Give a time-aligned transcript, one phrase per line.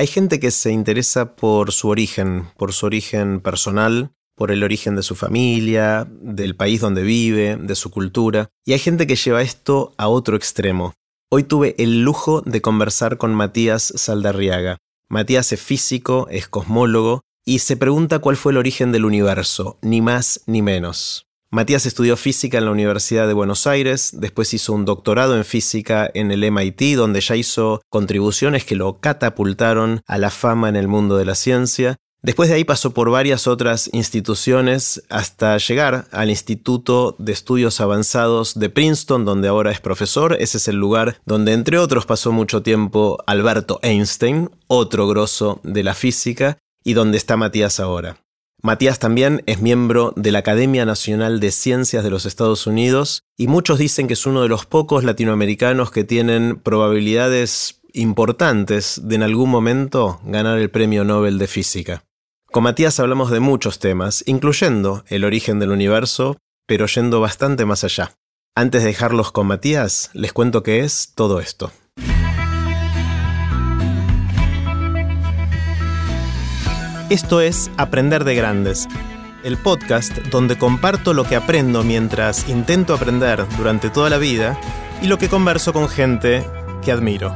[0.00, 4.96] Hay gente que se interesa por su origen, por su origen personal, por el origen
[4.96, 9.42] de su familia, del país donde vive, de su cultura, y hay gente que lleva
[9.42, 10.94] esto a otro extremo.
[11.30, 14.78] Hoy tuve el lujo de conversar con Matías Saldarriaga.
[15.10, 20.00] Matías es físico, es cosmólogo, y se pregunta cuál fue el origen del universo, ni
[20.00, 21.26] más ni menos.
[21.52, 26.08] Matías estudió física en la Universidad de Buenos Aires, después hizo un doctorado en física
[26.14, 30.86] en el MIT, donde ya hizo contribuciones que lo catapultaron a la fama en el
[30.86, 31.96] mundo de la ciencia.
[32.22, 38.56] Después de ahí pasó por varias otras instituciones hasta llegar al Instituto de Estudios Avanzados
[38.56, 40.36] de Princeton, donde ahora es profesor.
[40.38, 45.82] Ese es el lugar donde, entre otros, pasó mucho tiempo Alberto Einstein, otro grosso de
[45.82, 48.18] la física, y donde está Matías ahora.
[48.62, 53.46] Matías también es miembro de la Academia Nacional de Ciencias de los Estados Unidos y
[53.46, 59.22] muchos dicen que es uno de los pocos latinoamericanos que tienen probabilidades importantes de en
[59.22, 62.04] algún momento ganar el Premio Nobel de Física.
[62.52, 66.36] Con Matías hablamos de muchos temas, incluyendo el origen del universo,
[66.66, 68.12] pero yendo bastante más allá.
[68.54, 71.72] Antes de dejarlos con Matías, les cuento qué es todo esto.
[77.10, 78.86] Esto es Aprender de Grandes,
[79.42, 84.56] el podcast donde comparto lo que aprendo mientras intento aprender durante toda la vida
[85.02, 86.46] y lo que converso con gente
[86.84, 87.34] que admiro.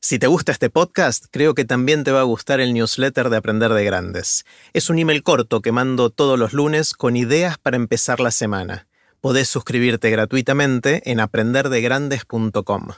[0.00, 3.36] Si te gusta este podcast, creo que también te va a gustar el newsletter de
[3.36, 4.46] Aprender de Grandes.
[4.72, 8.86] Es un email corto que mando todos los lunes con ideas para empezar la semana.
[9.20, 12.92] Podés suscribirte gratuitamente en aprenderdegrandes.com.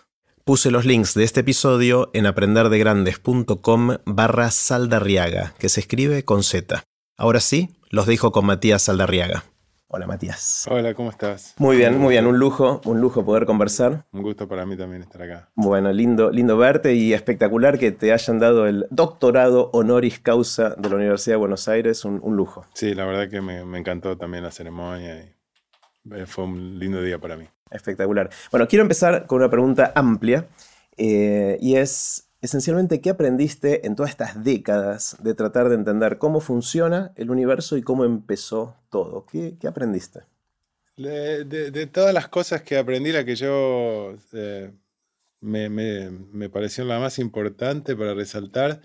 [0.46, 6.84] Puse los links de este episodio en aprenderdegrandes.com barra saldarriaga, que se escribe con Z.
[7.16, 9.42] Ahora sí, los dejo con Matías Saldarriaga.
[9.88, 10.64] Hola Matías.
[10.70, 11.56] Hola, ¿cómo estás?
[11.58, 14.06] Muy bien, muy bien, un lujo, un lujo poder conversar.
[14.12, 15.50] Un gusto para mí también estar acá.
[15.56, 20.88] Bueno, lindo, lindo verte y espectacular que te hayan dado el doctorado honoris causa de
[20.88, 22.64] la Universidad de Buenos Aires, un, lujo.
[22.72, 27.02] Sí, la verdad que me, me encantó también la ceremonia y eh, fue un lindo
[27.02, 27.48] día para mí.
[27.70, 28.30] Espectacular.
[28.50, 30.46] Bueno, quiero empezar con una pregunta amplia
[30.96, 36.40] eh, y es esencialmente qué aprendiste en todas estas décadas de tratar de entender cómo
[36.40, 39.26] funciona el universo y cómo empezó todo.
[39.26, 40.20] ¿Qué, aprendiste?
[40.96, 44.70] De, todas las cosas que aprendí, la que yo eh,
[45.40, 48.80] me, me, pareció la más importante para resaltar,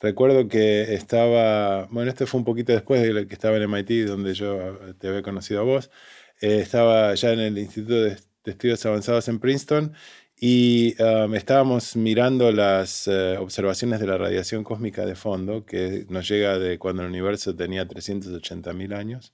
[0.00, 4.34] recuerdo que estaba, bueno, esto fue un poquito después de que estaba en MIT, donde
[4.34, 5.90] yo te había conocido a vos,
[6.40, 9.94] eh, estaba ya en el Instituto de, Estudios Avanzados en Princeton
[10.36, 16.28] y um, estábamos mirando las eh, observaciones de la radiación cósmica de fondo, que nos
[16.28, 19.32] llega de cuando el universo tenía 380.000 años.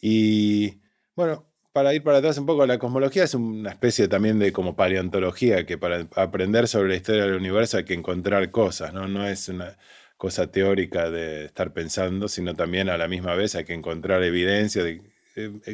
[0.00, 0.80] Y
[1.14, 4.76] bueno, para ir para atrás un poco, la cosmología es una especie también de como
[4.76, 9.08] paleontología, que para aprender sobre la historia del universo hay que encontrar cosas, ¿no?
[9.08, 9.78] No es una
[10.16, 14.82] cosa teórica de estar pensando, sino también a la misma vez hay que encontrar evidencia
[14.82, 15.00] de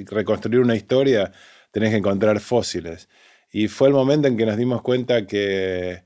[0.06, 1.32] reconstruir una historia,
[1.70, 3.08] tenés que encontrar fósiles.
[3.52, 6.04] Y fue el momento en que nos dimos cuenta que,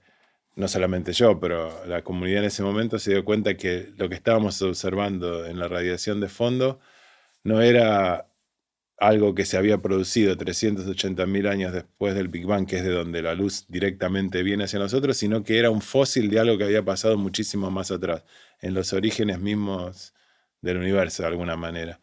[0.56, 4.16] no solamente yo, pero la comunidad en ese momento se dio cuenta que lo que
[4.16, 6.80] estábamos observando en la radiación de fondo
[7.44, 8.28] no era
[8.98, 13.22] algo que se había producido 380.000 años después del Big Bang, que es de donde
[13.22, 16.84] la luz directamente viene hacia nosotros, sino que era un fósil de algo que había
[16.84, 18.24] pasado muchísimo más atrás,
[18.60, 20.14] en los orígenes mismos
[20.60, 22.00] del universo, de alguna manera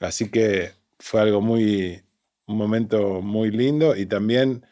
[0.00, 2.02] así que fue algo muy,
[2.46, 4.66] un momento muy lindo y también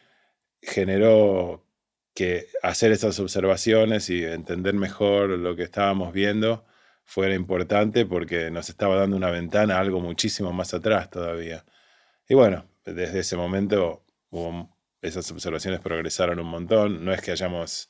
[0.61, 1.65] generó
[2.13, 6.65] que hacer esas observaciones y entender mejor lo que estábamos viendo
[7.05, 11.65] fuera importante porque nos estaba dando una ventana a algo muchísimo más atrás todavía.
[12.27, 14.03] Y bueno, desde ese momento
[15.01, 17.03] esas observaciones progresaron un montón.
[17.03, 17.89] No es que hayamos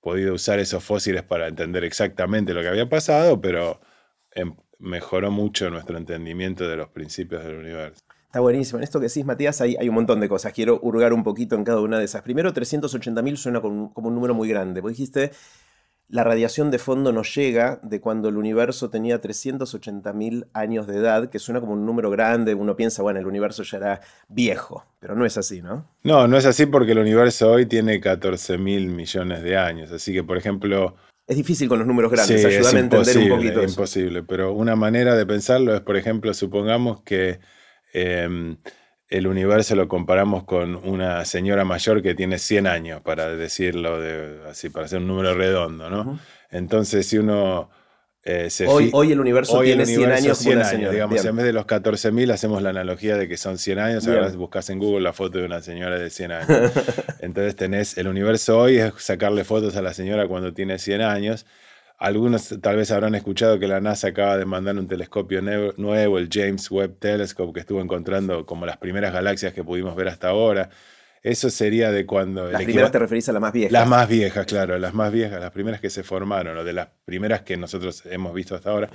[0.00, 3.80] podido usar esos fósiles para entender exactamente lo que había pasado, pero
[4.32, 8.02] en, mejoró mucho nuestro entendimiento de los principios del universo.
[8.30, 8.78] Está buenísimo.
[8.78, 10.52] En esto que decís, Matías, hay, hay un montón de cosas.
[10.52, 12.22] Quiero hurgar un poquito en cada una de esas.
[12.22, 14.80] Primero, 380.000 suena como, un número muy grande.
[14.80, 15.32] Vos dijiste,
[16.08, 21.28] la radiación de fondo nos llega de cuando el universo tenía 380.000 años de edad,
[21.28, 22.54] que suena como un número grande.
[22.54, 25.88] Uno piensa, bueno, el universo ya era viejo, pero no es así, ¿no?
[26.04, 29.90] No, no es así porque el universo hoy tiene 14.000 millones de años.
[29.90, 30.94] Así que, por ejemplo,
[31.30, 33.62] es difícil con los números grandes, ayúdame a entender un poquito.
[33.62, 37.38] Es imposible, pero una manera de pensarlo es, por ejemplo, supongamos que
[37.92, 38.56] em,
[39.08, 44.40] el universo lo comparamos con una señora mayor que tiene 100 años, para decirlo de,
[44.50, 46.18] así, para hacer un número redondo, ¿no?
[46.50, 47.70] Entonces, si uno
[48.24, 50.70] eh, Hoy, hoy el universo hoy el tiene 100 universo años como 100 una años,
[50.76, 50.92] señora.
[50.92, 51.26] digamos, Bien.
[51.28, 54.18] en vez de los 14.000 hacemos la analogía de que son 100 años, Bien.
[54.18, 56.48] ahora buscas en Google la foto de una señora de 100 años.
[57.20, 61.46] Entonces tenés el universo hoy es sacarle fotos a la señora cuando tiene 100 años.
[61.98, 66.16] Algunos tal vez habrán escuchado que la NASA acaba de mandar un telescopio nue- nuevo,
[66.18, 70.28] el James Webb Telescope, que estuvo encontrando como las primeras galaxias que pudimos ver hasta
[70.28, 70.70] ahora.
[71.22, 72.50] Eso sería de cuando...
[72.50, 73.72] Las primeras te referís a las más viejas.
[73.72, 76.88] las más viejas, claro, las más viejas, las primeras que se formaron, o de las
[77.04, 78.88] primeras que nosotros hemos visto hasta ahora.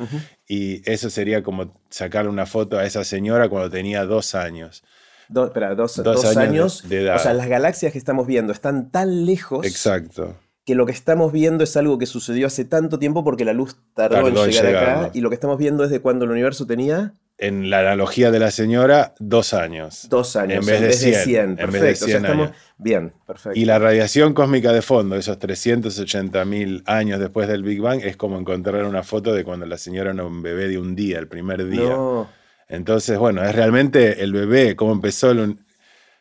[0.47, 4.83] Y eso sería como sacarle una foto a esa señora cuando tenía dos años.
[5.29, 6.89] Do- espera, dos, Dos dos años de- años.
[6.89, 7.15] de edad.
[7.17, 10.35] O sea, las galaxias que estamos viendo están tan lejos Exacto.
[10.65, 13.75] que lo que estamos viendo es algo que sucedió hace tanto tiempo porque la luz
[13.93, 15.11] tardó, Tardó en llegar acá.
[15.13, 18.39] Y lo que estamos viendo es de cuando el universo tenía En la analogía de
[18.39, 20.07] la señora, dos años.
[20.09, 20.59] dos años.
[20.59, 22.05] En vez de 100, en vez de Perfecto.
[22.05, 22.57] o sea, 100 estamos años.
[22.77, 23.59] bien, perfecto.
[23.59, 28.39] Y la radiación cósmica de fondo, esos 380.000 años después del Big Bang, es como
[28.39, 31.65] encontrar una foto de cuando la señora era un bebé de un día, el primer
[31.67, 31.89] día.
[31.89, 32.29] No,
[32.69, 35.31] Entonces, bueno, es realmente el bebé, cómo empezó.
[35.31, 35.57] el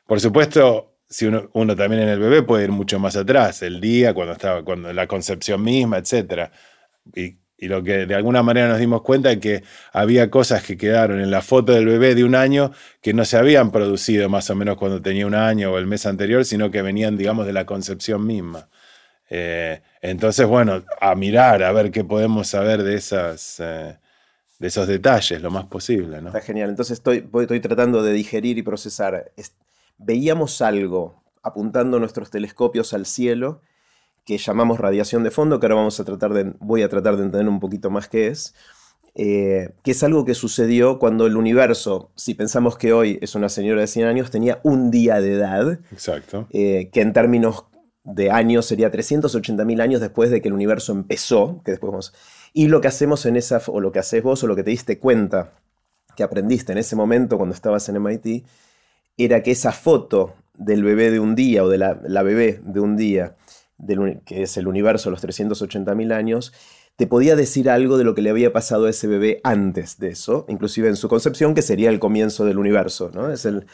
[0.07, 3.81] Por supuesto, si uno, uno también en el bebé puede ir mucho más atrás, el
[3.81, 6.51] día, cuando estaba, cuando la concepción misma, etc.
[7.15, 9.63] Y, y lo que de alguna manera nos dimos cuenta es que
[9.93, 13.37] había cosas que quedaron en la foto del bebé de un año que no se
[13.37, 16.83] habían producido más o menos cuando tenía un año o el mes anterior, sino que
[16.83, 18.69] venían, digamos, de la concepción misma.
[19.31, 23.61] Eh, entonces, bueno, a mirar, a ver qué podemos saber de esas.
[23.61, 23.99] eh,
[24.59, 26.29] de esos detalles lo más posible, ¿no?
[26.29, 26.71] está genial.
[26.71, 29.33] Entonces estoy, estoy tratando de digerir y procesar.
[29.37, 29.57] Es-
[29.99, 33.63] veíamos algo apuntando nuestros telescopios al cielo
[34.25, 37.25] que llamamos radiación de fondo, que ahora vamos a tratar de, voy a tratar de
[37.25, 38.55] entender un poquito más qué es.
[39.17, 43.49] eh, que es algo que sucedió cuando el universo, si pensamos que hoy es una
[43.49, 46.49] señora de 100 años, tenía un día de edad, Exacto.
[46.51, 47.67] eh, que en términos
[48.03, 52.13] de años sería 380.000 años después de que el universo empezó, que después vamos-
[52.53, 54.71] y lo que hacemos en esa, o lo que haces vos, o lo que te
[54.71, 55.53] diste cuenta
[56.17, 58.45] que aprendiste en ese momento cuando estabas en MIT,
[59.17, 62.81] era que esa foto del bebé de un día, o de la, la bebé de
[62.81, 63.37] un día,
[63.79, 66.53] del que es el universo, los 380.000 años,
[66.97, 70.09] te podía decir algo de lo que le había pasado a ese bebé antes de
[70.11, 73.31] eso, inclusive en su concepción, que sería el comienzo del universo, ¿no?
[73.33, 73.67] Es el...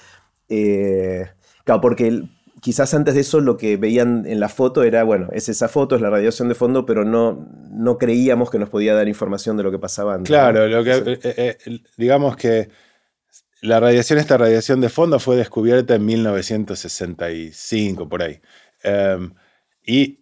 [0.49, 1.27] eh,
[1.65, 2.31] claro, porque el-
[2.63, 5.97] quizás antes de eso lo que veían en la foto era, bueno, es esa foto,
[5.97, 9.63] es la radiación de fondo, pero no, no creíamos que nos podía dar información de
[9.63, 10.29] lo que pasaba antes.
[10.29, 11.01] Claro, lo que, Sí.
[11.07, 12.69] eh, eh, eh, digamos que
[13.63, 18.41] la radiación, esta radiación de fondo fue descubierta en 1965, por ahí.
[18.83, 19.33] Em,
[19.85, 20.19] y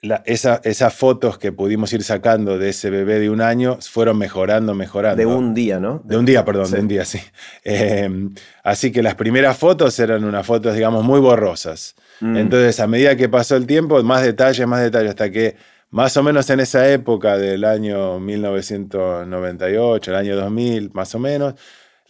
[0.00, 4.18] la- esa- esas fotos que pudimos ir sacando de ese bebé de un año fueron
[4.18, 5.16] mejorando, mejorando.
[5.16, 6.02] De un día, ¿no?
[6.04, 6.74] De un día, perdón, Sí.
[6.74, 7.20] de un día, sí.
[7.62, 11.94] Em, así que las primeras fotos eran unas fotos, digamos, muy borrosas.
[12.20, 12.36] Mm.
[12.36, 15.54] Entonces, a medida que pasó el tiempo, más detalles, más detalles, hasta que
[15.90, 21.54] más o menos en esa época del año 1998, el año 2000, más o menos,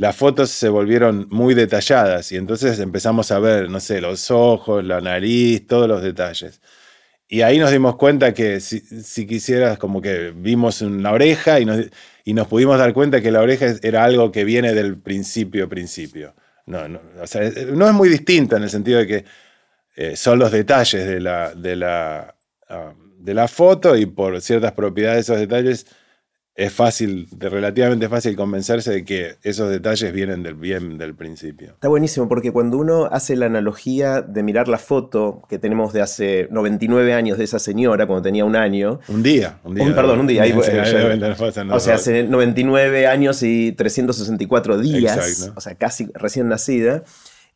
[0.03, 4.85] las fotos se volvieron muy detalladas y entonces empezamos a ver, no sé, los ojos,
[4.85, 6.61] la nariz, todos los detalles.
[7.29, 11.65] Y ahí nos dimos cuenta que si, si quisieras, como que vimos una oreja y
[11.65, 16.35] nos, pudimos dar cuenta que la oreja era algo que viene del principio, principio.
[16.67, 19.25] No, no, o no es muy distinta en el sentido de que
[19.95, 22.35] eh, son los detalles de la, de, la,
[22.69, 25.87] ah, de la foto y por ciertas propiedades de esos detalles
[26.55, 31.69] es fácil, de, relativamente fácil convencerse de que esos detalles vienen del bien del principio.
[31.71, 36.03] Está buenísimo porque cuando uno hace la analogía de mirar la foto que tenemos de
[36.03, 39.85] hace 99 años de esa señora, cuando tenía un año, Un día, un día.
[39.87, 43.73] Un- perdón, un día, ahí, Sí, eh, ya- no- o sea, hace 99 años y
[43.73, 45.55] 364 días, Exacto.
[45.57, 47.03] o sea, casi recién nacida.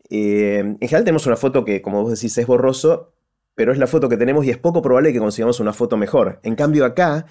[0.09, 3.13] Eh, en general tenemos una foto que, como vos decís, es borroso,
[3.55, 6.41] pero es la foto que tenemos y es poco probable que consigamos una foto mejor.
[6.43, 7.27] En cambio acá,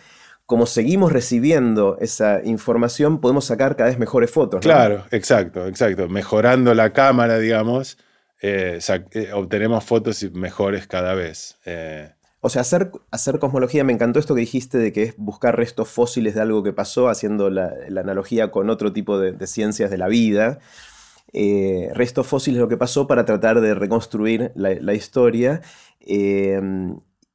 [0.46, 4.58] como seguimos recibiendo esa información, podemos sacar cada vez mejores fotos.
[4.58, 4.62] ¿no?
[4.62, 6.08] Claro, exacto, exacto.
[6.10, 7.98] Mejorando la cámara, digamos,
[8.42, 8.80] eh,
[9.12, 11.58] eh, obtenemos fotos mejores cada vez.
[11.66, 12.12] Eh,
[12.42, 15.90] O sea, hacer, hacer cosmología, me encantó esto que dijiste de que es buscar restos
[15.90, 19.90] fósiles de algo que pasó, haciendo la, la analogía con otro tipo de, de ciencias
[19.90, 20.60] de la vida.
[21.34, 25.62] Eh, restos fósiles de lo que pasó para tratar de reconstruir la, la historia.
[26.02, 26.62] Eh,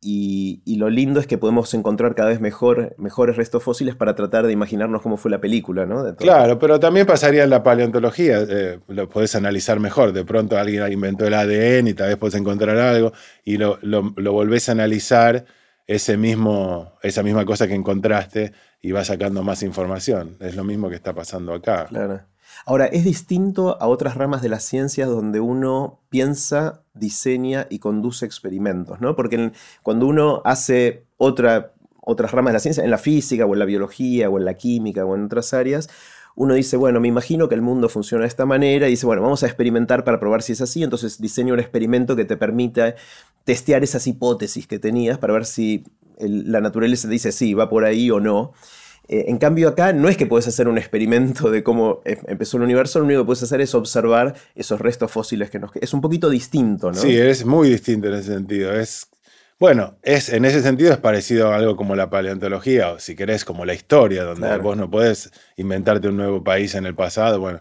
[0.02, 4.14] y, y lo lindo es que podemos encontrar cada vez mejor, mejores restos fósiles para
[4.14, 6.16] tratar de imaginarnos cómo fue la película, ¿no?
[6.16, 8.38] Claro, pero también pasaría en la paleontología.
[8.49, 10.12] eh, lo podés analizar mejor.
[10.12, 13.12] De pronto alguien inventó el ADN y tal vez podés encontrar algo
[13.45, 15.45] y lo, lo, lo volvés a analizar
[15.87, 20.37] ese mismo, esa misma cosa que encontraste y vas sacando más información.
[20.40, 21.87] Es lo mismo que está pasando acá.
[21.87, 22.23] Claro.
[22.66, 28.26] Ahora, es distinto a otras ramas de las ciencias donde uno piensa, diseña y conduce
[28.26, 29.16] experimentos, ¿no?
[29.16, 29.52] Porque
[29.82, 33.64] cuando uno hace otra, otras ramas de la ciencia, en la física o en la
[33.64, 35.88] biología o en la química o en otras áreas,
[36.36, 39.22] uno dice, bueno, me imagino que el mundo funciona de esta manera y dice, bueno,
[39.22, 42.94] vamos a experimentar para probar si es así, entonces diseño un experimento que te permita
[43.44, 45.84] testear esas hipótesis que tenías para ver si
[46.18, 48.52] la naturaleza dice sí, va por ahí o no.
[49.12, 52.58] Eh, en cambio acá no es que puedes hacer un experimento de cómo em, empezó
[52.58, 55.72] el universo, lo único que puedes hacer es observar esos restos fósiles que nos...
[55.74, 56.96] Es un poquito distinto, ¿no?
[56.96, 58.72] Sí, es muy distinto en ese sentido.
[58.72, 59.08] Es,
[59.58, 63.44] bueno, es, en ese sentido es parecido a algo como la paleontología, o si querés,
[63.44, 67.40] como la historia, donde vos no podés inventarte un nuevo país en el pasado.
[67.40, 67.58] Bueno,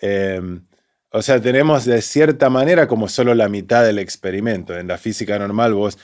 [0.00, 0.66] em,
[1.12, 4.76] o sea, tenemos de cierta manera como solo la mitad del experimento.
[4.76, 5.96] En la física normal vos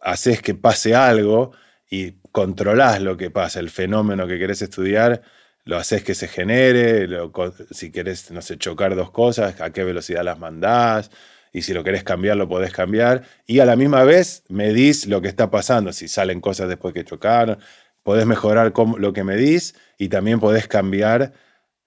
[0.00, 1.52] haces que pase algo
[1.90, 5.22] y controlás lo que pasa, el fenómeno que querés estudiar,
[5.64, 7.08] lo haces que se genere,
[7.70, 11.10] si querés, no sé, chocar dos cosas, a qué velocidad las mandás,
[11.52, 15.20] y si lo querés cambiar, lo podés cambiar, y a la misma vez medís lo
[15.20, 17.58] que está pasando, si salen cosas después que chocaron,
[18.02, 21.32] podés mejorar lo que medís y también podés cambiar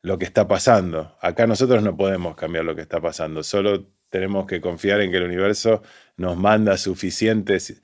[0.02, 1.18] lo que está pasando.
[1.22, 5.18] Acá nosotros no podemos cambiar lo que está pasando, solo tenemos que confiar en que
[5.18, 5.82] el universo
[6.18, 7.82] nos manda suficientes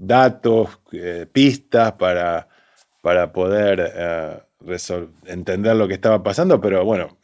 [0.00, 2.48] datos, eh, pistas para,
[3.02, 4.40] para poder eh,
[5.26, 7.18] entender lo que estaba pasando, pero bueno,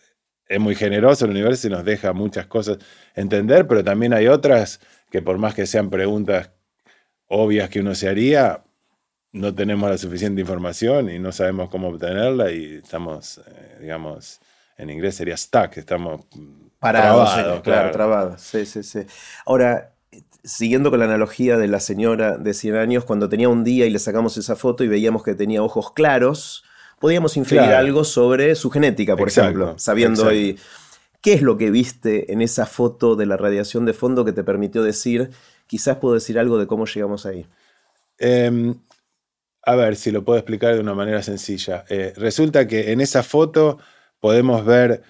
[0.47, 2.78] es muy generoso el universo y nos deja muchas cosas
[3.14, 4.80] entender, pero también hay otras
[5.11, 6.50] que por más que sean preguntas
[7.28, 8.62] obvias que uno se haría,
[9.33, 14.40] no tenemos la suficiente información y no sabemos cómo obtenerla y estamos, eh, digamos,
[14.76, 16.26] en inglés sería stuck, estamos
[16.78, 18.42] parados, claro, claro, trabados.
[18.42, 19.00] Sí, sí, sí.
[19.47, 19.95] Ahora,
[20.46, 23.90] siguiendo con la analogía de la señora de 100 años, cuando tenía un día y
[23.90, 26.64] le sacamos esa foto y veíamos que tenía ojos claros,
[27.00, 30.58] podíamos inferir algo sobre su genética, por ejemplo, sabiendo hoy
[31.20, 34.44] qué es lo que viste en esa foto de la radiación de fondo que te
[34.44, 35.30] permitió decir,
[35.66, 37.46] quizás puedo decir algo de cómo llegamos ahí.
[38.18, 38.76] Em,
[39.62, 41.84] a ver si lo puedo explicar de una manera sencilla.
[41.88, 43.78] Eh, resulta que en esa foto
[44.20, 45.02] podemos ver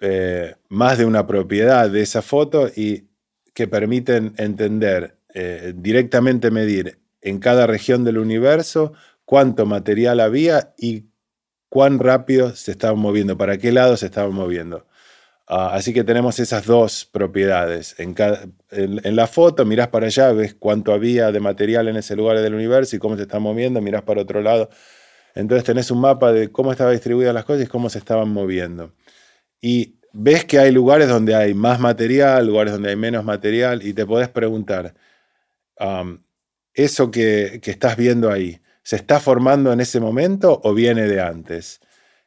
[0.00, 3.09] eh, más de una propiedad de esa foto y
[3.60, 8.94] que permiten entender, eh, directamente medir en cada región del universo
[9.26, 11.10] cuánto material había y
[11.68, 14.86] cuán rápido se estaba moviendo, para qué lado se estaba moviendo.
[15.46, 17.96] Ah, así que tenemos esas dos propiedades.
[17.98, 18.14] En,
[18.70, 22.54] en, la foto mirás para allá, ves cuánto había de material en ese lugar del
[22.54, 24.70] universo y cómo se está moviendo, mirás para otro lado.
[25.34, 28.94] Entonces tenés un mapa de cómo estaban distribuidas las cosas y cómo se estaban moviendo.
[29.60, 33.92] Y ves que hay lugares donde hay más material, lugares donde hay menos material, y
[33.92, 34.94] te podés preguntar,
[36.74, 41.80] ¿eso que, estás viendo ahí, se está formando en ese momento o viene de antes?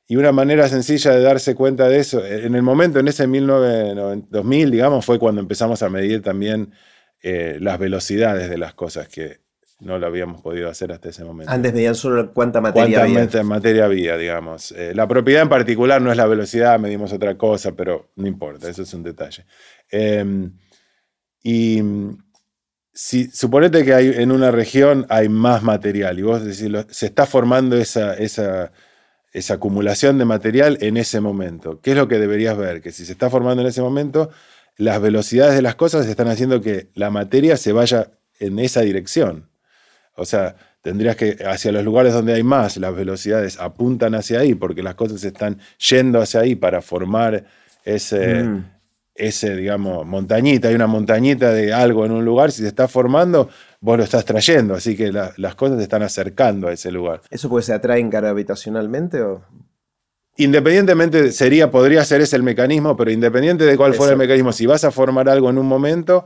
[0.08, 4.72] Y una manera sencilla de darse cuenta de eso, en el momento, en ese 2000,
[4.72, 6.74] digamos, fue cuando empezamos a medir también
[7.22, 9.43] eh, las velocidades de las cosas, que
[9.84, 11.52] no lo habíamos podido hacer hasta ese momento.
[11.52, 13.16] Antes medían solo cuánta materia había.
[13.16, 14.72] Cuánta materia había, digamos.
[14.72, 18.70] Eh, la propiedad en particular no es la velocidad, medimos otra cosa, pero no importa,
[18.70, 19.46] eso es un detalle.
[19.90, 20.54] Em,
[21.44, 21.82] y
[22.94, 27.26] si suponete que hay, en una región hay más material y vos decís, se está
[27.26, 28.72] formando esa, esa,
[29.34, 31.82] esa acumulación de material en ese momento.
[31.82, 32.82] ¿Qué es lo que deberías ver?
[32.82, 34.30] Que si se está formando en ese momento,
[34.78, 39.50] las velocidades de las cosas están haciendo que la materia se vaya en esa dirección.
[40.16, 44.54] O sea, tendrías que, hacia los lugares donde hay más, las velocidades apuntan hacia ahí,
[44.54, 47.46] porque las cosas están yendo hacia ahí para formar
[47.84, 48.66] ese, mm.
[49.16, 50.68] ese, digamos, montañita.
[50.68, 54.26] Hay una montañita de algo en un lugar, si se está formando, vos lo estás
[54.26, 57.22] trayendo, así que las cosas se están acercando a ese lugar.
[57.30, 59.44] ¿Eso puede se atraen gravitacionalmente o...?
[60.36, 64.66] Independientemente, sería, podría ser ese el mecanismo, pero independiente de cuál fuera el mecanismo, si
[64.66, 66.26] vas a formar algo en un momento,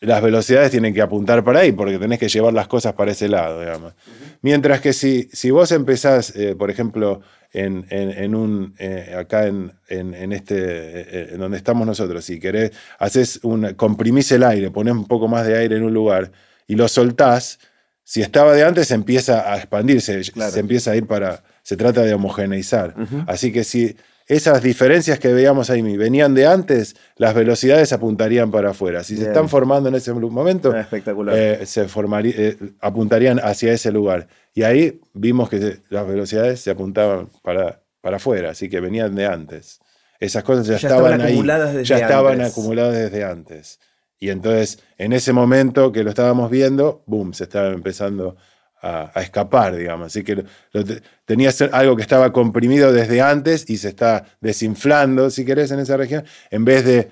[0.00, 3.28] las velocidades tienen que apuntar para ahí, porque tenés que llevar las cosas para ese
[3.28, 3.94] lado, digamos.
[4.42, 7.20] Mientras que si, si vos empezás, eh, por ejemplo,
[7.52, 12.72] en, en, un, eh, acá en, en este, eh, en donde estamos nosotros, si querés,
[12.98, 16.30] haces un, comprimís el aire, ponés un poco más de aire en un lugar
[16.66, 17.58] y lo soltás,
[18.04, 22.14] si estaba de antes empieza a expandirse, se empieza a ir para, se trata de
[22.14, 22.94] homogeneizar.
[23.26, 23.96] Así que si
[24.28, 29.02] esas diferencias que veíamos ahí venían de antes, las velocidades apuntarían para afuera.
[29.02, 30.86] Si se están formando en ese momento, ah,
[31.32, 34.28] eh, se eh, apuntarían hacia ese lugar.
[34.52, 39.24] Y ahí vimos que las velocidades se apuntaban para, para afuera, así que venían de
[39.24, 39.80] antes.
[40.20, 41.42] Esas cosas ya, estaban, ahí,
[41.84, 43.80] ya estaban acumuladas desde antes.
[44.20, 48.36] Y entonces, en ese momento que lo estábamos viendo, boom, se estaba empezando
[48.82, 50.06] a, escapar, digamos.
[50.06, 50.44] Así que
[51.24, 55.96] tenía algo que estaba comprimido desde antes y se está desinflando, si querés, en esa
[55.96, 57.10] región, en vez de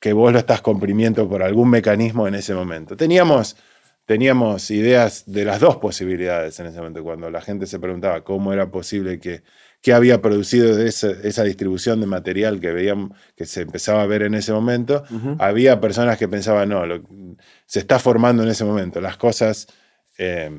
[0.00, 2.96] que vos lo estás comprimiendo por algún mecanismo en ese momento.
[2.96, 3.56] Teníamos
[4.04, 8.52] teníamos ideas de las dos posibilidades en ese momento, cuando la gente se preguntaba cómo
[8.52, 9.42] era posible que,
[9.80, 14.22] que había producido esa, esa, distribución de material que veíamos, que se empezaba a ver
[14.22, 15.04] en ese momento,
[15.38, 16.82] había personas que pensaban, no,
[17.66, 19.68] se está formando en ese momento, las cosas
[20.18, 20.50] eh,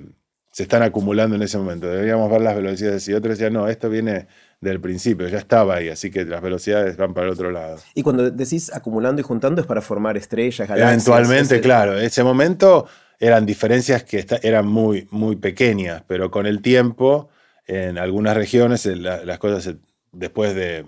[0.51, 3.89] se están acumulando en ese momento, deberíamos ver las velocidades, y otros decían, no, esto
[3.89, 4.27] viene
[4.61, 7.77] del principio, ya estaba ahí, así que las velocidades van para el otro lado.
[7.95, 11.07] Y cuando decís acumulando y juntando es para formar estrellas, galaxias.
[11.07, 12.87] Eventualmente, claro, en ese momento
[13.19, 17.29] eran diferencias que eran muy, muy pequeñas, pero con el tiempo,
[17.65, 19.75] en algunas regiones, las cosas
[20.11, 20.85] después de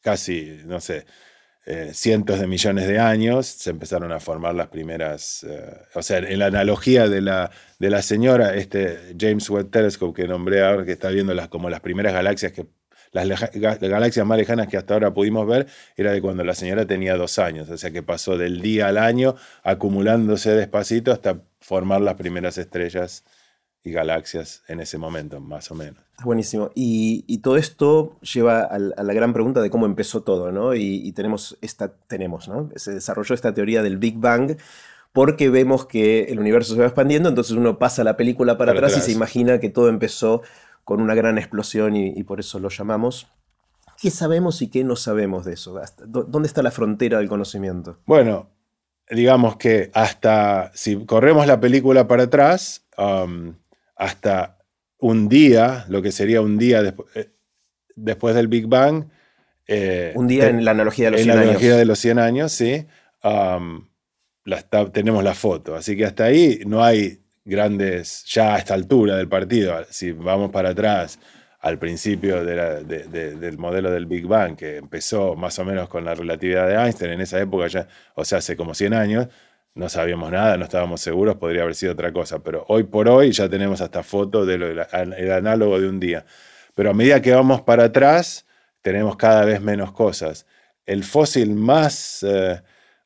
[0.00, 1.04] casi, no sé,
[1.66, 6.18] eh, cientos de millones de años, se empezaron a formar las primeras, eh, o sea,
[6.18, 10.84] en la analogía de la, de la señora, este James Webb Telescope que nombré ahora,
[10.84, 12.66] que está viendo las, como las primeras galaxias que
[13.12, 13.50] las,
[13.80, 17.38] galaxias más lejanas que hasta ahora pudimos ver era de cuando la señora tenía dos
[17.38, 22.56] años, o sea que pasó del día al año acumulándose despacito hasta formar las primeras
[22.58, 23.24] estrellas
[23.82, 26.02] y galaxias en ese momento, más o menos.
[26.22, 26.70] Buenísimo.
[26.74, 30.74] Y, todo esto lleva a, la gran pregunta de cómo empezó todo, ¿no?
[30.74, 32.68] Y, tenemos esta, tenemos, ¿no?
[32.76, 34.56] Se desarrolló esta teoría del Big Bang
[35.12, 38.96] porque vemos que el universo se va expandiendo, entonces uno pasa la película para, atrás,
[38.96, 40.42] y se imagina que todo empezó
[40.84, 43.26] con una gran explosión y, por eso lo llamamos.
[44.00, 45.80] ¿Qué sabemos y qué no sabemos de eso?
[46.06, 47.98] ¿Dónde está la frontera del conocimiento?
[48.06, 48.48] Bueno,
[49.10, 53.54] digamos que hasta, si corremos la película para atrás, um,
[53.96, 54.59] hasta
[55.00, 57.30] un día, lo que sería un día eh,
[57.96, 59.06] después del Big Bang.
[59.66, 61.38] Eh, un día en la analogía de los 100 años.
[61.38, 62.86] En la analogía de los 100 años, sí.
[63.22, 63.88] Um,
[64.92, 65.74] tenemos la foto.
[65.74, 70.50] Así que hasta ahí no hay grandes, ya a esta altura del partido, si vamos
[70.50, 71.18] para atrás
[71.60, 76.66] al principio del modelo del Big Bang, que empezó más o menos con la relatividad
[76.66, 79.28] de Einstein, en esa época ya, o sea, hace como 100 años,
[79.74, 83.30] no sabíamos nada, no estábamos seguros, podría haber sido otra cosa, pero hoy por hoy
[83.32, 84.80] ya tenemos hasta fotos del
[85.32, 86.24] análogo de un día.
[86.74, 88.46] Pero a medida que vamos para atrás,
[88.82, 90.46] tenemos cada vez menos cosas.
[90.86, 92.24] El fósil más...
[92.26, 92.60] Eh,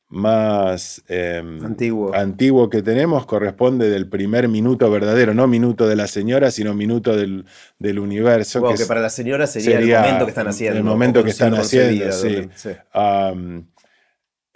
[0.07, 2.13] más em, antiguo.
[2.13, 2.69] antiguo.
[2.69, 7.45] que tenemos corresponde del primer minuto verdadero, no minuto de la señora, sino minuto del,
[7.79, 8.63] del universo.
[8.67, 10.77] que, para la señora sería, el momento que están haciendo.
[10.77, 12.47] El momento que están haciendo, sí.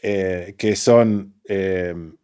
[0.02, 2.16] Eh, que son em,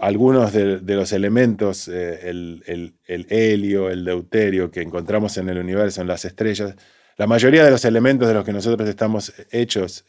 [0.00, 5.58] algunos de, los elementos, eh, el, el, el helio, el deuterio que encontramos en el
[5.58, 6.74] universo, en las estrellas.
[7.16, 10.04] La mayoría de los elementos de los que nosotros estamos hechos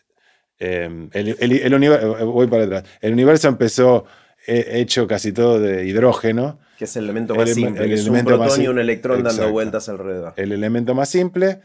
[0.64, 2.84] Em, el, universo, voy para atrás.
[3.02, 4.06] El universo empezó
[4.46, 6.60] eh, hecho casi todo de hidrógeno.
[6.78, 7.96] Que es el elemento más simple.
[8.08, 10.34] Un protón y un electrón dando vueltas alrededor.
[10.36, 11.62] El elemento más simple.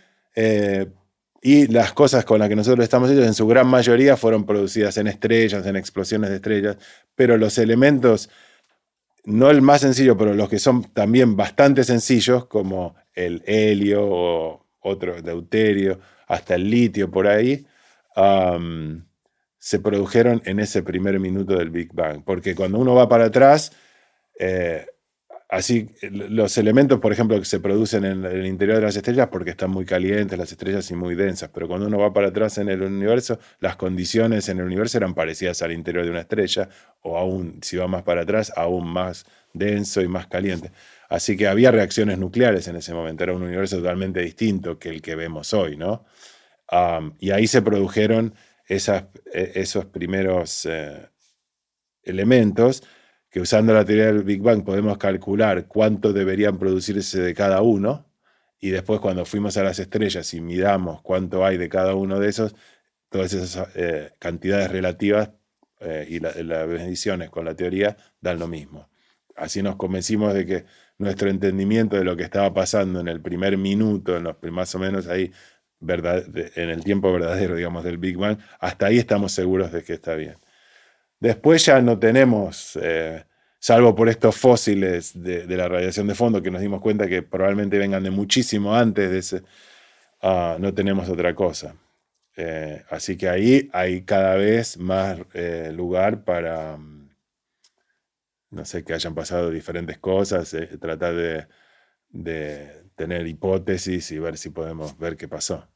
[1.49, 4.97] Y las cosas con las que nosotros estamos hechos, en su gran mayoría, fueron producidas
[4.97, 6.77] en estrellas, en explosiones de estrellas.
[7.15, 8.29] Pero los elementos,
[9.23, 14.67] no el más sencillo, pero los que son también bastante sencillos, como el helio o
[14.81, 17.65] otro deuterio, hasta el litio por ahí,
[19.57, 22.25] se produjeron en ese primer minuto del Big Bang.
[22.25, 23.71] Porque cuando uno va para atrás,
[24.37, 24.85] eh,
[25.49, 29.51] así los elementos, por ejemplo, que se producen en el interior de las estrellas porque
[29.51, 32.69] están muy calientes las estrellas y muy densas, pero cuando uno va para atrás en
[32.69, 36.69] el universo, las condiciones en el universo eran parecidas al interior de una estrella,
[37.03, 40.73] o aún, si va más para atrás, aún más denso y más caliente.
[41.09, 45.01] Así que había reacciones nucleares en ese momento, era un universo totalmente distinto que el
[45.03, 46.05] que vemos hoy, ¿no?
[47.21, 48.35] y ahí se produjeron
[48.67, 51.09] esas, e, esos primeros eh,
[52.03, 52.83] elementos
[53.37, 58.07] que usando la teoría del Big Bang podemos calcular cuánto deberían producirse de cada uno.
[58.59, 62.31] Y después cuando fuimos a las estrellas y midamos cuánto hay de cada uno de
[62.31, 62.55] esos,
[63.11, 65.33] todas esas eh, cantidades relativas
[65.81, 68.89] eh, y las mediciones con la teoría dan lo mismo.
[69.37, 70.65] Así nos convencimos de que
[70.97, 74.79] nuestro entendimiento de lo que estaba pasando en el primer minuto, en los, más o
[74.79, 75.31] menos ahí
[75.83, 80.15] en el tiempo verdadero, digamos, del Big Bang, hasta ahí estamos seguros de que está
[80.15, 80.37] bien.
[81.21, 83.25] Después ya no tenemos, eh,
[83.59, 87.79] salvo por estos fósiles de, la radiación de fondo que nos dimos cuenta que probablemente
[87.79, 89.35] vengan de muchísimo antes
[90.23, 91.75] ah, no tenemos otra cosa.
[92.37, 97.11] Eh, así que ahí hay cada vez más eh, lugar para, mm,
[98.51, 101.15] no sé, que hayan pasado diferentes cosas, tratar
[102.11, 105.67] de, tener hipótesis y ver si podemos ver qué pasó.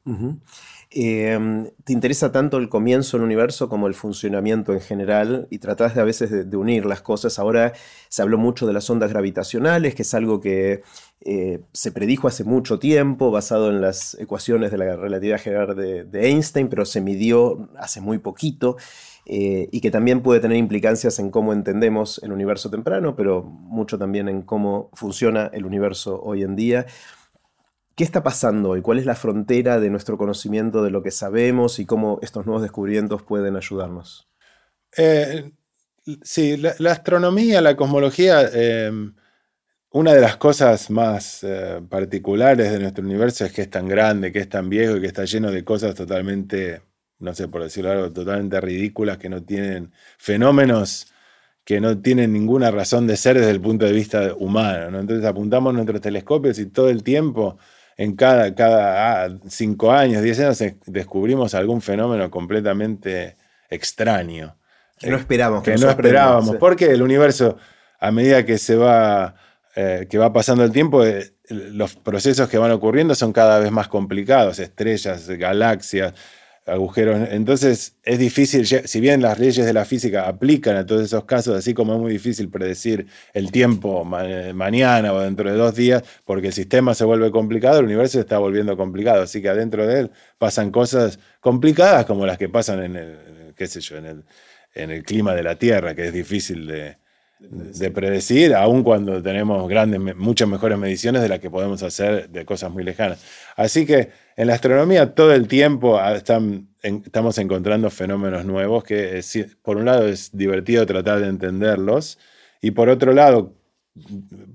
[0.89, 5.47] Em, ¿Te interesa tanto el comienzo del universo como el funcionamiento en general?
[5.49, 7.39] Y tratás de a veces de, unir las cosas.
[7.39, 7.73] Ahora
[8.09, 10.81] se habló mucho de las ondas gravitacionales, que es algo que
[11.21, 16.27] eh, se predijo hace mucho tiempo, basado en las ecuaciones de la relatividad general de,
[16.27, 18.77] Einstein, pero se midió hace muy poquito,
[19.25, 23.97] eh, y que también puede tener implicancias en cómo entendemos el universo temprano, pero mucho
[23.97, 26.85] también en cómo funciona el universo hoy en día.
[27.95, 28.81] ¿Qué está pasando hoy?
[28.81, 32.61] ¿Cuál es la frontera de nuestro conocimiento de lo que sabemos y cómo estos nuevos
[32.61, 34.29] descubrimientos pueden ayudarnos?
[34.97, 35.51] Eh,
[36.23, 38.49] sí, la, astronomía, la cosmología
[39.93, 44.31] una de las cosas más eh, particulares de nuestro universo es que es tan grande,
[44.31, 46.81] que es tan viejo y que está lleno de cosas totalmente,
[47.21, 51.07] no sé por decirlo algo, totalmente ridículas, que no tienen fenómenos
[51.63, 54.99] que no tienen ninguna razón de ser desde el punto de vista humano.
[54.99, 57.57] Entonces apuntamos nuestros telescopios y todo el tiempo,
[57.97, 63.37] en cada, cada ah, cinco años, diez años, descubrimos algún fenómeno completamente
[63.69, 64.57] extraño.
[64.97, 65.63] Que no esperábamos.
[65.63, 67.57] Que, no esperábamos, porque el universo,
[67.99, 69.35] a medida que se va
[69.75, 73.71] eh, que va pasando el tiempo, eh, los procesos que van ocurriendo son cada vez
[73.71, 76.13] más complicados, estrellas, galaxias,
[76.65, 77.29] agujeros.
[77.31, 81.57] Entonces es difícil, si bien las leyes de la física aplican a todos esos casos,
[81.57, 86.47] así como es muy difícil predecir el tiempo mañana o dentro de dos días, porque
[86.47, 89.23] el sistema se vuelve complicado, el universo se está volviendo complicado.
[89.23, 93.17] Así que adentro de él pasan cosas complicadas como las que pasan en el,
[93.55, 94.23] qué sé yo, en el,
[94.73, 96.97] en el clima de la Tierra, que es difícil de,
[97.39, 102.45] de predecir, aun cuando tenemos grandes, muchas mejores mediciones de las que podemos hacer de
[102.45, 103.19] cosas muy lejanas.
[103.55, 109.21] Así que en la astronomía todo el tiempo ah, estamos encontrando fenómenos nuevos que
[109.61, 112.17] por un lado es divertido tratar de entenderlos
[112.61, 113.55] y por otro lado,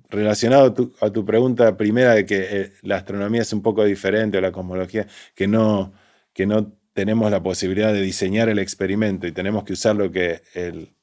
[0.09, 4.41] relacionado a tu, pregunta primera de que eh, la astronomía es un poco diferente o
[4.41, 5.93] la cosmología, que no,
[6.33, 10.43] que no tenemos la posibilidad de diseñar el experimento y tenemos que usar lo que
[10.55, 10.95] el,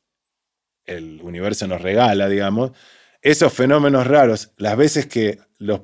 [0.86, 2.72] el universo nos regala, digamos,
[3.22, 5.82] esos fenómenos raros, las veces que los,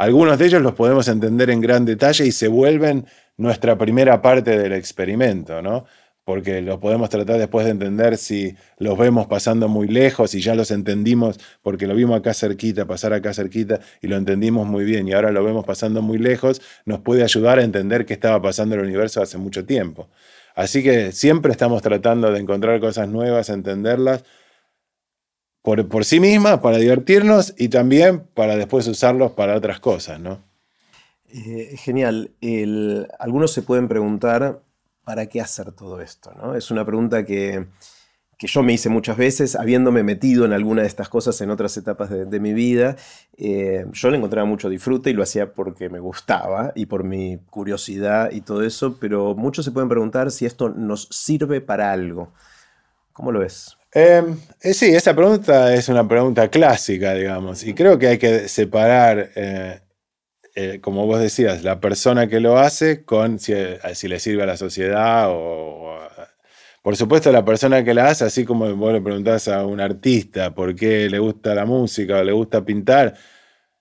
[0.00, 3.04] algunos de ellos los podemos entender en gran detalle y se vuelven
[3.36, 5.84] nuestra primera parte del experimento, ¿no?
[6.24, 10.54] Porque los podemos tratar después de entender si los vemos pasando muy lejos y ya
[10.54, 15.06] los entendimos porque lo vimos acá cerquita, pasar acá cerquita y lo entendimos muy bien
[15.06, 18.76] y ahora lo vemos pasando muy lejos, nos puede ayudar a entender qué estaba pasando
[18.76, 20.08] en el universo hace mucho tiempo.
[20.54, 24.24] Así que siempre estamos tratando de encontrar cosas nuevas, entenderlas
[25.62, 30.42] por, sí misma, para divertirnos y también para después usarlos para otras cosas, ¿no?
[31.32, 32.32] Eh, genial.
[33.18, 34.62] algunos se pueden preguntar,
[35.04, 36.32] ¿para qué hacer todo esto?
[36.34, 36.54] ¿no?
[36.54, 37.66] Es una pregunta que,
[38.38, 42.08] yo me hice muchas veces, habiéndome metido en alguna de estas cosas en otras etapas
[42.08, 42.96] de, mi vida.
[43.36, 47.38] Eh, yo le encontraba mucho disfrute y lo hacía porque me gustaba y por mi
[47.50, 52.32] curiosidad y todo eso, pero muchos se pueden preguntar si esto nos sirve para algo.
[53.12, 53.76] ¿Cómo lo ves?
[53.92, 58.46] Em, eh, sí, esa pregunta es una pregunta clásica, digamos, y creo que hay que
[58.48, 59.80] separar, eh,
[60.56, 64.56] eh, como vos decías, la persona que lo hace con si, le sirve a la
[64.56, 65.98] sociedad o,
[66.82, 70.54] Por supuesto, la persona que la hace, así como vos le preguntás a un artista
[70.54, 73.14] por qué le gusta la música o le gusta pintar,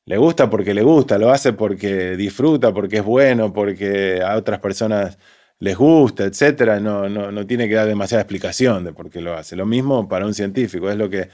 [0.05, 4.59] le gusta porque le gusta, lo hace porque disfruta, porque es bueno, porque a otras
[4.59, 5.17] personas
[5.59, 9.55] les gusta, etcétera, no, no, tiene que dar demasiada explicación de por qué lo hace.
[9.57, 11.29] Lo mismo para un científico, es lo que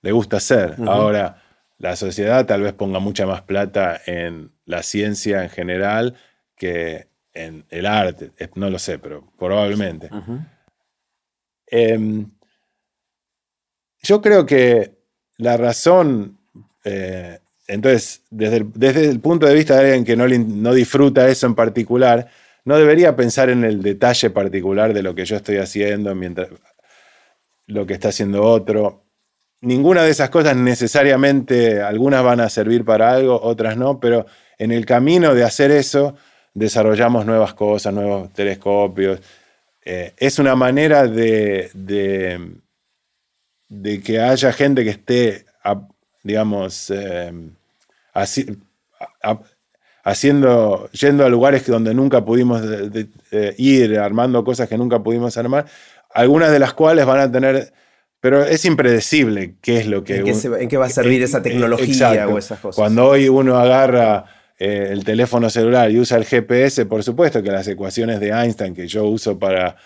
[0.00, 0.76] le gusta hacer.
[0.86, 1.42] Ahora,
[1.76, 6.16] la sociedad tal vez ponga mucha más plata en la ciencia en general
[6.56, 8.32] que en el arte.
[8.54, 10.08] No lo sé, pero probablemente.
[11.66, 12.30] Em,
[14.02, 14.96] yo creo que
[15.36, 16.38] la razón,
[16.84, 21.28] eh, entonces, desde el, desde el, punto de vista de alguien que no, no disfruta
[21.28, 22.28] eso en particular,
[22.64, 26.48] no debería pensar en el detalle particular de lo que yo estoy haciendo mientras
[27.66, 29.04] lo que está haciendo otro.
[29.60, 34.26] Ninguna de esas cosas necesariamente, algunas van a servir para algo, otras no, pero
[34.58, 36.16] en el camino de hacer eso
[36.54, 39.20] desarrollamos nuevas cosas, nuevos telescopios.
[39.84, 41.70] Eh, es una manera de,
[43.68, 45.44] de, que haya gente que esté,
[46.22, 47.32] digamos, eh,
[48.12, 48.46] así,
[50.08, 52.62] haciendo, yendo a lugares donde nunca pudimos
[53.56, 55.66] ir, armando cosas que nunca pudimos armar,
[56.12, 57.72] algunas de las cuales van a tener...
[58.20, 60.16] Pero es impredecible qué es lo que...
[60.16, 62.74] ¿En qué, va a servir esa tecnología o esas cosas?
[62.76, 64.24] Cuando hoy uno agarra
[64.58, 68.74] eh, el teléfono celular y usa el GPS, por supuesto que las ecuaciones de Einstein
[68.74, 69.76] que yo uso para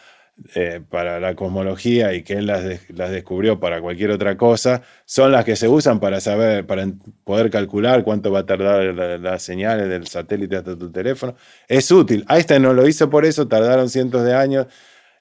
[0.55, 5.45] eh, para la cosmología y que él las, descubrió para cualquier otra cosa, son las
[5.45, 6.87] que se usan para saber, para
[7.25, 11.35] poder calcular cuánto va a tardar las señales del satélite hasta tu teléfono.
[11.69, 12.25] Es útil.
[12.29, 14.67] Einstein no lo hizo por eso, tardaron cientos de años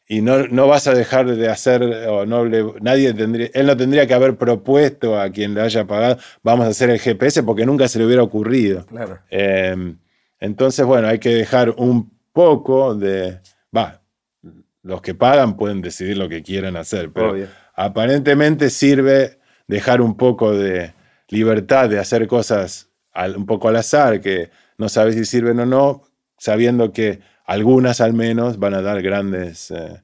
[0.08, 2.44] y no, no, vas a dejar de hacer, o no
[2.82, 6.70] nadie tendría, él no tendría que haber propuesto a quien le haya pagado, vamos a
[6.70, 8.86] hacer el GPS porque nunca se le hubiera ocurrido.
[8.88, 9.20] Claro.
[9.30, 9.98] Em,
[10.40, 13.40] entonces, bueno, hay que dejar un poco de,
[13.76, 14.01] va,
[14.84, 17.36] los que pagan pueden decidir lo que quieran hacer, pero
[17.76, 20.94] aparentemente sirve dejar un poco de
[21.30, 22.90] libertad de hacer cosas
[23.36, 26.04] un poco al azar, que no sabes si sirven o no,
[26.38, 30.02] sabiendo que algunas al menos van a dar grandes eh,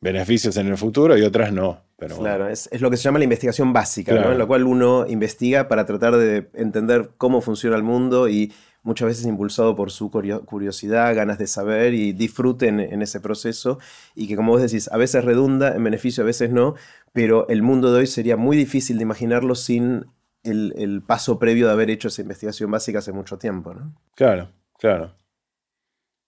[0.00, 1.84] beneficios en el futuro y otras no.
[1.98, 4.30] Pero claro, es, lo que se llama la investigación básica, ¿no?
[4.30, 8.52] en la cual uno investiga para tratar de entender cómo funciona el mundo y
[8.86, 13.80] muchas veces impulsado por su curiosidad, ganas de saber y disfruten en ese proceso
[14.14, 16.76] y que como vos decís, a veces redunda en beneficio, a veces no,
[17.12, 20.06] pero el mundo de hoy sería muy difícil de imaginarlo sin
[20.44, 23.92] el, paso previo de haber hecho esa investigación básica hace mucho tiempo, ¿no?
[24.14, 25.16] Claro, claro.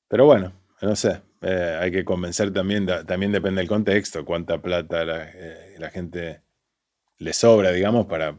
[0.08, 5.04] Pero bueno, no sé, eh, hay que convencer también, también depende del contexto, cuánta plata
[5.04, 6.42] la, eh, la gente
[7.18, 8.36] le sobra, digamos, para,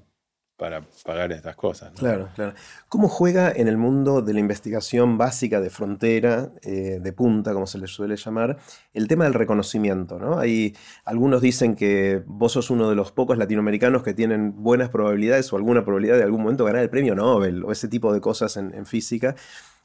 [0.59, 1.93] para pagar estas cosas.
[1.97, 2.53] Claro, claro.
[2.89, 7.65] ¿Cómo juega en el mundo de la investigación básica de frontera, eh, de punta, como
[7.65, 8.57] se le suele llamar,
[8.93, 10.19] el tema del reconocimiento?
[10.19, 10.37] ¿no?
[10.37, 15.51] Hay, algunos dicen que vos sos uno de los pocos latinoamericanos que tienen buenas probabilidades
[15.53, 18.57] o alguna probabilidad de algún momento ganar el premio Nobel o ese tipo de cosas
[18.57, 19.35] en, física.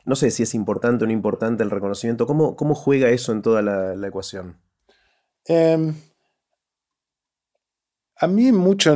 [0.05, 2.27] No sé si es importante o no importante el reconocimiento.
[2.27, 4.59] ¿Cómo, cómo juega eso en toda la, ecuación?
[5.47, 5.95] Em,
[8.17, 8.93] a mí mucho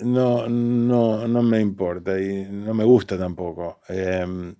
[0.00, 3.80] no, no, no me importa y no me gusta tampoco.
[3.88, 4.54] Em,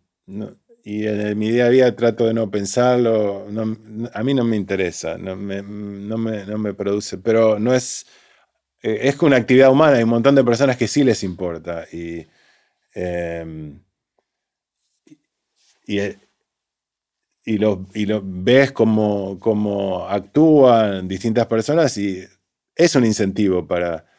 [0.84, 3.46] y en mi día a día trato de no pensarlo.
[4.12, 6.18] a mí no me interesa, no me, no
[6.58, 8.06] me, produce, pero no es.
[8.82, 11.86] Eh, es una actividad humana, hay un montón de personas que sí les importa.
[11.92, 12.26] Y,
[12.94, 13.80] em,
[15.86, 16.00] y,
[17.44, 22.24] y, lo, y lo ves como, como actúan distintas personas y
[22.74, 24.11] es un incentivo para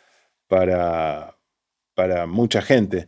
[0.47, 1.37] para,
[1.93, 3.07] para mucha gente.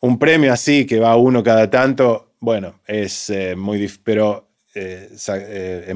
[0.00, 5.10] Un premio así que va uno cada tanto, bueno, es eh, muy difícil, pero eh,
[5.28, 5.94] eh,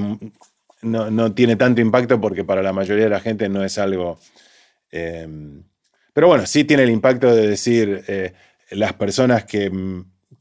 [0.82, 4.18] no, no, tiene tanto impacto porque para la mayoría de la gente no es algo...
[4.90, 5.62] Em,
[6.14, 8.04] pero bueno, sí tiene el impacto de decir
[8.70, 9.70] las personas que,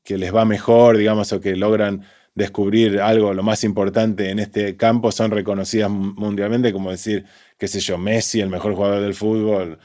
[0.04, 4.78] que, les va mejor, digamos, o que logran descubrir algo, lo más importante en este
[4.78, 7.26] campo, son reconocidas mundialmente, como decir,
[7.58, 9.80] qué sé yo, Messi, el mejor jugador del fútbol,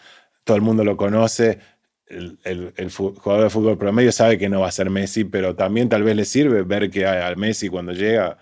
[0.44, 1.58] todo el mundo lo conoce.
[2.06, 6.02] El, jugador de fútbol promedio sabe que no va a ser Messi, pero también tal
[6.02, 8.36] vez le sirve ver que hay Messi cuando llega.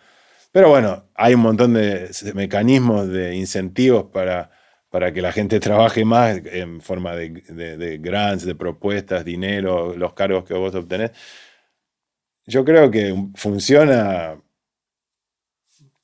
[0.52, 4.50] Pero bueno, hay un montón de mecanismos, de incentivos para,
[4.90, 10.14] para que la gente trabaje más en forma de, de, grants, de propuestas, dinero, los
[10.14, 11.12] cargos que vos obtenés.
[12.46, 14.36] Yo creo que funciona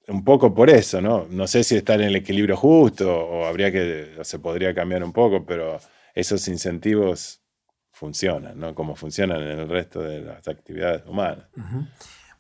[0.08, 1.26] un poco por eso, ¿no?
[1.28, 5.12] No sé si está en el equilibrio justo o habría que, se podría cambiar un
[5.12, 5.78] poco, pero
[6.14, 7.40] esos incentivos
[7.90, 8.74] funcionan, ¿no?
[8.74, 11.46] Como funcionan en el resto de las actividades humanas.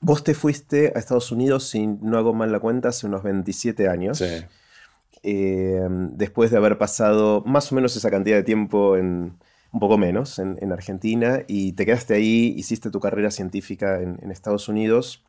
[0.00, 3.88] Vos te fuiste a Estados Unidos, si no hago mal la cuenta, hace unos 27
[3.88, 4.18] años.
[4.18, 4.44] Sí.
[5.22, 9.38] Eh, después de haber pasado más o menos esa cantidad de tiempo en,
[9.72, 14.30] un poco menos, en, Argentina, y te quedaste ahí, hiciste tu carrera científica en, en
[14.30, 15.24] Estados Unidos.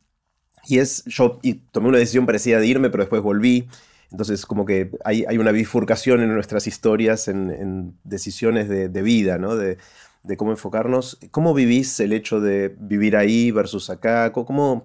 [0.68, 3.68] Y es, yo y tomé una decisión parecida de irme, pero después volví.
[4.10, 9.56] Entonces, como que hay, hay una bifurcación en nuestras historias, en, decisiones de, vida, ¿no?
[9.56, 9.78] De,
[10.22, 11.18] de, cómo enfocarnos.
[11.30, 14.32] ¿Cómo vivís el hecho de vivir ahí versus acá?
[14.32, 14.84] ¿Cómo,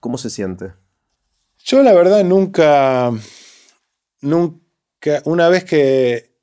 [0.00, 0.72] cómo se siente?
[1.64, 3.12] Yo, la verdad, nunca.
[4.20, 5.22] Nunca.
[5.24, 6.36] Una vez que.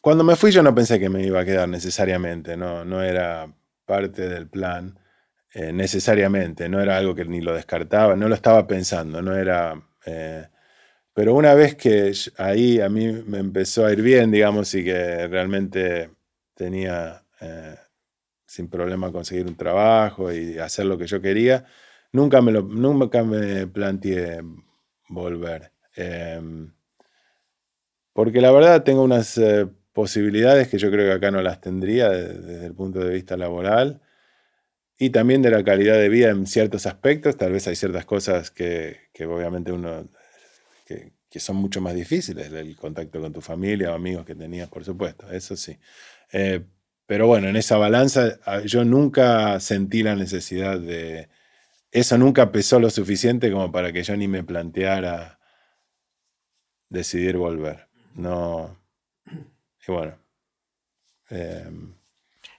[0.00, 3.50] Cuando me fui, yo no pensé que me iba a quedar necesariamente, no, no era
[3.86, 4.98] parte del plan.
[5.56, 9.80] Eh, necesariamente, no era algo que ni lo descartaba, no lo estaba pensando, no era...
[10.04, 10.48] Eh,
[11.14, 15.28] pero una vez que ahí a mí me empezó a ir bien, digamos, y que
[15.28, 16.10] realmente
[16.54, 17.76] tenía eh,
[18.46, 21.64] sin problema conseguir un trabajo y hacer lo que yo quería,
[22.12, 24.40] nunca me, lo, nunca me planteé
[25.08, 25.72] volver.
[25.94, 26.72] Em,
[28.12, 29.40] porque la verdad tengo unas
[29.92, 34.00] posibilidades que yo creo que acá no las tendría desde el punto de vista laboral
[34.98, 37.36] y también de la calidad de vida en ciertos aspectos.
[37.36, 40.08] Tal vez hay ciertas cosas que, obviamente uno,
[40.86, 44.84] que, son mucho más difíciles, el contacto con tu familia o amigos que tenías, por
[44.84, 45.76] supuesto, eso sí.
[46.32, 46.64] Eh,
[47.06, 51.28] pero bueno, en esa balanza ah, yo nunca sentí la necesidad de...
[51.90, 55.38] Eso nunca pesó lo suficiente como para que yo ni me planteara
[56.88, 57.88] decidir volver.
[58.14, 58.76] No.
[59.86, 60.16] Y bueno.
[61.30, 61.94] Em,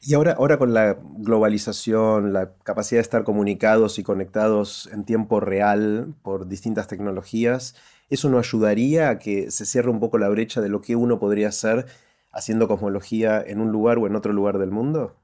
[0.07, 5.39] Y ahora, ahora con la globalización, la capacidad de estar comunicados y conectados en tiempo
[5.39, 7.75] real por distintas tecnologías,
[8.11, 11.17] ¿eso no ayudaría a que se cierre un poco la brecha de lo que uno
[11.17, 11.87] podría hacer
[12.31, 15.15] haciendo cosmología en un lugar o en otro lugar del mundo?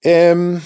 [0.00, 0.58] Em,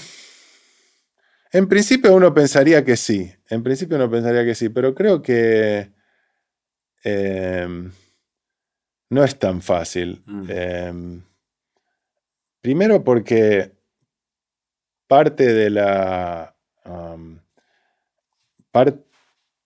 [1.51, 5.91] en principio uno pensaría que sí, en principio uno pensaría que sí, pero creo que
[7.03, 7.91] em,
[9.09, 10.23] no es tan fácil.
[10.25, 10.45] Mm.
[10.47, 11.26] Em,
[12.61, 13.71] primero porque
[15.07, 16.55] parte de la...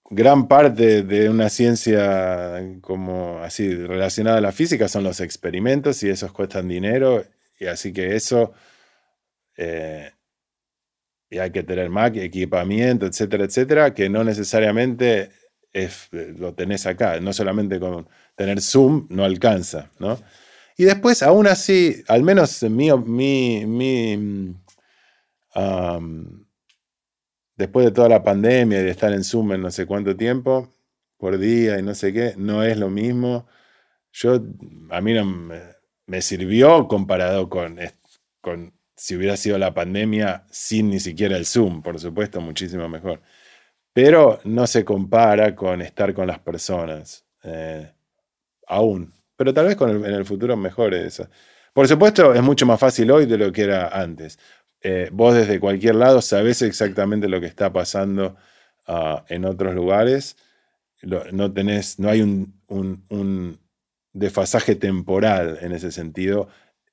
[0.10, 6.10] gran parte de una ciencia como así relacionada a la física son los experimentos y
[6.10, 7.23] esos cuestan dinero
[7.60, 8.54] y así que eso
[9.58, 10.12] eh,
[11.30, 15.32] y hay que tener Mac, equipamiento, etcétera, etcétera, que no necesariamente
[15.71, 20.19] es, lo tenés acá, no solamente con tener Zoom no alcanza, ¿no?
[20.82, 24.56] Y después, aún así, al menos mi, mi, mi
[27.56, 30.74] después de toda la pandemia y de estar en Zoom en no sé cuánto tiempo,
[31.17, 33.46] por día y no sé qué, no es lo mismo.
[34.12, 34.41] Yo,
[34.89, 35.62] a mí no me,
[36.08, 37.78] me sirvió comparado con,
[38.41, 43.22] con si hubiera sido la pandemia sin ni siquiera el Zoom, por supuesto, muchísimo mejor.
[43.94, 47.94] Pero no se compara con estar con las personas, eh,
[48.65, 49.20] aún.
[49.41, 51.27] Pero tal vez en el futuro mejore eso.
[51.73, 54.38] Por supuesto, es mucho más fácil hoy de lo que era antes.
[54.82, 58.36] Eh, vos desde cualquier lado sabés exactamente lo que está pasando
[58.86, 60.38] ah, en otros lugares.
[61.01, 63.60] no, tenés, no hay un, un
[64.13, 66.47] desfasaje temporal en ese sentido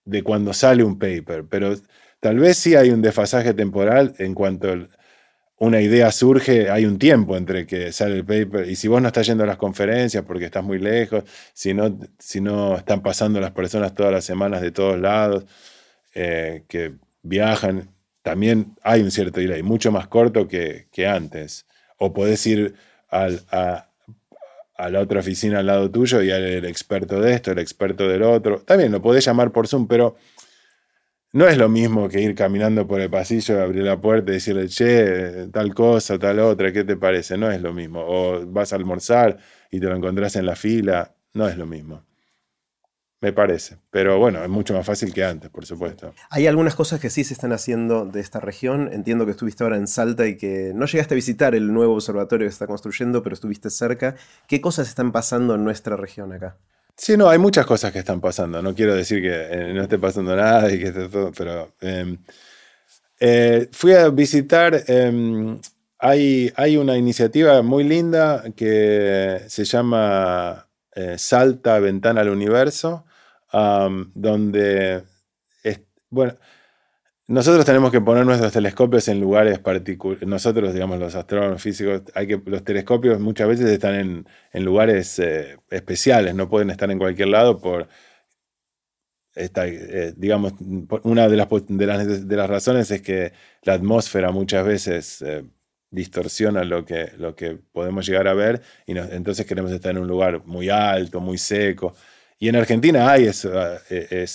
[0.06, 1.74] de cuando sale un paper, pero
[2.18, 4.88] tal vez sí hay un desfasaje temporal en cuanto
[5.60, 9.08] una idea surge, hay un tiempo entre que sale el paper, y si vos no
[9.08, 13.40] estás yendo a las conferencias porque estás muy lejos, si no, si no están pasando
[13.40, 15.46] las personas todas las semanas de todos lados,
[16.14, 17.90] eh, que viajan,
[18.22, 21.66] también hay un cierto delay, mucho más corto que, antes.
[21.98, 22.74] O podés ir
[23.08, 23.88] al, a,
[24.90, 28.60] la otra oficina al lado tuyo y el experto de esto, el experto del otro.
[28.60, 30.16] También lo podés llamar por Zoom, pero
[31.32, 34.68] no es lo mismo que ir caminando por el pasillo, abrir la puerta y decirle,
[34.68, 37.36] che, tal cosa, tal otra, ¿qué te parece?
[37.36, 38.00] No es lo mismo.
[38.06, 39.38] O vas a almorzar
[39.70, 42.08] y te lo encontrás en la fila, no es lo mismo
[43.20, 43.78] me parece.
[43.90, 46.14] Pero bueno, es mucho más fácil que antes, por supuesto.
[46.30, 48.90] Hay algunas cosas que sí se están haciendo de esta región.
[48.92, 52.46] Entiendo que estuviste ahora en Salta y que no llegaste a visitar el nuevo observatorio
[52.46, 54.14] que se está construyendo, pero estuviste cerca.
[54.46, 56.56] ¿Qué cosas están pasando en nuestra región acá?
[57.00, 58.61] Sí, no, hay muchas cosas que están pasando.
[58.61, 62.18] No quiero decir que eh, no esté pasando nada y que esté todo, pero em,
[63.20, 64.82] eh, fui a visitar.
[64.88, 65.61] Em,
[65.98, 73.04] hay, hay una iniciativa muy linda que se llama eh, Salta Ventana al Universo,
[74.14, 75.04] donde,
[76.11, 76.37] bueno,
[77.28, 80.26] nosotros tenemos que poner nuestros telescopios en lugares particulares.
[80.26, 85.58] Nosotros, digamos, los astrónomos físicos, hay que, los telescopios muchas veces están en, lugares eh,
[85.70, 87.88] especiales, no pueden estar en cualquier lado por,
[89.38, 90.54] esta, eh, digamos,
[91.04, 95.44] una de las, de las, razones es que la atmósfera muchas veces eh,
[95.90, 100.08] distorsiona lo que, lo que podemos llegar a ver y entonces queremos estar en un
[100.08, 101.94] lugar muy alto, muy seco.
[102.40, 103.50] Y en Argentina hay eso,
[103.90, 104.26] eh,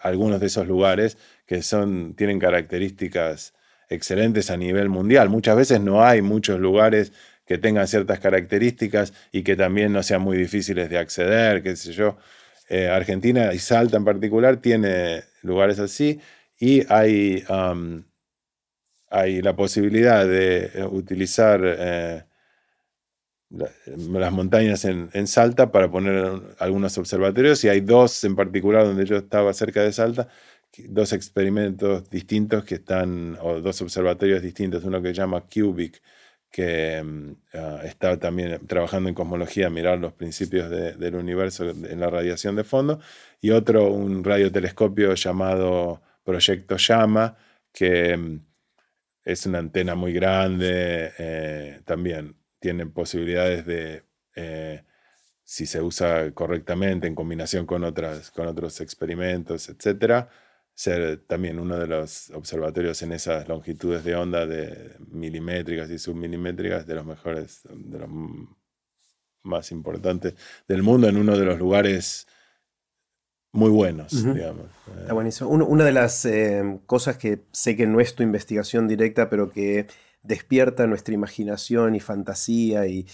[0.00, 1.16] algunos de esos lugares
[1.50, 3.54] que son, tienen características
[3.88, 5.28] excelentes a nivel mundial.
[5.30, 7.12] Muchas veces no hay muchos lugares
[7.44, 11.92] que tengan ciertas características y que también no sean muy difíciles de acceder, qué sé
[11.92, 12.16] yo.
[12.68, 16.20] Eh, Argentina y Salta en particular tiene lugares así
[16.56, 17.42] y hay,
[19.08, 22.28] hay la posibilidad de eh, utilizar
[23.50, 29.16] las montañas en, Salta para poner algunos observatorios y hay dos en particular donde yo
[29.16, 30.28] estaba cerca de Salta,
[30.88, 36.02] dos experimentos distintos que están, o dos observatorios distintos, uno que se llama Cubic,
[36.50, 42.10] que mm, ah, está también trabajando en cosmología, mirar los principios del universo en la
[42.10, 43.00] radiación de fondo,
[43.40, 47.36] y otro, un radiotelescopio llamado Proyecto Llama,
[47.72, 48.40] que mm,
[49.24, 54.04] es una antena muy grande, eh, también tiene posibilidades de,
[54.34, 54.84] eh,
[55.44, 60.28] si se usa correctamente en combinación con, otras, con otros experimentos, etcétera,
[60.80, 66.86] ser también uno de los observatorios en esas longitudes de onda de milimétricas y submilimétricas
[66.86, 68.08] de los mejores, de los
[69.42, 72.26] más importantes del mundo, en uno de los lugares
[73.52, 74.70] muy buenos, digamos.
[75.02, 75.50] Está buenísimo.
[75.50, 79.86] una de las eh, cosas que sé que no es tu investigación directa, pero que
[80.22, 83.06] despierta nuestra imaginación y fantasía y,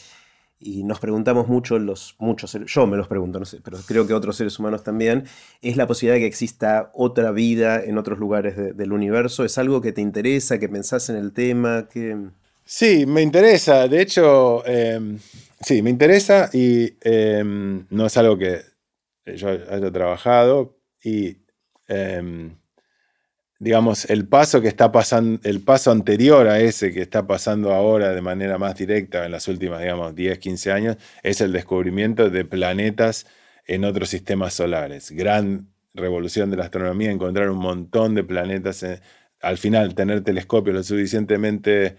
[0.59, 4.15] y nos preguntamos mucho, los muchos yo me los pregunto, no sé, pero creo que
[4.15, 5.25] otros seres humanos también,
[5.61, 9.45] es la posibilidad de que exista otra vida en otros lugares del universo.
[9.45, 11.89] ¿Es algo que te interesa, que pensás en el tema?
[11.93, 12.17] Que...
[12.65, 13.87] Sí, me interesa.
[13.87, 15.19] De hecho, em,
[15.61, 18.63] sí, me interesa y em, no es algo que
[19.27, 21.37] yo haya trabajado y
[21.89, 22.57] em,
[23.59, 28.13] digamos, el paso que está pasando, el paso anterior a ese que está pasando ahora
[28.13, 32.45] de manera más directa en las últimas, digamos, 10, 15 años, es el descubrimiento de
[32.45, 33.27] planetas
[33.67, 35.11] en otros sistemas solares.
[35.11, 38.85] Gran revolución de la astronomía, encontrar un montón de planetas,
[39.41, 41.97] al final tener telescopios lo suficientemente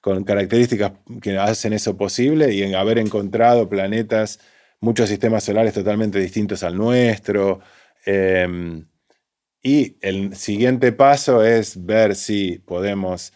[0.00, 4.40] con características que hacen eso posible y en haber encontrado planetas,
[4.80, 7.60] muchos sistemas solares totalmente distintos al nuestro.
[8.06, 8.86] Em,
[9.62, 13.32] y el siguiente paso es ver si podemos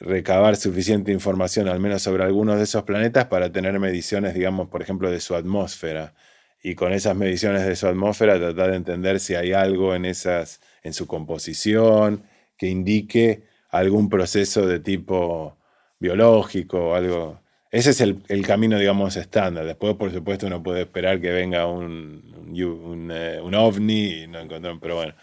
[0.00, 4.82] recabar suficiente información, al menos sobre algunos de esos planetas, para tener mediciones, digamos, por
[4.82, 6.14] ejemplo, de su atmósfera.
[6.62, 10.60] Y con esas mediciones de su atmósfera tratar de entender si hay algo en, esas,
[10.82, 12.24] en su composición
[12.56, 15.56] que indique algún proceso de tipo
[15.98, 17.42] biológico o algo.
[17.70, 19.64] Ese es el, camino, digamos, estándar.
[19.64, 24.40] Después, por supuesto, uno puede esperar que venga un, un, eh, un ovni y no
[24.40, 25.14] encontramos, pero bueno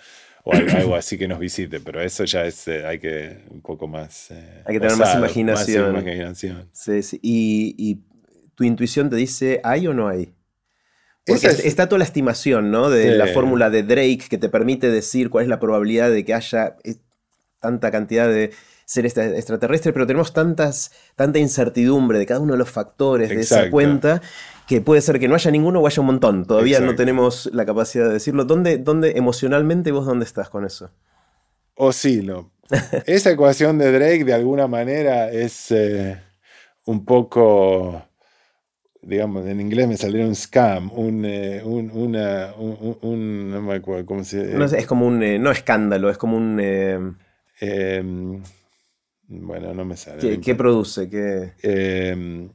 [0.47, 3.85] o algo así que nos visite, pero eso ya es, eh, hay que un poco
[3.85, 4.31] más...
[4.31, 6.69] Eh, hay que tener más imaginación.
[6.71, 7.19] Sí, sí.
[7.21, 8.03] Y,
[8.55, 10.33] tu intuición te dice, ¿hay o no hay?
[11.27, 12.89] Porque está toda la estimación, ¿no?
[12.89, 16.33] De la fórmula de Drake que te permite decir cuál es la probabilidad de que
[16.33, 16.75] haya
[17.59, 18.51] tanta cantidad de
[18.87, 23.69] seres extraterrestres, pero tenemos tantas, tanta incertidumbre de cada uno de los factores de esa
[23.69, 24.21] cuenta
[24.65, 26.45] que puede ser que no haya ninguno o haya un montón.
[26.45, 28.45] Todavía no tenemos la capacidad de decirlo.
[28.45, 30.89] ¿Dónde, dónde emocionalmente vos dónde estás con eso?
[31.75, 32.51] Oscilo.
[33.05, 36.17] Esa ecuación de Drake de alguna manera es eh,
[36.85, 38.03] un poco,
[39.01, 44.05] digamos, en inglés me saldría un scam, un, eh, un, una, un, no me acuerdo
[44.05, 47.17] cómo se no, es como un, eh, no escándalo, es como un...
[49.27, 50.39] Bueno, no me sale.
[50.39, 51.09] ¿Qué, produce?
[51.09, 51.53] ¿Qué...
[51.61, 52.49] Em,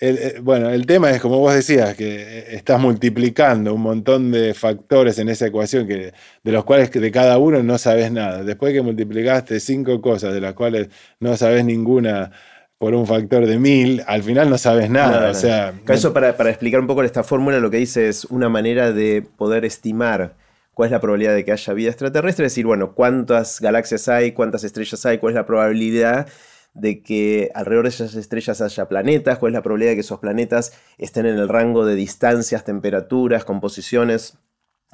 [0.00, 4.54] eh, bueno, el tema es, como vos decías, que eh, estás multiplicando un montón de
[4.54, 6.12] factores en esa ecuación que,
[6.42, 8.42] de los cuales de cada uno no sabes nada.
[8.44, 10.88] Después que multiplicaste cinco cosas de las cuales
[11.18, 12.30] no sabes ninguna
[12.78, 15.30] por un factor de mil, al final no sabes nada.
[15.30, 18.48] O sea, Eso para, para explicar un poco esta fórmula, lo que dice es una
[18.48, 20.34] manera de poder estimar
[20.80, 24.32] cuál es la probabilidad de que haya vida extraterrestre, es decir, bueno, cuántas galaxias hay,
[24.32, 26.26] cuántas estrellas hay, cuál es la probabilidad
[26.72, 30.20] de que alrededor de esas estrellas haya planetas, cuál es la probabilidad de que esos
[30.20, 34.38] planetas estén en el rango de distancias, temperaturas, composiciones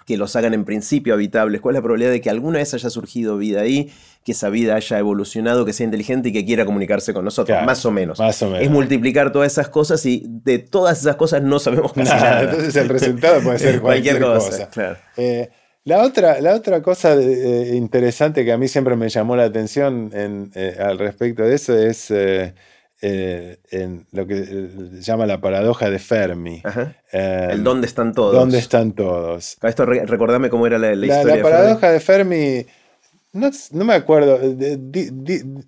[0.06, 2.90] que los hagan en principio habitables, cuál es la probabilidad de que alguna vez haya
[2.90, 3.92] surgido vida ahí,
[4.24, 7.84] que esa vida haya evolucionado, que sea inteligente y que quiera comunicarse con nosotros, más,
[7.86, 8.18] o menos.
[8.58, 12.42] Es multiplicar todas esas cosas y de todas esas cosas no sabemos casi nada.
[12.42, 14.68] Entonces el resultado puede ser cualquier, cosa.
[15.16, 15.48] Eh,
[15.86, 20.10] la otra, la otra cosa eh, interesante que a mí siempre me llamó la atención
[20.12, 22.52] eh, al respecto de eso es eh,
[23.00, 24.44] en lo que
[24.96, 26.60] se llama la paradoja de Fermi.
[27.12, 28.34] el dónde están todos.
[28.34, 29.58] ¿Dónde están todos?
[29.62, 31.36] Esto recordame cómo era la, historia.
[31.36, 32.66] La paradoja de Fermi,
[33.32, 33.50] no,
[33.84, 34.40] me acuerdo,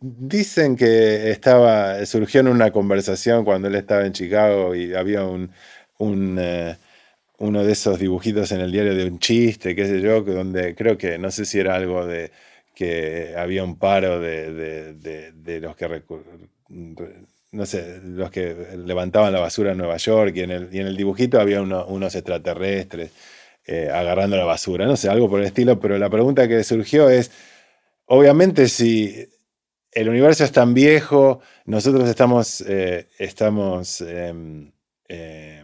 [0.01, 5.53] dicen que estaba, surgió en una conversación cuando él estaba en Chicago y había un
[7.39, 10.99] uno de esos dibujitos en el diario de un chiste, qué sé yo, donde creo
[10.99, 12.31] que, no sé si era algo de
[12.75, 16.03] que había un paro de, los que
[17.51, 21.63] no sé, los que levantaban la basura en Nueva York y en el, dibujito había
[21.63, 23.11] unos extraterrestres
[23.67, 27.11] eh, agarrando la basura, no sé, algo por el estilo, pero la pregunta que surgió
[27.11, 27.31] es,
[28.07, 29.29] obviamente si
[29.93, 34.71] el universo es tan viejo, nosotros estamos, eh, estamos em,
[35.09, 35.58] em,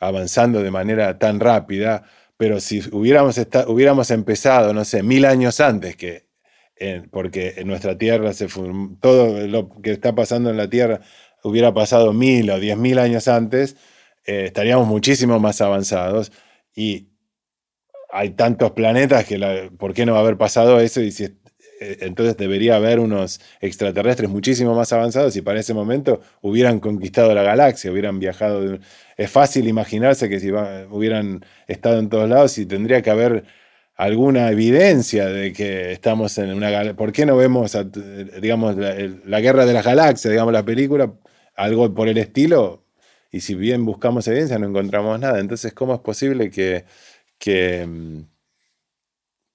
[0.00, 2.04] avanzando de manera tan rápida,
[2.36, 6.26] pero si hubiéramos, hubiéramos empezado, no sé, mil años antes que,
[7.10, 8.48] porque en nuestra Tierra se
[9.00, 11.00] todo lo que está pasando en la Tierra
[11.42, 13.76] hubiera pasado mil o diez mil años antes,
[14.26, 16.32] eh, estaríamos muchísimo más avanzados
[16.74, 17.08] y
[18.10, 21.00] hay tantos planetas que ¿por qué no va a haber pasado eso?
[21.00, 21.38] Y si,
[21.80, 27.42] entonces debería haber unos extraterrestres muchísimo más avanzados y para ese momento hubieran conquistado la
[27.42, 28.78] galaxia, hubieran viajado
[29.16, 33.44] es fácil imaginarse que si hubieran estado en todos lados y tendría que haber
[33.96, 37.76] alguna evidencia de que estamos en una ¿Por qué no vemos,
[38.40, 41.12] digamos, la, guerra de las galaxias, digamos, la película,
[41.56, 42.84] algo por el estilo?
[43.32, 45.40] Y si bien buscamos evidencia, no encontramos nada.
[45.40, 46.84] Entonces, ¿cómo es posible que,
[47.38, 47.86] que,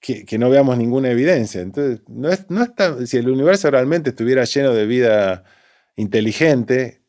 [0.02, 1.60] que, no veamos ninguna evidencia?
[1.62, 5.44] Entonces, no no si el universo realmente estuviera lleno de vida
[5.96, 7.02] inteligente,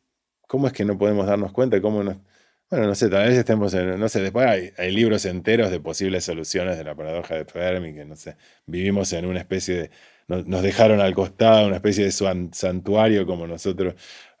[0.46, 1.80] ¿cómo es que no podemos darnos cuenta?
[1.80, 2.24] ¿Cómo no?
[2.70, 5.80] Bueno, no sé, tal vez estemos en, no sé, después hay, hay, libros enteros de
[5.80, 8.36] posibles soluciones de la paradoja de Fermi, que no sé,
[8.66, 9.90] vivimos en una especie de,
[10.26, 12.12] nos dejaron al costado una especie de
[12.52, 13.94] santuario como nosotros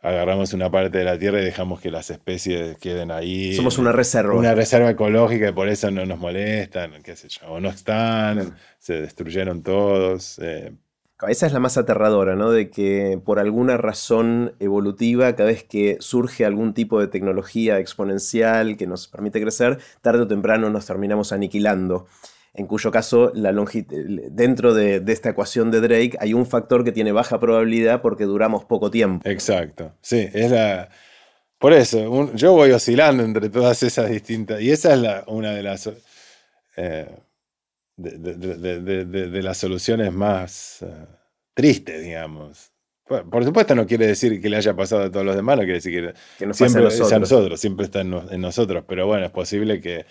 [0.04, 3.54] agarramos una parte de la tierra y dejamos que las especies queden ahí.
[3.54, 4.34] Somos una reserva.
[4.34, 8.54] Una reserva ecológica y por eso no nos molestan, qué sé yo, o no están,
[8.78, 10.38] se destruyeron todos.
[10.40, 10.74] Eh.
[11.26, 12.50] Esa es la más aterradora, ¿no?
[12.50, 18.76] De que por alguna razón evolutiva, cada vez que surge algún tipo de tecnología exponencial
[18.76, 22.06] que nos permite crecer, tarde o temprano nos terminamos aniquilando
[22.54, 23.52] en cuyo caso la
[24.30, 28.64] dentro de, esta ecuación de Drake hay un factor que tiene baja probabilidad porque duramos
[28.64, 29.28] poco tiempo.
[29.28, 30.88] Exacto, sí, es la...
[31.58, 35.62] Por eso, yo voy oscilando entre todas esas distintas, y esa es la, una de
[35.62, 35.90] las...
[36.76, 37.08] Eh,
[37.96, 41.06] de, las soluciones más eh,
[41.54, 42.72] tristes, digamos.
[43.04, 45.74] Por, supuesto no quiere decir que le haya pasado a todos los demás, no quiere
[45.74, 47.20] decir que, siempre a nosotros.
[47.20, 50.06] nosotros, siempre está en nosotros, pero bueno, es posible que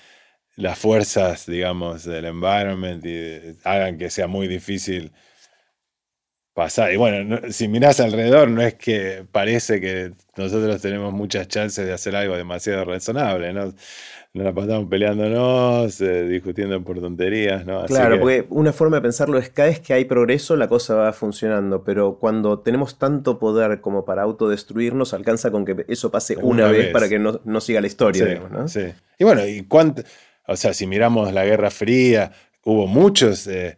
[0.56, 5.12] las fuerzas, digamos, del environment y hagan que sea muy difícil
[6.54, 6.94] pasar.
[6.94, 11.94] Y bueno, si mirás alrededor, no es que parece que nosotros tenemos muchas chances de
[11.94, 13.74] hacer algo demasiado razonable, ¿no?
[14.36, 17.86] Nos la pasamos peleándonos, eh, discutiendo por tonterías, ¿no?
[17.86, 21.14] claro, porque una forma de pensarlo es cada vez que hay progreso la cosa va
[21.14, 26.68] funcionando, pero cuando tenemos tanto poder como para autodestruirnos, alcanza con que eso pase una,
[26.68, 28.68] vez, para que no, siga la historia, digamos, ¿no?
[28.68, 28.86] Sí.
[29.20, 30.02] Y bueno, ¿y cuánto?
[30.48, 32.32] O sea, si miramos la Guerra Fría,
[32.64, 33.78] hubo muchos eh,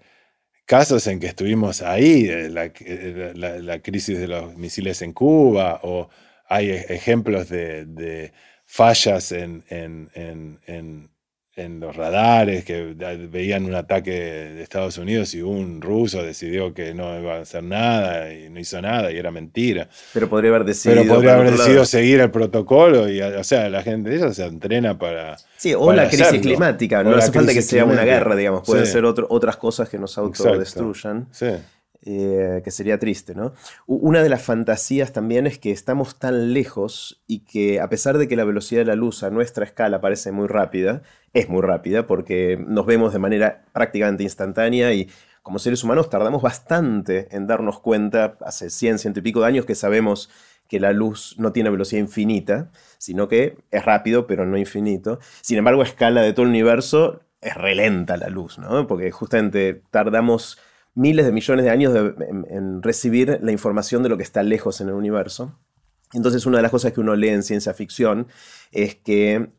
[0.66, 2.50] casos en que estuvimos ahí, eh,
[2.86, 6.10] eh, la, crisis de los misiles en Cuba, o
[6.48, 8.32] hay e, ejemplos de,
[8.66, 11.10] fallas en, en
[11.56, 12.94] los radares, que
[13.32, 17.64] veían un ataque de Estados Unidos y un ruso decidió que no iba a hacer
[17.64, 19.88] nada y no hizo nada y era mentira.
[20.14, 21.04] Pero podría haber decidido.
[21.04, 24.46] Pero podría haber decidido seguir el protocolo y, o sea, la gente de ellos se
[24.46, 25.38] entrena para.
[25.56, 29.06] Sí, o la crisis climática, no hace falta que sea una guerra, digamos, puede ser
[29.06, 31.28] otras cosas que nos autodestruyan.
[31.32, 31.48] Sí.
[32.08, 33.54] Eh, que sería triste, ¿no?
[33.88, 38.28] Una de las fantasías también es que estamos tan lejos y que a pesar de
[38.28, 41.02] que la velocidad de la luz a nuestra escala parece muy rápida,
[41.34, 45.10] es muy rápida porque nos vemos de manera prácticamente instantánea y
[45.42, 49.66] como seres humanos tardamos bastante en darnos cuenta, hace 100, ciento y pico de años
[49.66, 50.30] que sabemos
[50.68, 55.18] que la luz no tiene velocidad infinita, sino que es rápido pero no infinito.
[55.42, 58.86] Sin embargo, a escala de todo el universo es relenta la luz, ¿no?
[58.86, 60.60] Porque justamente tardamos
[60.96, 61.94] miles de millones de años
[62.50, 65.60] en, recibir la información de lo que está lejos en el universo.
[66.14, 68.28] Entonces una de las cosas que uno lee en ciencia ficción
[68.72, 69.50] es que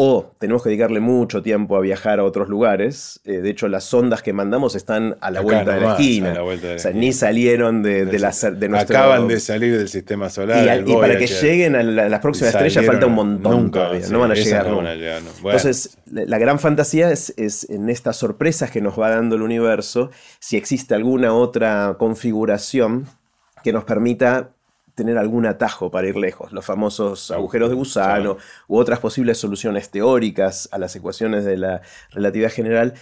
[0.00, 3.20] o tenemos que dedicarle mucho tiempo a viajar a otros lugares.
[3.24, 6.40] Eh, de hecho, las sondas que mandamos están a la, vuelta, de la esquina.
[6.40, 8.96] o sea, ni salieron de, de, la, de nuestro...
[8.96, 10.84] Acaban de salir del sistema solar.
[10.86, 14.06] Y, para que lleguen a, las próximas estrellas falta un montón todavía.
[14.08, 14.68] no van a llegar.
[14.68, 20.12] Entonces, la gran fantasía es, es en estas sorpresas que nos va dando el universo,
[20.38, 23.08] si existe alguna otra configuración
[23.64, 24.50] que nos permita
[24.98, 28.36] tener algún atajo para ir lejos, los famosos agujeros de gusano
[28.66, 31.80] u otras posibles soluciones teóricas a las ecuaciones de la
[32.10, 32.94] relatividad general,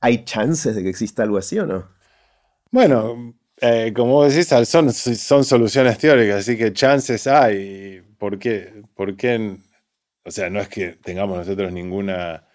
[0.00, 1.88] ¿hay chances de que exista algo así o no?
[2.70, 8.00] Bueno, eh, como decís, son, son soluciones teóricas, así que chances hay.
[8.18, 8.82] ¿Por qué?
[8.94, 9.58] ¿Por qué?
[10.24, 12.46] O sea, no es que tengamos nosotros ninguna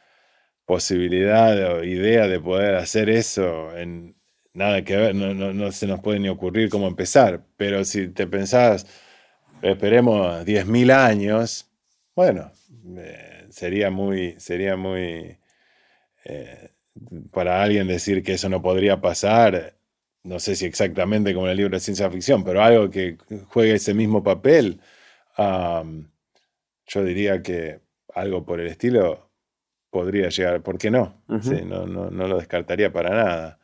[0.65, 4.16] posibilidad o idea de poder hacer eso en,
[4.57, 8.87] nada que ver, no, se nos puede ni ocurrir cómo empezar, pero si te pensás,
[9.61, 11.69] esperemos 10.000 años,
[12.15, 12.51] bueno,
[12.97, 15.37] eh, sería muy, sería muy,
[16.25, 16.71] eh,
[17.31, 19.75] para alguien decir que eso no podría pasar,
[20.23, 23.17] no sé si exactamente como en el libro de ciencia ficción, pero algo que
[23.49, 24.81] juegue ese mismo papel,
[25.37, 27.79] yo diría que
[28.15, 29.29] algo por el estilo
[29.91, 31.21] podría llegar, ¿por qué no?
[31.27, 33.59] no, no, no lo descartaría para nada.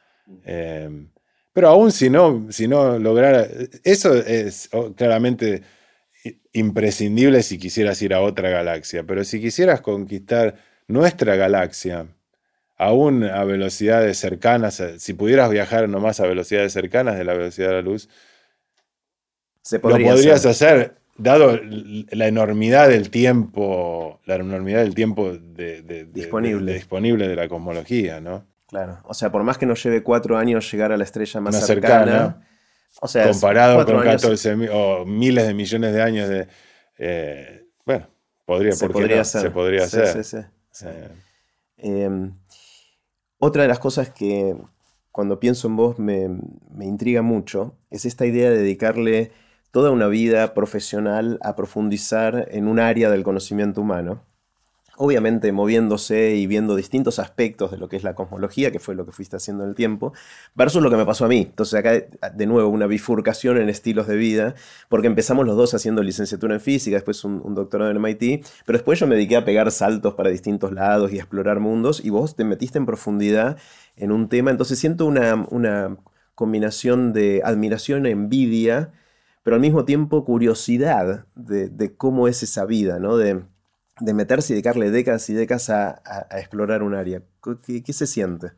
[0.46, 1.10] Em,
[1.54, 3.48] pero aún si no, si no lograra,
[3.84, 5.62] eso es claramente
[6.54, 10.56] imprescindible si quisieras ir a otra galaxia, pero si quisieras conquistar
[10.88, 12.08] nuestra galaxia,
[12.78, 17.74] aún a velocidades cercanas, si pudieras viajar nomás a velocidades cercanas de la velocidad de
[17.76, 18.10] la luz,
[19.72, 20.96] lo podrías hacer.
[21.18, 26.74] dado la enormidad del tiempo, la enormidad del tiempo disponible.
[26.74, 28.46] disponible de la cosmología, ¿no?
[28.74, 28.98] Claro.
[29.04, 32.42] O sea, por más que nos lleve cuatro años llegar a la estrella más, cercana,
[33.02, 36.48] o sea, comparado con 14 o miles de millones de años de.
[36.98, 38.08] Eh, bueno,
[38.46, 40.50] podría, se podría Se podría hacer.
[40.86, 41.08] Eh.
[41.78, 42.34] Em,
[43.38, 44.56] otra de las cosas que
[45.12, 46.28] cuando pienso en vos me,
[46.72, 49.34] me, intriga mucho es esta idea de dedicarle
[49.70, 54.24] toda una vida profesional a profundizar en un área del conocimiento humano
[55.04, 59.06] obviamente moviéndose y viendo distintos aspectos de lo que es la cosmología, que fue lo
[59.06, 60.14] que fuiste haciendo en el tiempo,
[60.56, 61.40] versus lo que me pasó a mí.
[61.50, 61.92] Entonces acá
[62.34, 64.56] de nuevo una bifurcación en estilos de vida,
[64.88, 68.98] porque empezamos los dos haciendo licenciatura en física, después un, doctorado en MIT, pero después
[68.98, 72.46] yo me dediqué a pegar saltos para distintos lados y explorar mundos, y vos te
[72.46, 73.58] metiste en profundidad
[73.98, 75.98] en un tema, entonces siento una, una
[76.34, 78.94] combinación de admiración envidia,
[79.44, 83.18] pero al mismo tiempo curiosidad de, de cómo es esa vida, ¿no?
[83.18, 83.44] De,
[84.00, 87.22] de meterse y dedicarle décadas y décadas a, explorar un área.
[87.66, 88.52] ¿Qué, se siente?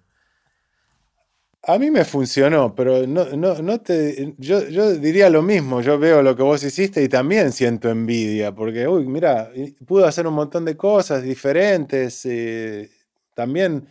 [1.63, 4.61] A mí me funcionó, pero no, te, yo,
[4.93, 5.81] diría lo mismo.
[5.81, 9.51] Yo veo lo que vos hiciste y también siento envidia, porque, uy, mira,
[9.85, 12.25] pudo hacer un montón de cosas diferentes.
[12.25, 12.91] Eh,
[13.33, 13.87] también,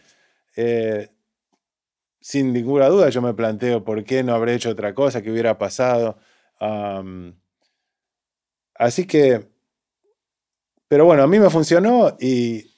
[0.57, 1.09] eh,
[2.21, 5.59] sin ninguna duda, yo me planteo por qué no habré hecho otra cosa, que hubiera
[5.59, 6.17] pasado.
[8.77, 9.54] así que
[10.89, 12.71] pero bueno, a mí me funcionó y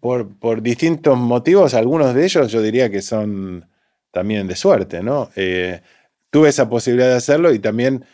[0.00, 3.68] por, distintos motivos, algunos de ellos yo diría que son
[4.10, 5.30] también de suerte, ¿no?
[5.36, 5.80] Eh,
[6.30, 8.04] tuve esa posibilidad de hacerlo y también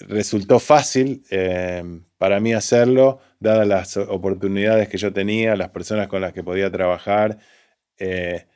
[0.00, 1.82] resultó fácil eh,
[2.16, 6.70] para mí hacerlo, dadas las oportunidades que yo tenía, las personas con las que podía
[6.70, 7.38] trabajar.
[7.98, 8.46] Eh,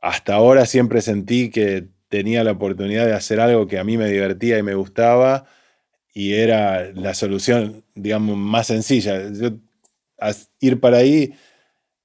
[0.00, 4.10] hasta ahora siempre sentí que tenía la oportunidad de hacer algo que a mí me
[4.10, 5.46] divertía y me gustaba
[6.12, 9.20] y era la solución, digamos, más sencilla.
[10.60, 11.34] ir para ahí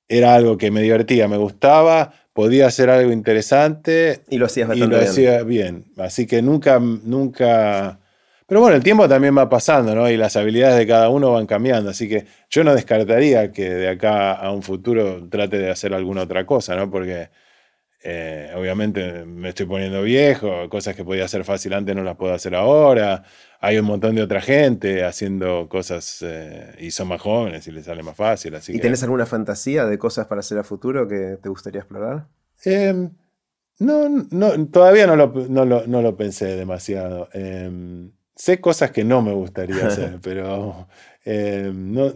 [0.07, 4.21] era algo que me divertía, me gustaba, podía hacer algo interesante.
[4.29, 5.85] Y lo hacías bastante y lo hacía bien.
[5.97, 7.99] Así que nunca, nunca...
[8.47, 10.07] Pero bueno, el tiempo también va pasando, ¿no?
[10.07, 11.89] Y las habilidades de cada uno van cambiando.
[11.89, 16.21] Así que yo no descartaría que de acá a un futuro trate de hacer alguna
[16.23, 16.91] otra cosa, ¿no?
[16.91, 17.29] Porque
[18.07, 22.35] eh, obviamente me estoy poniendo viejo, cosas que podía hacer fácil antes no las puedo
[22.35, 23.23] hacer ahora.
[23.59, 27.85] Hay un montón de otra gente haciendo cosas eh, y son más jóvenes y les
[27.85, 28.53] sale más fácil.
[28.53, 32.27] Así ¿Y tenés alguna fantasía de cosas para hacer a futuro que te gustaría explorar?
[32.63, 33.09] Em,
[33.79, 37.29] no, no, todavía no lo, no lo, pensé demasiado.
[37.33, 40.87] Em, sé cosas que no me gustaría hacer, pero
[41.23, 42.13] em, no,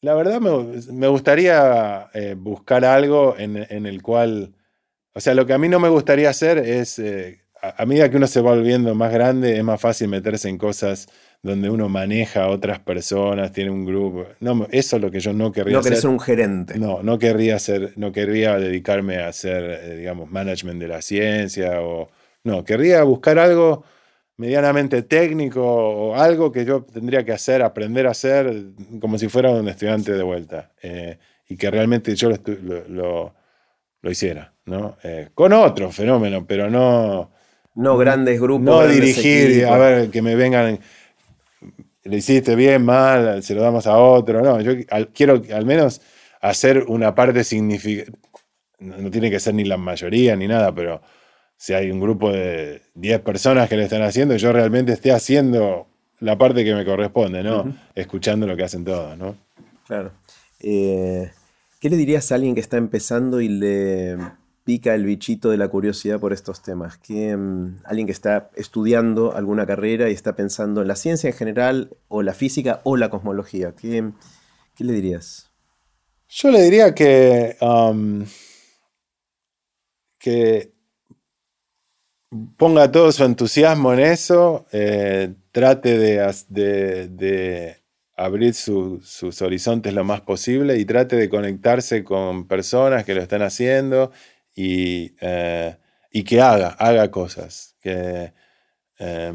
[0.00, 4.54] la verdad me, gustaría eh, buscar algo en, el cual,
[5.12, 8.16] o sea, lo que a mí no me gustaría hacer es, eh, a, medida que
[8.16, 11.08] uno se va volviendo más grande, es más fácil meterse en cosas
[11.42, 14.26] donde uno maneja a otras personas, tiene un grupo.
[14.40, 15.92] No, eso es lo que yo no querría hacer.
[15.92, 16.78] No ser un gerente.
[16.78, 21.80] No, no querría hacer, no querría dedicarme a hacer, eh, digamos, management de la ciencia
[21.82, 22.10] o...
[22.44, 23.84] No, querría buscar algo
[24.38, 28.66] medianamente técnico o algo que yo tendría que hacer, aprender a hacer
[29.00, 31.18] como si fuera un estudiante de vuelta eh,
[31.48, 33.34] y que realmente yo lo,
[34.00, 34.96] lo, hiciera, ¿no?
[35.02, 37.30] Eh, con otro fenómeno, pero no...
[37.74, 38.64] No grandes grupos.
[38.64, 40.78] No dirigir, a ver, que me vengan,
[42.04, 44.72] le hiciste bien, mal, se lo damos a otro, no, yo
[45.12, 46.00] quiero al menos
[46.40, 48.16] hacer una parte significativa,
[48.78, 51.02] no tiene que ser ni la mayoría ni nada, pero
[51.58, 55.88] si hay un grupo de 10 personas que lo están haciendo, yo realmente esté haciendo
[56.20, 57.76] la parte que me corresponde, ¿no?
[57.96, 59.36] Escuchando lo que hacen todos, ¿no?
[59.86, 60.12] Claro.
[60.60, 61.30] Eh,
[61.80, 64.16] ¿Qué le dirías a alguien que está empezando y le
[64.62, 66.96] pica el bichito de la curiosidad por estos temas?
[66.96, 71.36] ¿Qué, mm, alguien que está estudiando alguna carrera y está pensando en la ciencia en
[71.36, 73.74] general, o la física, o la cosmología.
[73.74, 74.12] ¿Qué,
[74.78, 75.50] le dirías?
[76.28, 78.24] Yo le diría que, um,
[80.20, 80.77] que
[82.56, 87.76] ponga todo su entusiasmo en eso, eh, trate de,
[88.16, 93.42] abrir sus horizontes lo más posible y trate de conectarse con personas que lo están
[93.42, 94.10] haciendo
[94.54, 95.76] y, eh,
[96.26, 97.76] que haga, haga cosas.
[97.80, 98.32] Que,
[98.98, 99.32] eh,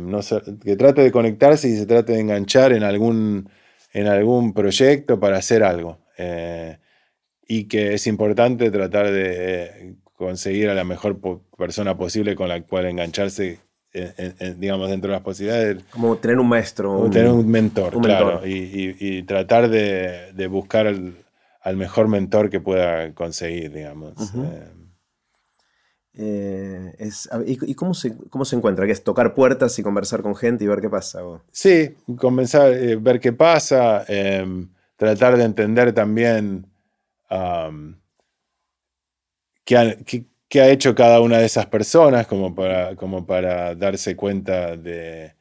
[0.64, 3.50] que trate de conectarse y se trate de enganchar en algún,
[3.94, 6.00] en algún proyecto para hacer algo.
[7.48, 11.20] y que es importante tratar de conseguir a la mejor
[11.58, 13.60] persona posible con la cual engancharse,
[14.58, 15.84] digamos, dentro de las posibilidades.
[15.92, 17.10] Como tener un maestro.
[17.12, 18.42] tener un mentor, claro.
[18.46, 24.14] Y, tratar de, buscar al, mejor mentor que pueda conseguir, digamos.
[24.36, 24.68] Eh.
[26.16, 27.10] Eh,
[27.46, 28.86] ¿Y, cómo, se, cómo se encuentra?
[28.86, 31.22] ¿Que es tocar puertas y conversar con gente y ver qué pasa?
[31.52, 36.68] Sí, comenzar, eh, ver qué pasa, em, tratar de entender también
[39.66, 45.36] qué, ha hecho cada una de esas personas como para, como para darse cuenta de...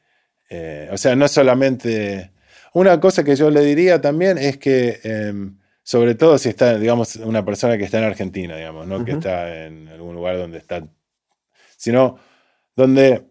[0.49, 2.31] Eh, o sea, no solamente...
[2.73, 7.17] Una cosa que yo le diría también es que, em, sobre todo si está, digamos,
[7.17, 10.81] una persona que está en Argentina, digamos, no que está en algún lugar donde está,
[11.77, 12.17] sino
[12.75, 13.25] donde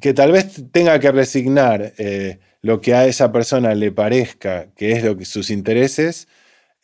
[0.00, 4.92] que tal vez tenga que resignar eh, lo que a esa persona le parezca que
[4.92, 6.28] es lo que sus intereses,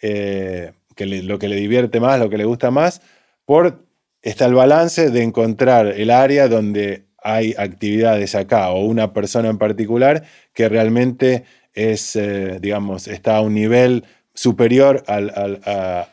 [0.03, 3.03] eh, que lo que le divierte más, lo que le gusta más,
[3.45, 3.85] por
[4.21, 9.59] está el balance de encontrar el área donde hay actividades acá o una persona en
[9.59, 15.31] particular que realmente es, eh, digamos, está a un nivel superior al,
[15.65, 16.09] a,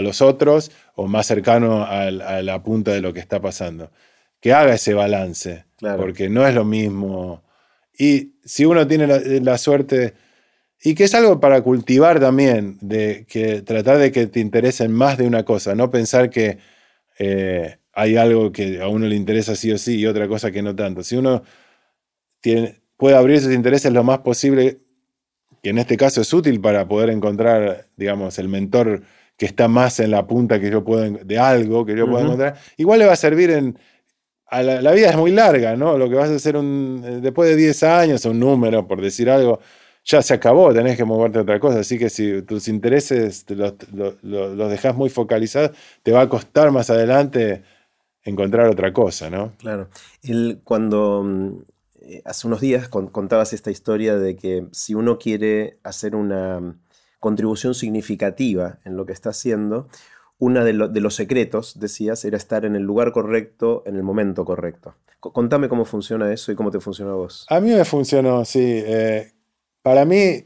[0.00, 3.90] los otros o más cercano a la punta de lo que está pasando.
[4.40, 5.66] Que haga ese balance,
[5.98, 7.42] porque no es lo mismo.
[7.96, 10.14] Y si uno tiene la, suerte,
[10.84, 15.16] y que es algo para cultivar también, de que tratar de que te interesen más
[15.16, 16.58] de una cosa, no pensar que
[17.18, 20.62] eh, hay algo que a uno le interesa sí o sí y otra cosa que
[20.62, 21.04] no tanto.
[21.04, 21.42] Si uno
[22.40, 24.80] tiene, puede abrir sus intereses lo más posible,
[25.62, 29.02] que en este caso es útil para poder encontrar, digamos, el mentor
[29.36, 32.56] que está más en la punta que yo puedo, de algo que yo pueda encontrar,
[32.76, 33.78] igual le va a servir en...
[34.50, 35.96] la, vida es muy larga, ¿no?
[35.96, 39.60] Lo que vas a hacer un, después de 10 años, un número, por decir algo,
[40.04, 41.80] ya se acabó, tenés que moverte a otra cosa.
[41.80, 43.74] Así que si tus intereses los,
[44.22, 47.62] los dejas muy focalizados, te va a costar más adelante
[48.24, 49.52] encontrar otra cosa, ¿no?
[49.58, 49.88] Claro.
[50.64, 51.62] cuando mm,
[52.02, 56.80] eh, hace unos días contabas esta historia de que si uno quiere hacer una mm,
[57.20, 59.88] contribución significativa en lo que está haciendo,
[60.38, 64.96] uno de, los secretos, decías, era estar en el lugar correcto, en el momento correcto.
[65.20, 67.46] contame cómo funciona eso y cómo te funciona a vos.
[67.48, 68.60] A mí me funcionó, sí.
[68.60, 69.30] Eh,
[69.82, 70.44] para mí,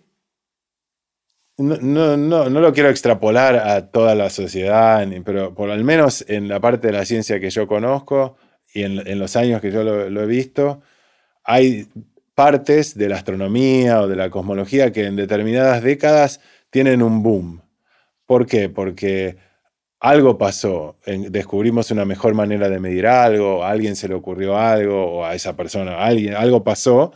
[1.58, 6.48] no, no, no, lo quiero extrapolar a toda la sociedad, pero por al menos en
[6.48, 8.36] la parte de la ciencia que yo conozco
[8.74, 10.82] y en, los años que yo lo, he visto,
[11.44, 11.88] hay
[12.34, 17.62] partes de la astronomía o de la cosmología que en determinadas décadas tienen un boom.
[18.26, 18.68] ¿Por qué?
[18.68, 19.38] Porque
[20.00, 25.20] algo pasó, descubrimos una mejor manera de medir algo, a alguien se le ocurrió algo,
[25.20, 27.12] o a esa persona, alguien, algo pasó,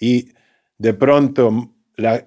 [0.00, 0.33] y
[0.78, 2.26] de pronto la,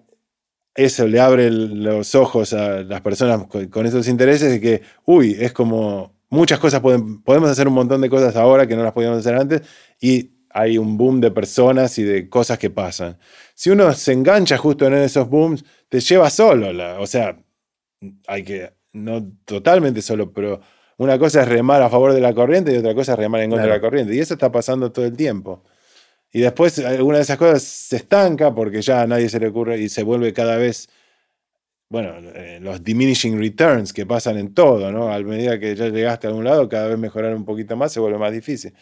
[0.76, 5.52] eso le abre los ojos a las personas con, esos intereses de que, uy, es
[5.52, 9.20] como muchas cosas, pueden, podemos hacer un montón de cosas ahora que no las podíamos
[9.20, 9.62] hacer antes
[10.00, 13.18] y hay un boom de personas y de cosas que pasan.
[13.56, 16.70] Si uno se engancha justo en esos booms, te lleva solo,
[17.02, 17.38] o sea,
[18.28, 20.62] hay que, no totalmente solo, pero
[20.98, 23.50] una cosa es remar a favor de la corriente y otra cosa es remar en
[23.50, 24.16] contra de la corriente.
[24.16, 25.64] Y eso está pasando todo el tiempo.
[26.32, 29.80] Y después alguna de esas cosas se estanca porque ya a nadie se le ocurre
[29.80, 30.90] y se vuelve cada vez,
[31.90, 35.12] bueno, eh, los diminishing returns que pasan en todo, ¿no?
[35.12, 38.00] A medida que ya llegaste a algún lado, cada vez mejorar un poquito más se
[38.00, 38.74] vuelve más difícil.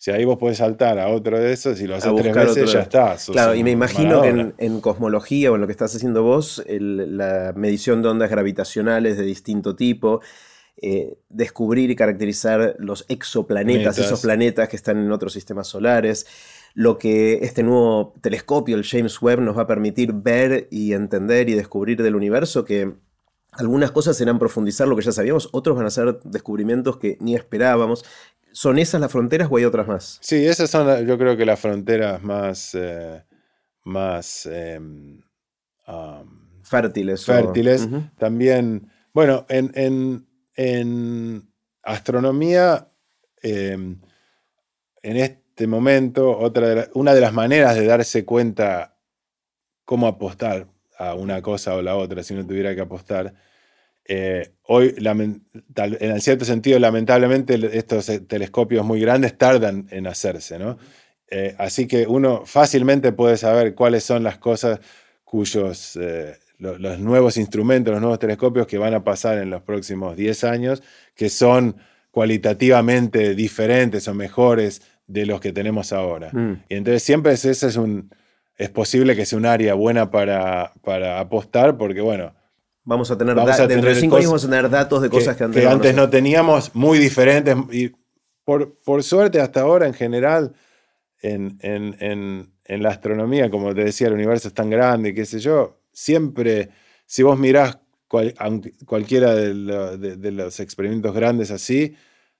[0.00, 2.80] Si ahí vos podés saltar a otro de esos y lo haces tres veces, ya
[2.80, 3.16] está.
[3.32, 7.52] Claro, y me imagino que en, cosmología o en lo que estás haciendo vos, la
[7.54, 10.22] medición de ondas gravitacionales de distinto tipo,
[10.80, 16.26] eh, descubrir y caracterizar los exoplanetas, esos planetas que están en otros sistemas solares,
[16.74, 21.48] lo que este nuevo telescopio, el James Webb, nos va a permitir ver y entender
[21.48, 22.94] y descubrir del universo, que
[23.52, 27.34] algunas cosas serán profundizar lo que ya sabíamos, otros van a ser descubrimientos que ni
[27.34, 28.04] esperábamos.
[28.52, 30.18] ¿Son esas las fronteras o hay otras más?
[30.22, 33.24] Sí, esas son yo creo que las fronteras más, eh,
[33.84, 35.20] más em,
[36.62, 37.24] fértiles.
[37.24, 37.88] Fértiles.
[38.18, 40.26] También, bueno, en,
[41.82, 42.88] astronomía,
[43.42, 44.00] em,
[45.02, 48.96] en este este momento, otra una de las maneras de darse cuenta
[49.84, 53.34] cómo apostar a una cosa o la otra si uno tuviera que apostar.
[54.06, 60.78] Eh, hoy, en cierto sentido, lamentablemente, estos eh, telescopios muy grandes tardan en hacerse, ¿no?
[61.28, 64.80] Eh, así que uno fácilmente puede saber cuáles son las cosas
[65.24, 65.98] cuyos
[66.56, 70.82] los nuevos instrumentos, los nuevos telescopios que van a pasar en los próximos 10 años,
[71.14, 71.76] que son
[72.10, 74.80] cualitativamente diferentes o mejores
[75.10, 76.30] de los que tenemos ahora.
[76.32, 76.64] Mm.
[76.68, 78.14] Y entonces siempre es, ese es un.
[78.56, 82.34] Es posible que sea un área buena para, para apostar, porque bueno.
[82.84, 85.44] Vamos a tener, vamos dentro de cinco años vamos a tener datos de cosas que,
[85.44, 87.56] antes, que antes no teníamos, muy diferentes.
[87.72, 87.92] Y
[88.44, 90.52] por, por suerte, hasta ahora, en general,
[91.20, 95.24] en, en, en, en, la astronomía, como te decía, el universo es tan grande, qué
[95.24, 96.70] sé yo, siempre,
[97.06, 97.78] si vos mirás
[98.86, 101.94] cualquiera de, de, los experimentos grandes así,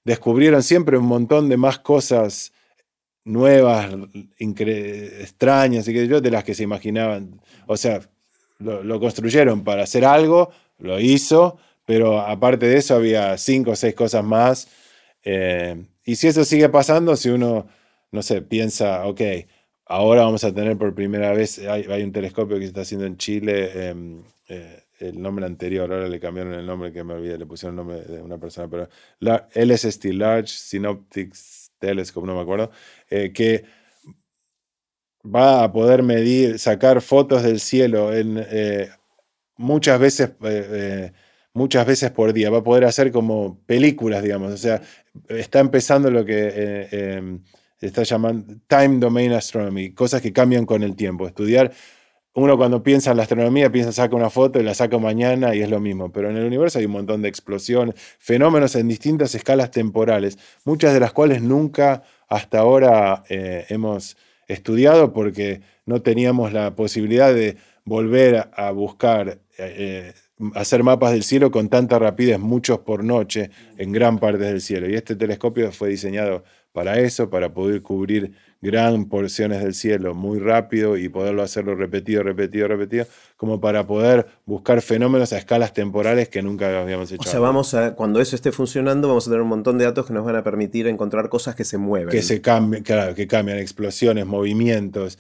[0.05, 2.53] descubrieron siempre un montón de más cosas
[3.25, 3.93] nuevas,
[4.39, 7.41] extrañas, y que yo, de las que se imaginaban.
[7.67, 8.01] O sea,
[8.59, 13.95] lo, construyeron para hacer algo, lo hizo, pero aparte de eso había cinco o seis
[13.95, 14.69] cosas más.
[15.25, 17.67] Eh, y si eso sigue pasando, si uno,
[18.13, 19.21] no sé, piensa, ok,
[19.87, 23.17] ahora vamos a tener por primera vez, hay, un telescopio que se está haciendo en
[23.17, 27.47] Chile, em, eh, el nombre anterior, ahora le cambiaron el nombre que me olvidé, le
[27.47, 31.35] pusieron el nombre de una persona, pero la LSST, Large Synoptic
[31.79, 32.71] Telescope, no me acuerdo,
[33.11, 33.65] eh, que
[35.25, 38.89] va a poder medir, sacar fotos del cielo en, eh,
[39.57, 40.31] muchas veces
[41.53, 42.51] muchas veces por día.
[42.51, 44.53] Va a poder hacer como películas, digamos.
[44.53, 44.81] O sea,
[45.29, 47.43] está empezando lo que eh, em,
[47.81, 51.27] está llamando Time Domain Astronomy, cosas que cambian con el tiempo.
[51.27, 51.73] Estudiar,
[52.35, 55.61] uno cuando piensa en la astronomía, piensa, saca una foto y la saca mañana y
[55.63, 56.13] es lo mismo.
[56.13, 60.95] Pero en el universo hay un montón de explosiones, fenómenos en distintas escalas temporales, muchas
[60.95, 64.17] de las cuales nunca hasta ahora eh, hemos
[64.49, 69.41] estudiado porque no teníamos la posibilidad de volver a buscar.
[69.59, 70.13] Eh,
[70.55, 74.89] hacer mapas del cielo con tanta rapidez, muchos por noche, en gran parte del cielo.
[74.89, 80.39] Y este telescopio fue diseñado para eso, para poder cubrir gran porciones del cielo muy
[80.39, 83.07] rápido y poderlo hacerlo repetido, repetido, repetido,
[83.37, 87.27] como para poder buscar fenómenos a escalas temporales que nunca habíamos hecho.
[87.27, 90.07] O sea, vamos a, cuando eso esté funcionando, vamos a tener un montón de datos
[90.07, 92.11] que nos van a permitir encontrar cosas que se mueven.
[92.11, 95.19] Que se cambien, claro, que cambian, explosiones, movimientos.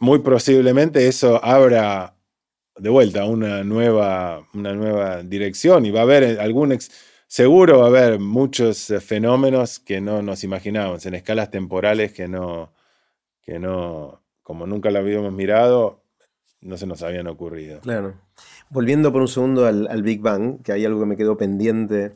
[0.00, 2.16] Muy posiblemente eso abra
[2.76, 6.76] de vuelta una nueva, una nueva dirección y va a haber algún,
[7.34, 12.28] seguro va a haber muchos eh, fenómenos que no nos imaginábamos, en escalas temporales que
[12.28, 12.72] no,
[13.42, 16.04] que no, como nunca lo habíamos mirado,
[16.60, 17.80] no se nos habían ocurrido.
[17.80, 18.14] Claro.
[18.70, 22.14] Volviendo por un segundo al, Big Bang, que hay algo que me quedó pendiente.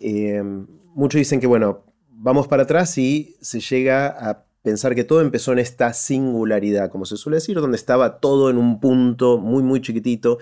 [0.00, 5.22] Eh, muchos dicen que, bueno, vamos para atrás y se llega a pensar que todo
[5.22, 9.62] empezó en esta singularidad, como se suele decir, donde estaba todo en un punto muy,
[9.62, 10.36] muy chiquitito,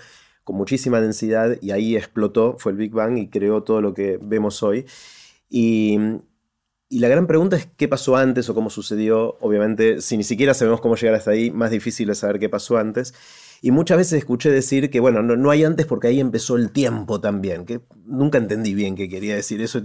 [0.47, 4.16] con muchísima densidad, y ahí explotó, fue el Big Bang y creó todo lo que
[4.22, 4.86] vemos hoy.
[5.51, 5.99] Y,
[6.88, 9.36] la gran pregunta es qué pasó antes o cómo sucedió.
[9.40, 12.78] Obviamente, si ni siquiera sabemos cómo llegar hasta ahí, más difícil es saber qué pasó
[12.78, 13.12] antes.
[13.61, 17.20] Y muchas veces escuché decir que, bueno, no, hay antes porque ahí empezó el tiempo
[17.20, 19.80] también, que nunca entendí bien qué quería decir eso.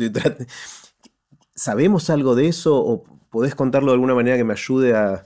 [1.56, 5.26] ¿Sabemos algo de eso o ¿Podés contarlo de alguna manera que me ayude a...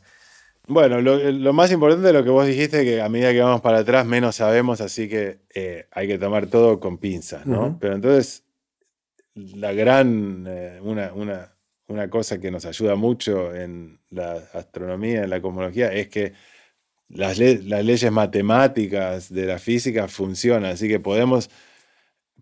[0.68, 3.80] Bueno, lo, más importante de lo que vos dijiste, que a medida que vamos para
[3.80, 7.78] atrás menos sabemos, así que eh, hay que tomar todo con pinzas, ¿no?
[7.80, 8.44] Pero entonces,
[9.36, 11.14] la gran, eh, una,
[11.88, 16.34] una, cosa que nos ayuda mucho en la astronomía, en la cosmología, es que
[17.10, 21.50] las, las leyes matemáticas de la física funcionan, así que podemos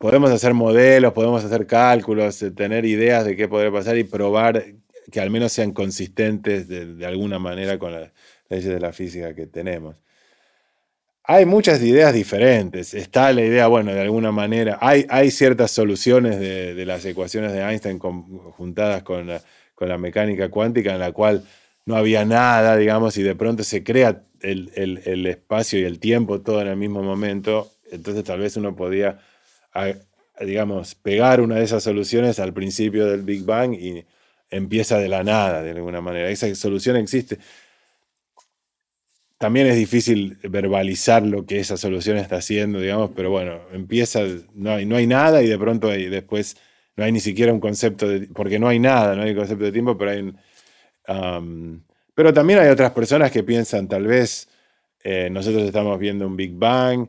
[0.03, 4.65] podemos hacer modelos, podemos hacer cálculos, eh, tener ideas de qué podría pasar y probar
[5.11, 8.11] que al menos sean consistentes de, alguna manera con las
[8.49, 9.95] leyes de la física que tenemos.
[11.25, 12.93] Hay muchas ideas diferentes.
[12.93, 17.61] Está la idea, bueno, de alguna manera, hay, hay ciertas soluciones de, las ecuaciones de
[17.61, 19.41] Einstein juntadas con la,
[19.73, 21.43] con la, mecánica cuántica en la cual
[21.85, 26.41] no había nada, digamos, y de pronto se crea el, el, espacio y el tiempo
[26.41, 27.71] todo en el mismo momento.
[27.89, 29.19] Entonces tal vez uno podía,
[30.41, 34.03] digamos, pegar una de esas soluciones al principio del Big Bang y,
[34.53, 36.29] empieza de la nada, de alguna manera.
[36.29, 37.39] Esa solución existe.
[39.37, 44.21] También es difícil verbalizar lo que esa solución está haciendo, digamos, pero bueno, empieza,
[44.53, 46.55] no hay, no hay nada y de pronto hay, después
[46.95, 49.71] no hay ni siquiera un concepto de, porque no hay nada, no hay concepto de
[49.71, 50.33] tiempo, pero hay
[52.15, 54.47] pero también hay otras personas que piensan, tal vez
[55.03, 57.07] eh, nosotros estamos viendo un Big Bang,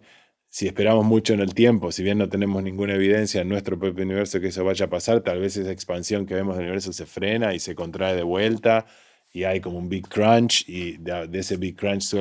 [0.55, 4.05] si esperamos mucho en el tiempo, si bien no tenemos ninguna evidencia en nuestro propio
[4.05, 7.07] universo que eso vaya a pasar, tal vez esa expansión que vemos del universo se
[7.07, 8.87] frena y se contrae de vuelta
[9.33, 12.15] y hay como un Big Crunch y de, ese Big Crunch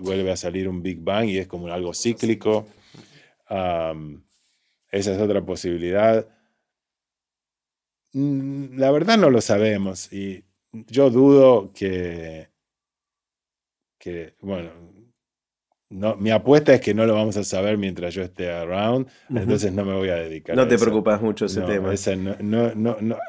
[0.00, 2.66] vuelve a salir un Big Bang y es como algo cíclico.
[3.48, 3.92] esa
[4.90, 6.26] es otra posibilidad.
[8.12, 12.48] Mm, la verdad no lo sabemos y yo dudo que,
[14.00, 14.87] que bueno,
[15.90, 19.72] no, mi apuesta es que no lo vamos a saber mientras yo esté around, entonces
[19.72, 20.54] no me voy a dedicar.
[20.54, 21.94] No te preocupas mucho ese tema.
[21.94, 22.12] Esa,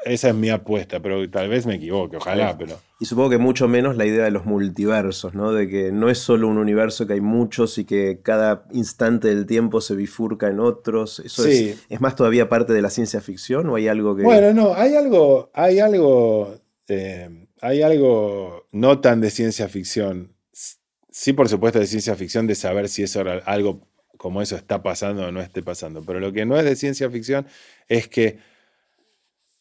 [0.04, 2.78] esa, es mi apuesta, pero tal vez me equivoque, ojalá, pero...
[3.00, 5.52] Y supongo que mucho menos la idea de los multiversos, ¿no?
[5.54, 9.46] De que no es solo un universo, que hay muchos y que cada instante del
[9.46, 11.18] tiempo se bifurca en otros.
[11.20, 14.22] ¿Eso es, es, más todavía parte de la ciencia ficción o hay algo que...?
[14.22, 16.56] Bueno, no, hay algo, hay algo,
[16.88, 20.34] eh, hay algo no tan de ciencia ficción
[21.10, 23.86] sí, por supuesto, de ciencia ficción de saber si eso algo
[24.16, 26.04] como eso está pasando o no esté pasando.
[26.04, 27.46] Pero lo que no es de ciencia ficción
[27.88, 28.38] es que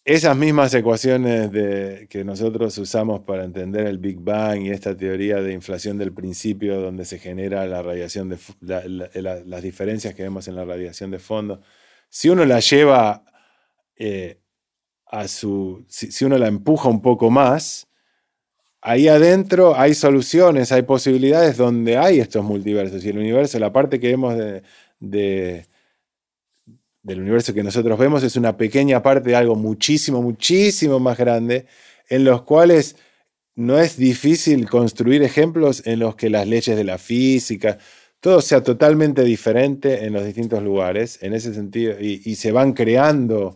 [0.04, 1.52] esas mismas ecuaciones
[2.10, 6.82] que nosotros usamos para entender el Big Bang y esta teoría de inflación del principio
[6.82, 11.62] donde se genera la radiación de las diferencias que vemos en la radiación de fondo,
[12.10, 13.24] si uno la lleva
[13.98, 14.40] eh,
[15.06, 17.89] a su, si, uno la empuja un poco más,
[18.82, 23.04] ahí adentro hay soluciones, hay posibilidades donde hay estos multiversos.
[23.04, 24.36] Y el universo, la parte que vemos
[25.00, 25.66] de,
[27.04, 31.66] del universo que nosotros vemos es una pequeña parte de algo muchísimo, muchísimo más grande,
[32.10, 32.96] en los cuales
[33.56, 37.78] no es difícil construir ejemplos en los que las leyes de la física,
[38.20, 43.56] todo sea totalmente diferente en los distintos lugares, en ese sentido, y, se van creando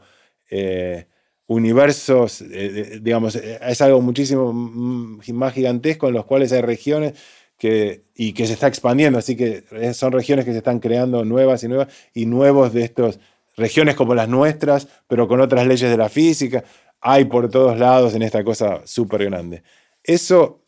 [0.49, 1.07] eh,
[1.47, 7.13] universos, eh, digamos, eh, es algo muchísimo más gigantesco en los cuales hay regiones
[7.57, 9.63] que, y que se está expandiendo, así que
[9.93, 13.19] son regiones que se están creando nuevas y nuevas, y nuevos de estos,
[13.55, 16.63] regiones como las nuestras, pero con otras leyes de la física,
[17.01, 19.63] hay por todos lados en esta cosa súper grande.
[20.03, 20.61] Eso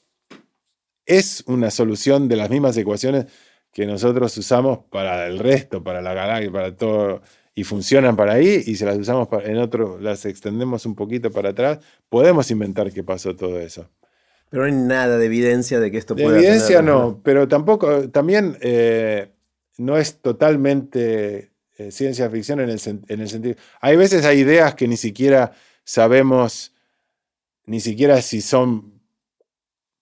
[1.06, 3.26] es una solución de las mismas ecuaciones
[3.72, 7.22] que nosotros usamos para el resto, para la galaxia, para todo,
[7.58, 11.50] y funcionan para ahí, y si las usamos en otro, las extendemos un poquito para
[11.52, 11.80] atrás,
[12.10, 13.90] podemos inventar que pasó todo eso.
[14.50, 16.34] Pero no hay nada de evidencia de que esto pueda.
[16.34, 19.32] De evidencia no, pero tampoco, también eh,
[19.78, 23.56] no es totalmente eh, ciencia ficción en el, en el sentido.
[23.80, 25.54] Hay veces hay ideas que ni siquiera
[25.86, 26.74] sabemos,
[27.66, 29.02] ni siquiera si son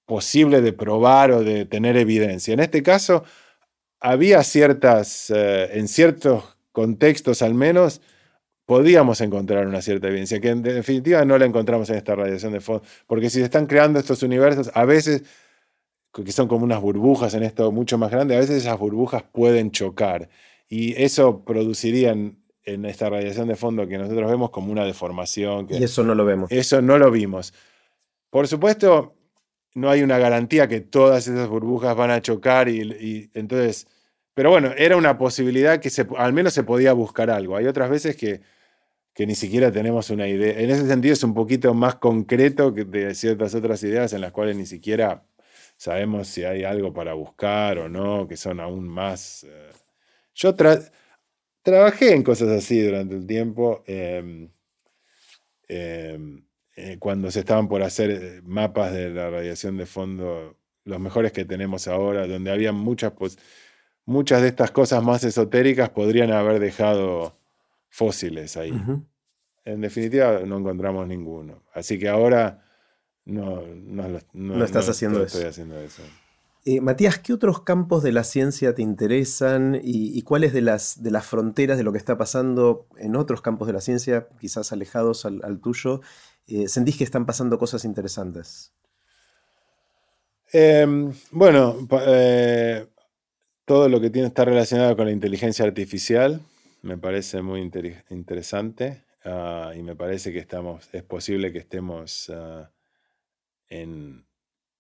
[0.06, 2.54] posible de probar o de tener evidencia.
[2.54, 3.24] En este caso,
[4.00, 8.02] había ciertas, eh, en ciertos contextos al menos,
[8.66, 12.60] podíamos encontrar una cierta evidencia, que en definitiva no la encontramos en esta radiación de
[12.60, 15.24] fondo, porque si se están creando estos universos, a veces,
[16.12, 19.72] que son como unas burbujas en esto mucho más grande, a veces esas burbujas pueden
[19.72, 20.30] chocar
[20.68, 22.38] y eso produciría en,
[22.86, 25.68] esta radiación de fondo que nosotros vemos como una deformación.
[25.70, 26.52] y eso no lo vemos.
[26.52, 27.54] Eso no lo vimos.
[28.30, 29.16] Por supuesto,
[29.76, 33.88] no hay una garantía que todas esas burbujas van a chocar y, entonces,
[34.34, 37.56] pero bueno, era una posibilidad que se, al menos se podía buscar algo.
[37.56, 38.42] Hay otras veces que,
[39.14, 40.60] que ni siquiera tenemos una idea.
[40.60, 44.32] En ese sentido es un poquito más concreto que de ciertas otras ideas en las
[44.32, 45.24] cuales ni siquiera
[45.78, 49.44] sabemos si hay algo para buscar o no, que son aún más...
[49.44, 49.72] Eh.
[50.34, 50.56] Yo
[51.62, 53.84] trabajé en cosas así durante un tiempo.
[53.86, 54.50] Em,
[55.68, 61.00] em, eh, cuando se estaban por hacer eh, mapas de la radiación de fondo, los
[61.00, 63.38] mejores que tenemos ahora, donde había muchas, pues,
[64.06, 67.38] muchas de estas cosas más esotéricas podrían haber dejado
[67.90, 68.74] fósiles ahí.
[69.66, 71.64] En definitiva, no encontramos ninguno.
[71.74, 72.66] Así que ahora
[73.26, 73.64] no,
[74.34, 75.38] no, estás haciendo, eso.
[75.38, 76.04] Estoy haciendo eso.
[76.66, 81.12] Eh, Matías, ¿qué otros campos de la ciencia te interesan y, cuáles de las, de
[81.12, 85.26] las fronteras de lo que está pasando en otros campos de la ciencia, quizás alejados
[85.26, 86.02] al tuyo,
[86.48, 88.74] eh, ¿sentís que están pasando cosas interesantes?
[90.52, 91.76] Em, bueno,
[92.06, 92.88] eh,
[93.66, 96.42] todo lo que tiene está relacionado con la inteligencia artificial
[96.84, 97.62] me parece muy
[98.10, 102.70] interesante ah, y me parece que estamos, es posible que estemos ah,
[103.70, 104.26] en,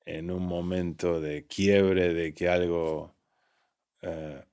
[0.05, 3.15] un momento de quiebre, de que algo,
[4.01, 4.43] eh,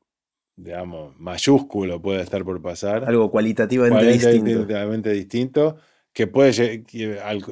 [0.55, 3.05] digamos, mayúsculo puede estar por pasar.
[3.05, 5.77] Algo cualitativamente, cualitativamente distinto
[6.13, 6.85] que puede,
[7.25, 7.45] al,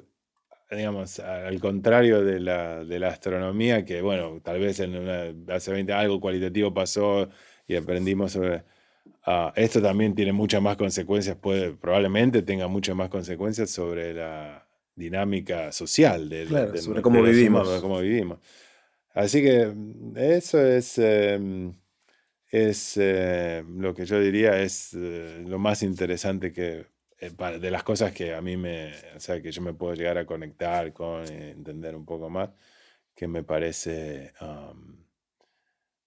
[0.70, 5.72] digamos, al contrario de la, de la, astronomía, que bueno, tal vez en una, hace
[5.72, 7.28] 20 algo cualitativo pasó
[7.66, 8.64] y aprendimos sobre...
[9.24, 14.66] Ah, esto también tiene muchas más consecuencias, puede, probablemente tenga muchas más consecuencias sobre la
[14.94, 16.46] dinámica social de,
[16.78, 17.68] sobre cómo vivimos.
[17.80, 18.38] cómo vivimos.
[19.14, 19.72] Así que
[20.16, 21.74] eso es, em,
[22.50, 26.86] es eh, lo que yo diría es eh, lo más interesante que eh,
[27.20, 30.26] de las cosas que a mí me, o sea, que yo me puedo llegar a
[30.26, 32.50] conectar con, eh, entender un poco más,
[33.14, 34.32] que me parece,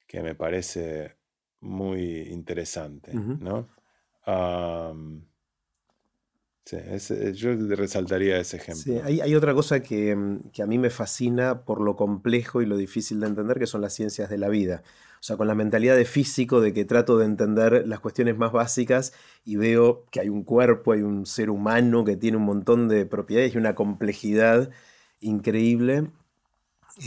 [0.07, 1.17] que me parece
[1.59, 3.67] muy interesante, ¿no?
[6.65, 6.77] Sí,
[7.33, 8.83] yo resaltaría ese ejemplo.
[8.83, 12.61] Sí, hay, hay otra cosa que, mm, que, a mí me fascina por lo complejo
[12.61, 14.83] y lo difícil de entender, que son las ciencias de la vida.
[15.21, 18.51] O sea, con la mentalidad de físico de que trato de entender las cuestiones más
[18.51, 19.13] básicas
[19.45, 23.05] y veo que hay un cuerpo, hay un ser humano que tiene un montón de
[23.05, 24.71] propiedades y una complejidad
[25.19, 26.07] increíble.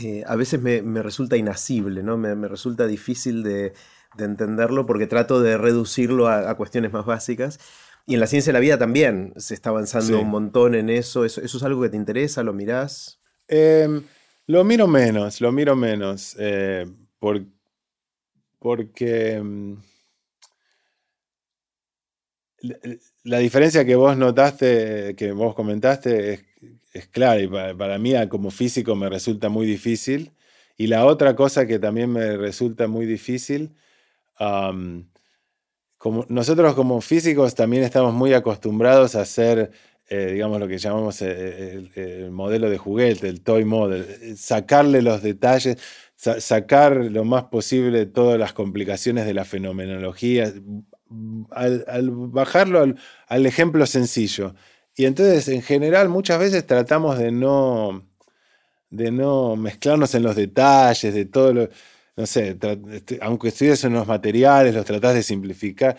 [0.01, 2.17] Eh, a veces me, resulta inasible, ¿no?
[2.17, 3.73] me, resulta difícil de,
[4.17, 7.59] entenderlo porque trato de reducirlo a, cuestiones más básicas.
[8.05, 11.25] Y en la ciencia de la vida también se está avanzando un montón en eso.
[11.25, 11.41] eso.
[11.41, 12.43] es algo que te interesa?
[12.43, 13.19] ¿Lo mirás?
[13.47, 14.03] Em,
[14.47, 16.35] lo miro menos, lo miro menos.
[16.39, 16.85] Eh,
[17.19, 17.55] porque
[18.65, 19.75] porque mm,
[23.23, 26.45] la diferencia que vos notaste, que vos comentaste,
[26.91, 30.31] es, clara y para, mí como físico me resulta muy difícil.
[30.77, 33.75] Y la otra cosa que también me resulta muy difícil,
[36.29, 39.71] nosotros como físicos también estamos muy acostumbrados a hacer,
[40.07, 45.01] eh, digamos, lo que llamamos eh, el, el, modelo de juguete, el toy model, sacarle
[45.01, 45.77] los detalles
[46.17, 50.51] sacar lo más posible todas las complicaciones de la fenomenología,
[51.51, 52.95] al, bajarlo
[53.27, 54.55] al, ejemplo sencillo.
[54.95, 58.07] Y entonces, en general, muchas veces tratamos de no,
[58.89, 61.69] de no mezclarnos en los detalles, de todo lo,
[62.15, 62.57] no sé,
[62.91, 65.97] este, aunque estudies en los materiales, los tratás de simplificar.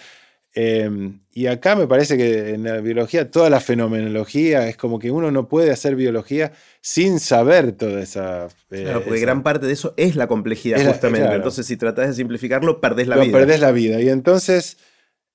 [0.58, 5.10] Em, y acá me parece que en la biología toda la fenomenología es como que
[5.10, 8.46] uno no puede hacer biología sin saber toda esa...
[8.70, 11.34] Eh, claro, porque gran parte de eso es la complejidad, justamente.
[11.34, 13.38] Entonces, si tratás de simplificarlo, perdés la vida.
[13.38, 14.00] Perdés la vida.
[14.00, 14.78] Y entonces,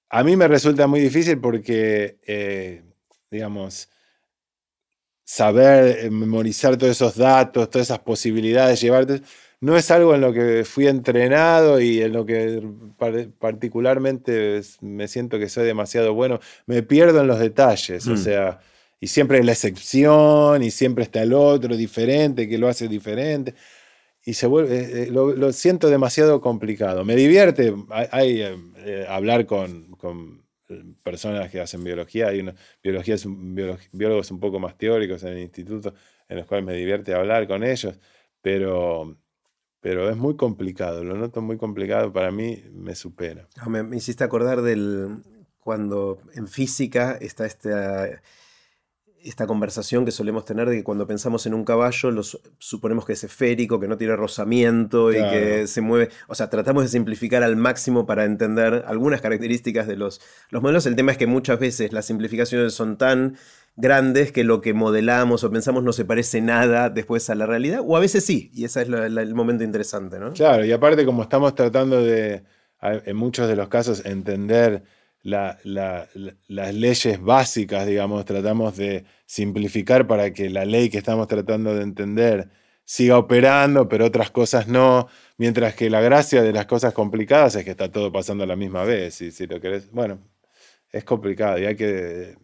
[0.10, 2.82] a mí me resulta muy difícil porque, eh,
[3.30, 3.90] digamos,
[5.24, 9.22] saber, eh, memorizar todos esos datos, todas esas posibilidades, llevarte
[9.62, 12.68] no es algo en lo que fui entrenado y en lo que
[13.40, 16.40] particularmente me siento que soy demasiado bueno.
[16.66, 18.18] Me pierdo en los detalles, o mm.
[18.18, 18.60] sea,
[19.00, 23.54] y siempre es la excepción y siempre está el otro diferente que lo hace diferente.
[24.24, 27.06] Y se vuelve, eh, eh, lo, siento demasiado complicado.
[27.06, 29.96] Me divierte hay, eh, hablar con,
[31.04, 32.30] personas que hacen biología.
[32.30, 32.44] Hay
[32.84, 33.16] biología
[33.92, 35.94] biólogos un poco más teóricos en el instituto,
[36.30, 38.00] en los cuales me divierte hablar con ellos.
[38.42, 39.18] Pero
[39.82, 43.48] pero es muy complicado, lo noto muy complicado, para mí me supera.
[43.58, 45.24] Ah, me, hiciste acordar del
[45.60, 48.22] cuando en física está esta,
[49.24, 53.14] esta conversación que solemos tener de que cuando pensamos en un caballo los, suponemos que
[53.14, 57.44] es esférico, que no tiene rozamiento y que se mueve, o sea, tratamos de simplificar
[57.44, 60.86] al máximo para entender algunas características de los, los modelos.
[60.86, 63.38] El tema es que muchas veces las simplificaciones son tan
[63.76, 67.82] grandes que lo que modelamos o pensamos no se parece nada después a la realidad,
[67.86, 70.34] o a veces sí, y ese es el momento interesante, ¿no?
[70.34, 72.44] Claro, y aparte como estamos tratando de,
[72.82, 74.84] en muchos de los casos, entender
[75.24, 81.84] las leyes básicas, digamos, tratamos de simplificar para que la ley que estamos tratando de
[81.84, 82.50] entender
[82.84, 85.08] siga operando, pero otras cosas no,
[85.38, 88.56] mientras que la gracia de las cosas complicadas es que está todo pasando a la
[88.56, 90.20] misma vez, y si lo querés, bueno,
[90.92, 92.36] es complicado y hay que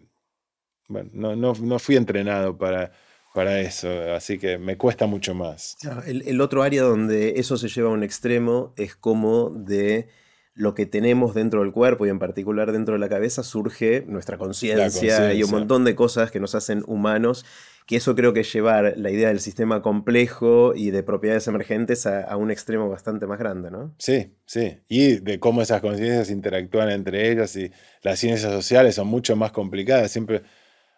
[0.87, 2.91] bueno, no, no, no fui entrenado para,
[3.37, 5.77] para eso, así que me cuesta mucho más.
[6.07, 10.07] El, otro área donde eso se lleva a un extremo es como de
[10.55, 14.39] lo que tenemos dentro del cuerpo y en particular dentro de la cabeza surge nuestra
[14.39, 17.45] conciencia y un montón de cosas que nos hacen humanos,
[17.85, 22.07] que eso creo que es llevar la idea del sistema complejo y de propiedades emergentes
[22.07, 23.93] a, a un extremo bastante más grande, ¿no?
[23.99, 27.71] Sí, sí, y de cómo esas conciencias interactúan entre ellas y
[28.01, 30.41] las ciencias sociales son mucho más complicadas, siempre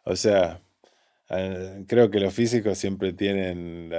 [0.09, 0.61] o sea,
[1.29, 3.91] eh, creo que los físicos siempre tienen,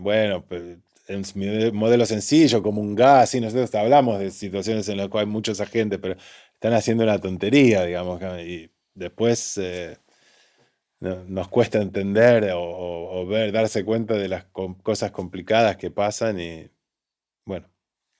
[0.00, 5.08] bueno, pues, en modelo sencillo, como un gas, y nosotros hablamos de situaciones en las
[5.08, 6.16] cuales hay muchos agentes, pero
[6.54, 9.98] están haciendo una tontería, digamos, y después eh,
[11.00, 14.46] nos cuesta entender o, ver, darse cuenta de las
[14.82, 16.70] cosas complicadas que pasan y,
[17.44, 17.68] bueno.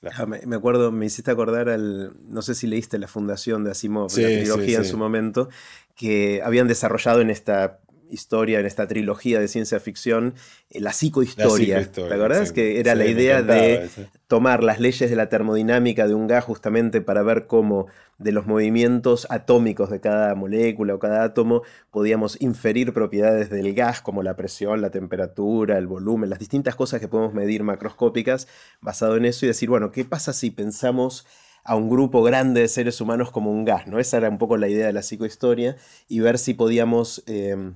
[0.03, 4.11] Ah, me, acuerdo, me hiciste acordar al, no sé si leíste la fundación de Asimov,
[4.16, 5.49] la trilogía en su momento,
[5.97, 7.80] que habían desarrollado en esta
[8.11, 10.34] historia, en esta trilogía de ciencia ficción,
[10.70, 11.90] eh, la psicohistoria.
[11.90, 12.53] ¿Te acuerdas?
[12.53, 13.88] que era la idea de
[14.26, 17.86] tomar las leyes de la termodinámica de un gas justamente para ver cómo
[18.18, 24.01] de los movimientos atómicos de cada molécula o cada átomo podíamos inferir propiedades del gas
[24.01, 28.49] como la presión, la temperatura, el volumen, las distintas cosas que podemos medir macroscópicas
[28.80, 31.26] basado en eso y decir, bueno, ¿qué pasa si pensamos
[31.67, 33.99] a un grupo grande de seres humanos como un gas, ¿no?
[33.99, 35.77] Esa era un poco la idea de la psicohistoria
[36.09, 37.75] y ver si podíamos em,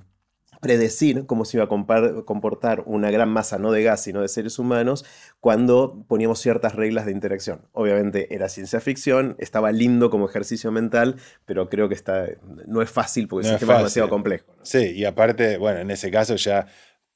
[0.61, 4.59] predecir cómo se iba a comportar una gran masa, no de gas, sino de seres
[4.59, 5.03] humanos,
[5.41, 7.67] cuando poníamos ciertas reglas de interacción.
[7.73, 12.27] Obviamente era ciencia ficción, estaba lindo como ejercicio mental, pero creo que está,
[12.67, 14.55] no es fácil porque es demasiado complejo.
[14.61, 16.67] Sí, y aparte, bueno, en ese caso ya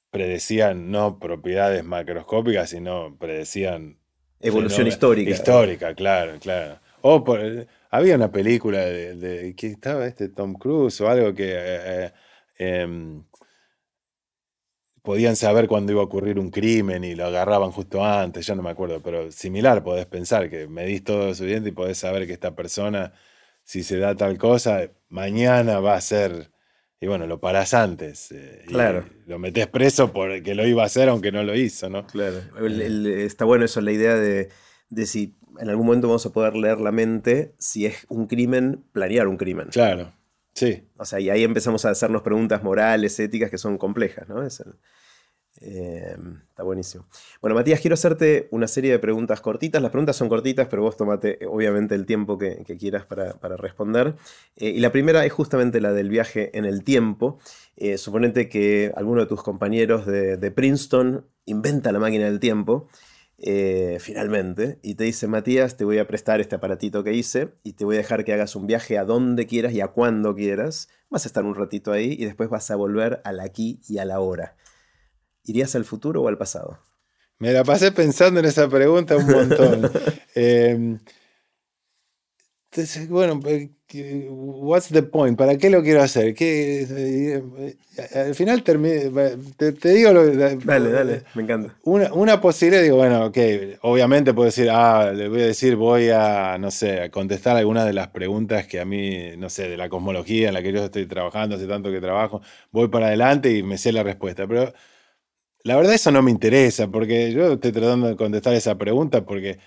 [0.09, 3.99] predecían no propiedades macroscópicas, sino predecían
[4.39, 5.31] Evolución histórica.
[5.31, 6.79] Histórica, claro, claro.
[7.01, 7.23] O
[7.91, 12.13] había una película de, que estaba este Tom Cruise o algo que eh, eh,
[12.57, 13.23] em,
[15.01, 18.63] podían saber cuándo iba a ocurrir un crimen y lo agarraban justo antes, ya no
[18.63, 22.33] me acuerdo, pero similar, podés pensar que medís todo su diente y podés saber que
[22.33, 23.13] esta persona,
[23.63, 26.51] si se da tal cosa, mañana va a ser
[26.99, 28.31] y bueno, lo parás antes.
[28.31, 29.05] Eh, claro.
[29.25, 32.07] lo metés preso porque lo iba a hacer aunque no lo hizo, ¿no?
[32.07, 32.39] Claro.
[32.67, 34.49] está bueno eso, la idea de,
[35.05, 39.27] si en algún momento vamos a poder leer la mente, si es un crimen, planear
[39.27, 39.67] un crimen.
[39.69, 40.13] Claro.
[40.53, 40.87] Sí.
[40.97, 44.45] O sea, y ahí empezamos a hacernos preguntas morales, éticas que son complejas, ¿no?
[44.45, 44.63] Es
[45.61, 47.05] Em, está buenísimo.
[47.41, 49.81] Bueno, Matías, quiero hacerte una serie de preguntas cortitas.
[49.81, 54.15] Las preguntas son cortitas, pero vos tomate eh, obviamente el tiempo que, quieras para, responder.
[54.57, 57.39] Eh, y la primera es justamente la del viaje en el tiempo.
[57.77, 62.89] Eh, suponete que alguno de tus compañeros de, Princeton inventa la máquina del tiempo.
[63.99, 67.85] finalmente, y te dice, Matías, te voy a prestar este aparatito que hice y te
[67.85, 70.89] voy a dejar que hagas un viaje a donde quieras y a cuando quieras.
[71.09, 74.05] Vas a estar un ratito ahí y después vas a volver al aquí y a
[74.05, 74.55] la hora.
[75.45, 76.79] ¿Irías al futuro o al pasado?
[77.37, 79.91] Me la pasé pensando en esa pregunta un montón.
[80.37, 80.99] Em,
[82.69, 83.69] entonces, bueno, pues,
[84.27, 85.37] what's the point?
[85.37, 86.33] ¿Para qué lo quiero hacer?
[86.33, 87.77] ¿Qué, eh,
[88.13, 91.77] al final te, te, digo lo Dale, dale, me encanta.
[91.83, 93.37] Una, una, posibilidad, digo, bueno, ok,
[93.83, 97.85] obviamente puedo decir, ah, le voy a decir, voy a, no sé, a contestar algunas
[97.85, 100.83] de las preguntas que a mí, no sé, de la cosmología en la que yo
[100.83, 102.41] estoy trabajando, hace tanto que trabajo,
[102.71, 104.45] voy para adelante y me sé la respuesta.
[104.47, 104.73] Pero
[105.65, 109.57] la verdad eso no me interesa, porque yo estoy tratando de contestar esa pregunta porque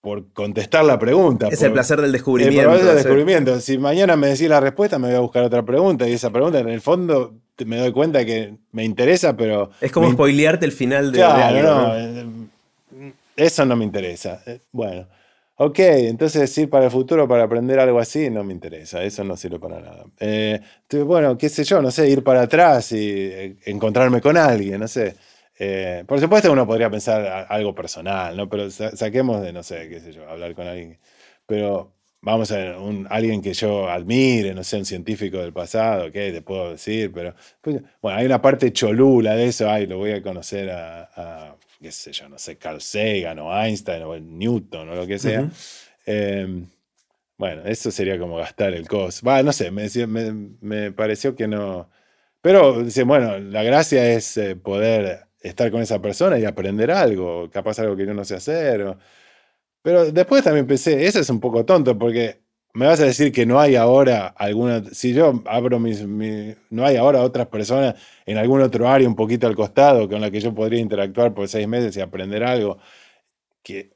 [0.00, 1.46] por contestar la pregunta.
[1.48, 2.72] Es el placer del descubrimiento.
[2.72, 3.60] El del descubrimiento.
[3.60, 6.08] Si mañana me decís la respuesta, me voy a buscar otra pregunta.
[6.08, 7.34] Y esa pregunta, en el fondo,
[7.64, 9.70] me doy cuenta que me interesa, pero.
[9.80, 11.18] Es como spoilearte el final de.
[11.18, 14.42] Claro, no, eh, Eso no me interesa.
[14.46, 15.06] Eh, bueno.
[15.60, 19.36] Ok, entonces ir para el futuro para aprender algo así no me interesa, eso no
[19.36, 20.04] sirve para nada.
[20.20, 20.60] Eh,
[21.04, 25.16] bueno, qué sé yo, no sé, ir para atrás y encontrarme con alguien, no sé.
[25.58, 28.48] Eh, por supuesto uno podría pensar algo personal, ¿no?
[28.48, 30.96] Pero saquemos de, no sé, qué sé yo, hablar con alguien.
[31.44, 36.12] Pero vamos a ver, un, alguien que yo admire, no sé, un científico del pasado,
[36.12, 37.10] ¿qué te puedo decir?
[37.12, 41.56] Pero, pues, bueno, hay una parte cholula de eso, ay, lo voy a conocer a,
[41.80, 45.48] qué sé yo, no sé, Carl Sagan o Einstein o Newton o lo que sea.
[46.06, 46.66] Em,
[47.36, 49.26] bueno, eso sería como gastar el costo.
[49.26, 51.88] Va, no sé, me, me, me, pareció que no.
[52.40, 57.50] Pero, dice, bueno, la gracia es eh, poder estar con esa persona y aprender algo,
[57.50, 58.96] capaz algo que yo no sé hacer.
[59.82, 62.40] Pero después también pensé, eso es un poco tonto porque
[62.74, 66.96] me vas a decir que no hay ahora alguna, si yo abro mis, no hay
[66.96, 67.96] ahora otras personas
[68.26, 71.48] en algún otro área un poquito al costado con la que yo podría interactuar por
[71.48, 72.78] seis meses y aprender algo
[73.62, 73.90] que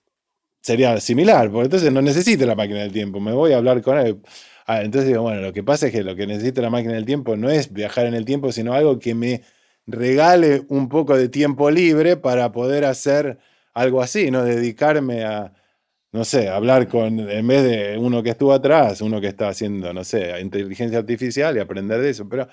[0.60, 3.98] sería similar, porque entonces no necesito la máquina del tiempo, me voy a hablar con
[3.98, 4.20] él.
[4.66, 7.04] Ah, entonces digo, bueno, lo que pasa es que lo que necesito la máquina del
[7.04, 9.42] tiempo no es viajar en el tiempo, sino algo que me
[9.86, 13.38] regale un poco de tiempo libre para poder hacer
[13.74, 14.44] algo así, ¿no?
[14.44, 15.52] Dedicarme a,
[16.12, 19.93] no sé, hablar con, en vez de uno que estuvo atrás, uno que está haciendo,
[19.94, 22.28] no sé, inteligencia artificial y aprender de eso.
[22.28, 22.48] Pero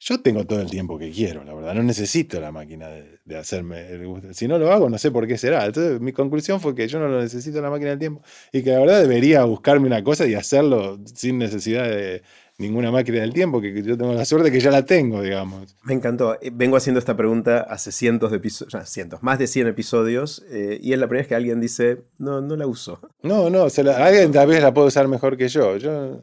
[0.00, 1.74] yo tengo todo el tiempo que quiero, la verdad.
[1.74, 5.66] No necesito la máquina de, hacerme Si no lo hago, no sé por qué será.
[5.66, 8.22] Entonces, mi conclusión fue que yo no lo necesito la máquina del tiempo
[8.52, 12.22] y que la verdad debería buscarme una cosa y hacerlo sin necesidad de
[12.60, 15.74] ninguna máquina del tiempo, que yo tengo la suerte que ya la tengo, digamos.
[15.82, 16.36] Me encantó.
[16.40, 20.78] Eh, vengo haciendo esta pregunta hace cientos de episodios, cientos, más de 100 episodios, eh,
[20.80, 23.00] y es la primera vez que alguien dice, no, no la uso.
[23.22, 23.66] No, no,
[23.96, 25.76] alguien tal vez la puede usar mejor que yo.
[25.78, 26.22] yo.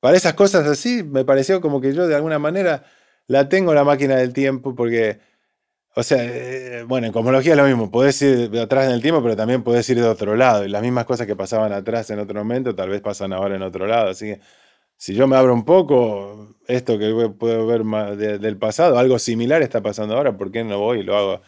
[0.00, 2.84] Para esas cosas así, me pareció como que yo de alguna manera
[3.26, 5.18] la tengo la máquina del tiempo, porque,
[5.96, 9.02] o sea, eh, bueno, en cosmología es lo mismo, podés ir de atrás en el
[9.02, 12.10] tiempo, pero también podés ir de otro lado, y las mismas cosas que pasaban atrás
[12.10, 14.40] en otro momento, tal vez pasan ahora en otro lado, así que
[14.96, 19.62] si yo me abro un poco, esto que puedo ver más del pasado, algo similar
[19.62, 21.42] está pasando ahora, ¿por qué no voy y lo hago?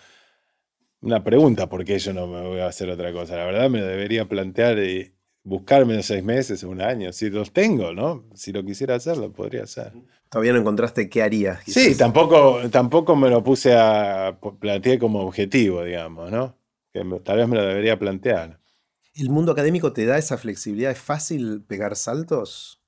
[1.01, 3.37] Una pregunta, ¿por qué yo no me voy a hacer otra cosa?
[3.37, 5.13] La verdad me debería plantear y
[5.43, 8.25] buscarme en seis meses, un año, si los tengo, ¿no?
[8.35, 9.93] Si lo quisiera hacer, lo podría hacer.
[10.29, 11.61] Todavía no encontraste qué harías.
[11.65, 16.59] Sí, tampoco, tampoco me lo puse a plantear como objetivo, digamos, ¿no?
[16.93, 18.59] Que tal vez me lo debería plantear.
[19.15, 20.91] ¿El mundo académico te da esa flexibilidad?
[20.91, 22.83] ¿Es fácil pegar saltos?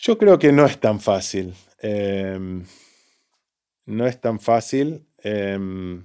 [0.00, 1.54] Yo creo que no es tan fácil.
[1.80, 2.64] Em,
[3.86, 5.06] no es tan fácil.
[5.22, 6.04] Em,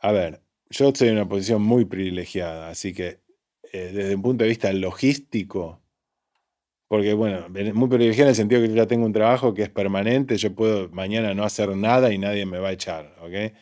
[0.00, 3.20] a ver, yo estoy en una posición muy privilegiada, así que
[3.72, 5.80] eh, desde un punto de vista logístico,
[6.88, 9.70] porque bueno, muy privilegiada en el sentido que yo ya tengo un trabajo que es
[9.70, 13.52] permanente, yo puedo mañana no hacer nada y nadie me va a echar, ¿ok?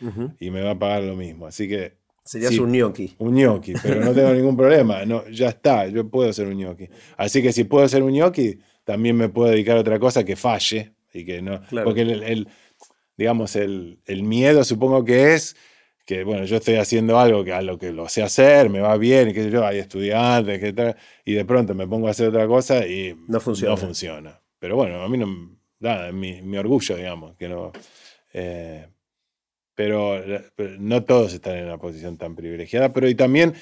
[0.40, 1.46] Y me va a pagar lo mismo.
[1.46, 1.95] Así que
[2.26, 3.14] Serías un gnocchi.
[3.18, 5.04] Un gnocchi, pero no tengo ningún problema.
[5.04, 6.88] No, ya está, yo puedo ser un gnocchi.
[7.16, 10.34] Así que si puedo ser un gnocchi, también me puedo dedicar a otra cosa que
[10.34, 10.92] falle.
[11.14, 12.48] Y que no, Porque el,
[13.16, 15.56] digamos, el, miedo supongo que es
[16.04, 18.96] que, bueno, yo estoy haciendo algo que a lo que lo sé hacer, me va
[18.96, 22.46] bien, sé yo, hay estudiantes, que tal, y de pronto me pongo a hacer otra
[22.46, 23.70] cosa y no funciona.
[23.70, 24.40] No funciona.
[24.58, 27.72] Pero bueno, a mí no, nada, mi, mi orgullo, digamos, que no...
[28.32, 28.86] Eh,
[29.76, 30.20] pero,
[30.78, 33.54] no todos están en una posición tan privilegiada, pero y también,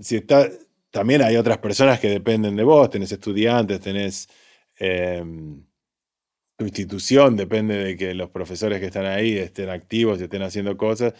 [0.00, 0.48] si está,
[0.90, 4.28] también hay otras personas que dependen de vos, tenés estudiantes, tenés
[4.76, 5.64] em,
[6.56, 10.76] tu institución, depende de que los profesores que están ahí estén activos y estén haciendo
[10.76, 11.14] cosas,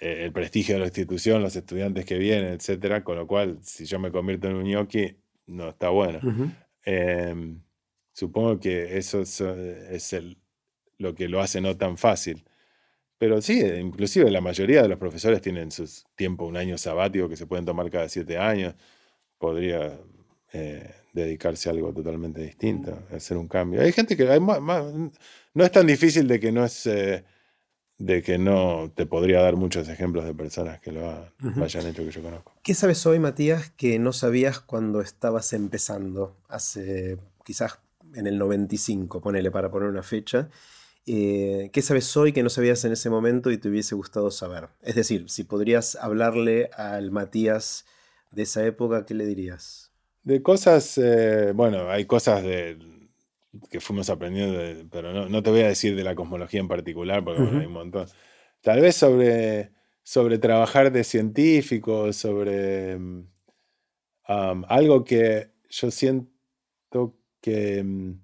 [0.00, 3.86] eh, el prestigio de la institución, los estudiantes que vienen, etcétera, con lo cual, si
[3.86, 5.16] yo me convierto en un ñoqui,
[5.46, 6.20] no está bueno.
[6.84, 7.60] Em,
[8.12, 10.36] supongo que eso es, el,
[10.98, 12.44] lo que lo hace no tan fácil.
[13.18, 17.36] Pero sí, inclusive la mayoría de los profesores tienen su tiempo, un año sabático que
[17.36, 18.74] se pueden tomar cada siete años.
[19.38, 19.98] Podría
[20.52, 23.80] eh, dedicarse a algo totalmente distinto, hacer un cambio.
[23.80, 27.24] Hay gente que no es tan difícil de que no es eh,
[27.98, 31.30] de que no te podría dar muchos ejemplos de personas que lo,
[31.62, 32.52] hayan hecho que yo conozco.
[32.62, 36.36] ¿Qué sabes hoy, Matías, que no sabías cuando estabas empezando?
[36.48, 37.78] Hace quizás
[38.14, 40.50] en el 95, ponele para poner una fecha.
[41.06, 44.68] Eh, ¿Qué sabes hoy que no sabías en ese momento y te hubiese gustado saber?
[44.82, 47.86] Es decir, si podrías hablarle al Matías
[48.32, 49.92] de esa época, ¿qué le dirías?
[50.24, 52.76] De cosas, eh, bueno, hay cosas de,
[53.70, 57.42] que fuimos aprendiendo, pero no, te voy a decir de la cosmología en particular, porque
[57.42, 58.06] hay un montón.
[58.60, 59.70] Tal vez sobre,
[60.02, 63.26] sobre trabajar de científico, sobre um,
[64.26, 68.18] algo que yo siento que um,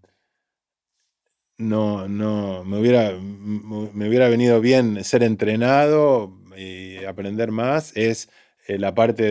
[1.62, 8.28] no, no me, hubiera, me hubiera venido bien ser entrenado y aprender más, es
[8.66, 9.22] eh, la parte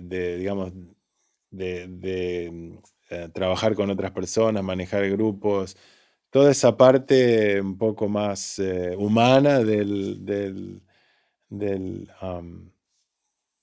[0.00, 0.72] de, digamos,
[1.50, 2.78] de
[3.12, 5.76] eh, trabajar con otras personas, manejar grupos,
[6.30, 10.82] toda esa parte un poco más eh, humana del, del,
[11.48, 12.08] del,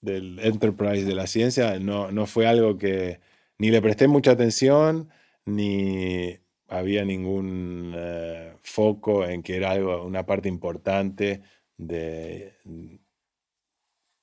[0.01, 3.21] enterprise de la ciencia, no, no, fue algo que
[3.57, 5.09] ni le presté mucha atención,
[5.45, 6.37] ni
[6.67, 11.41] había ningún eh, foco en que era algo, una parte importante
[11.77, 12.53] de,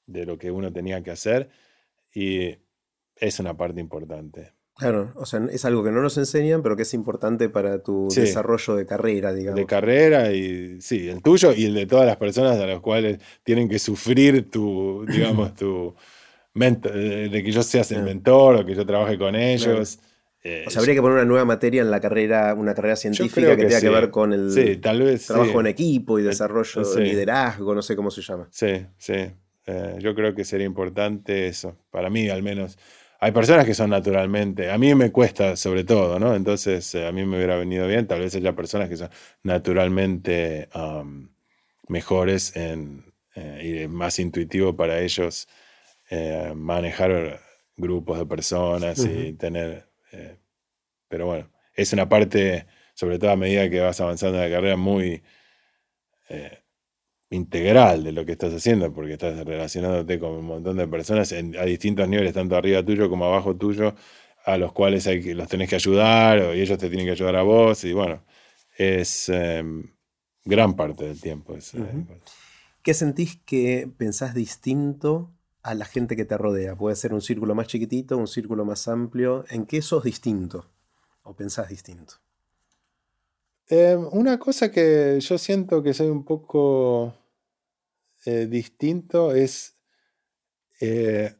[0.07, 1.51] de lo que uno tenía que hacer.
[2.12, 2.57] Y
[3.16, 4.53] es una parte importante.
[4.77, 8.09] Claro, o sea, es algo que no nos enseñan, pero que es importante para tu
[8.09, 9.61] desarrollo de carrera, digamos.
[9.61, 13.21] De carrera y sí, el tuyo y el de todas las personas a las cuales
[13.45, 15.95] tienen que sufrir tu, digamos, tu
[16.55, 20.01] mentor, eh, de que yo seas el mentor o que yo trabaje con ellos.
[20.45, 23.57] Eh, o sea, habría que poner una nueva materia en la carrera, una carrera científica
[23.57, 24.81] que, tenga que ver con el
[25.27, 28.49] trabajo en equipo y eh, desarrollo, de liderazgo, no sé cómo se llama.
[28.51, 29.31] Sí, sí.
[29.99, 32.79] yo creo que sería importante eso, para mí al menos
[33.25, 36.35] hay personas que son naturalmente, a mí me cuesta sobre todo, ¿no?
[36.35, 39.09] Entonces eh, a mí me hubiera venido bien, tal vez haya personas que son
[39.43, 40.69] naturalmente
[41.89, 45.49] mejores en, eh, y más intuitivo para ellos
[46.11, 47.41] eh, manejar
[47.79, 49.89] grupos de personas y tener...
[51.09, 54.77] pero bueno, es una parte, sobre todo a medida que vas avanzando en la carrera,
[54.77, 55.23] muy
[57.35, 61.65] integral de lo que estás haciendo, porque estás relacionándote con un montón de personas a
[61.65, 63.95] distintos niveles, tanto arriba tuyo como abajo tuyo,
[64.45, 67.43] a los cuales hay los tenés que ayudar y ellos te tienen que ayudar a
[67.43, 67.85] vos.
[67.85, 68.23] Y bueno,
[68.77, 69.91] es em,
[70.45, 71.57] gran parte del tiempo.
[71.57, 72.05] Eh,
[72.82, 75.32] ¿Qué sentís que pensás distinto
[75.65, 76.77] a la gente que te rodea?
[76.77, 79.45] Puede ser un círculo más chiquitito, un círculo más amplio.
[79.49, 80.70] ¿En qué sos distinto
[81.23, 82.15] o pensás distinto?
[83.69, 87.15] Em, una cosa que yo siento que soy un poco
[88.27, 89.77] eh, distinto es,
[90.81, 91.35] eh,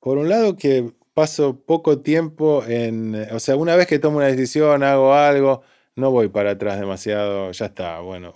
[0.00, 4.26] por un lado, que paso poco tiempo en, o sea, una vez que tomo una
[4.26, 5.62] decisión, hago algo,
[5.96, 8.32] no voy para atrás demasiado, ya está, bueno,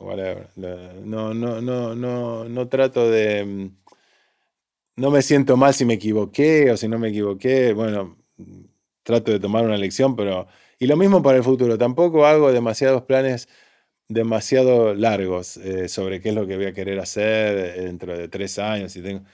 [1.05, 3.80] No, no, no, no, no trato de, mm,
[5.01, 8.18] no me siento mal si me equivoqué o si no me equivoqué, bueno,
[9.02, 10.47] trato de tomar una lección, pero,
[10.78, 13.48] y lo mismo para el futuro, tampoco hago demasiados planes
[14.10, 18.59] demasiado largos eh, sobre qué es lo que voy a querer hacer dentro de tres
[18.59, 18.94] años.
[18.97, 19.24] Y tengo...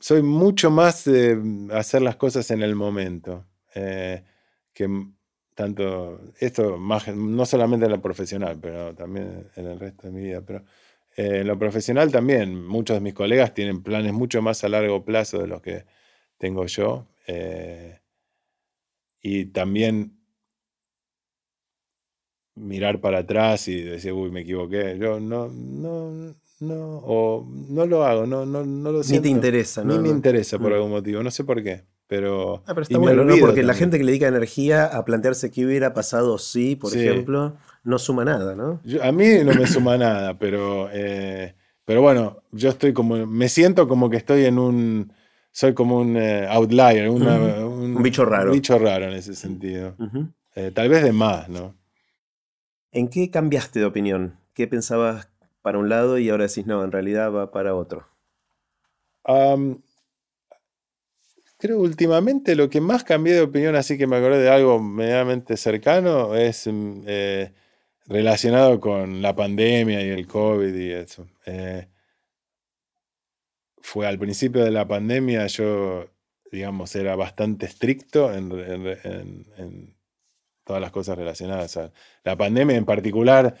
[0.00, 1.38] Soy mucho más de
[1.72, 3.46] hacer las cosas en el momento.
[3.74, 4.24] Eh,
[4.72, 4.88] que
[5.54, 10.22] tanto, esto más, no solamente en lo profesional, pero también en el resto de mi
[10.22, 10.42] vida.
[10.42, 10.64] Pero
[11.16, 15.38] en lo profesional también, muchos de mis colegas tienen planes mucho más a largo plazo
[15.38, 15.84] de los que
[16.38, 17.06] tengo yo.
[19.22, 20.20] y también
[22.60, 24.98] mirar para atrás y decir, uy, me equivoqué.
[24.98, 29.26] Yo no, no, no, o no lo hago, no, no, no lo siento.
[29.26, 29.94] Ni te interesa, ¿no?
[29.96, 30.74] Ni me interesa por mm.
[30.74, 31.84] algún motivo, no sé por qué.
[32.06, 33.36] Pero, ah, pero está bueno, ¿no?
[33.38, 37.56] Porque la gente que le dedica energía a plantearse qué hubiera pasado si, por ejemplo,
[37.82, 38.80] no suma nada, ¿no?
[39.02, 41.54] a mí no me suma nada, pero, eh,
[41.84, 45.12] pero bueno, yo estoy como, me siento como que estoy en un,
[45.50, 48.50] soy como un eh, outlier, un, bicho raro.
[48.50, 49.96] Un bicho raro en ese sentido.
[50.54, 51.74] Eh, tal vez de más, ¿no?
[52.92, 54.36] ¿En qué cambiaste de opinión?
[54.52, 55.30] ¿Qué pensabas
[55.62, 58.06] para un lado y ahora decís, no, en realidad va para otro?
[59.22, 59.82] creo
[61.58, 65.56] creo últimamente lo que más cambié de opinión, así que me acordé de algo medianamente
[65.56, 67.52] cercano, es mm, eh,
[68.10, 71.26] relacionado con la pandemia y el COVID y eso.
[71.46, 71.88] Eh,
[73.78, 76.10] fue al principio de la pandemia, yo,
[76.52, 79.96] digamos, era bastante estricto en
[80.64, 81.90] todas las cosas relacionadas a
[82.24, 83.56] la pandemia, en particular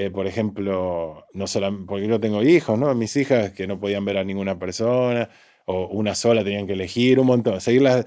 [0.00, 2.94] eh, por ejemplo, no solo porque yo tengo hijos, ¿no?
[2.94, 5.28] Mis hijas que no podían ver a ninguna persona,
[5.66, 8.06] o una sola tenían que elegir un montón, seguirlas.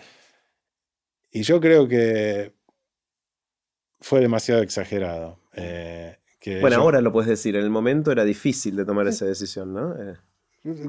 [1.32, 2.54] Y yo creo que
[4.00, 5.43] fue demasiado exagerado.
[5.56, 6.18] Eh,
[6.62, 9.96] bueno, ahora lo puedes decir, en el momento era difícil de tomar esa decisión, ¿no?
[9.96, 10.16] Eh.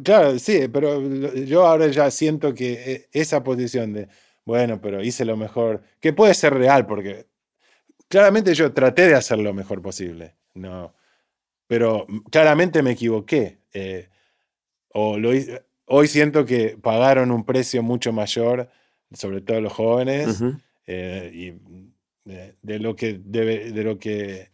[0.02, 4.08] Claro, sí, pero yo ahora ya siento que esa posición de,
[4.44, 7.26] bueno, pero hice lo mejor, que puede ser real, porque
[8.08, 10.94] claramente yo traté de hacer lo mejor posible, no,
[11.66, 13.58] pero claramente me equivoqué.
[13.72, 14.08] Eh,
[14.92, 15.18] o
[15.86, 18.68] hoy siento que pagaron un precio mucho mayor,
[19.12, 20.40] sobre todo los jóvenes,
[20.86, 21.52] eh, y
[22.24, 24.53] de, lo que de lo que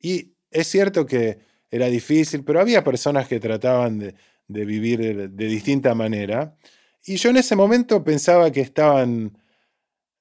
[0.00, 1.38] y es cierto que
[1.70, 6.56] era difícil, pero había personas que trataban de, vivir de, distinta manera.
[7.04, 9.36] Y yo en ese momento pensaba que estaban,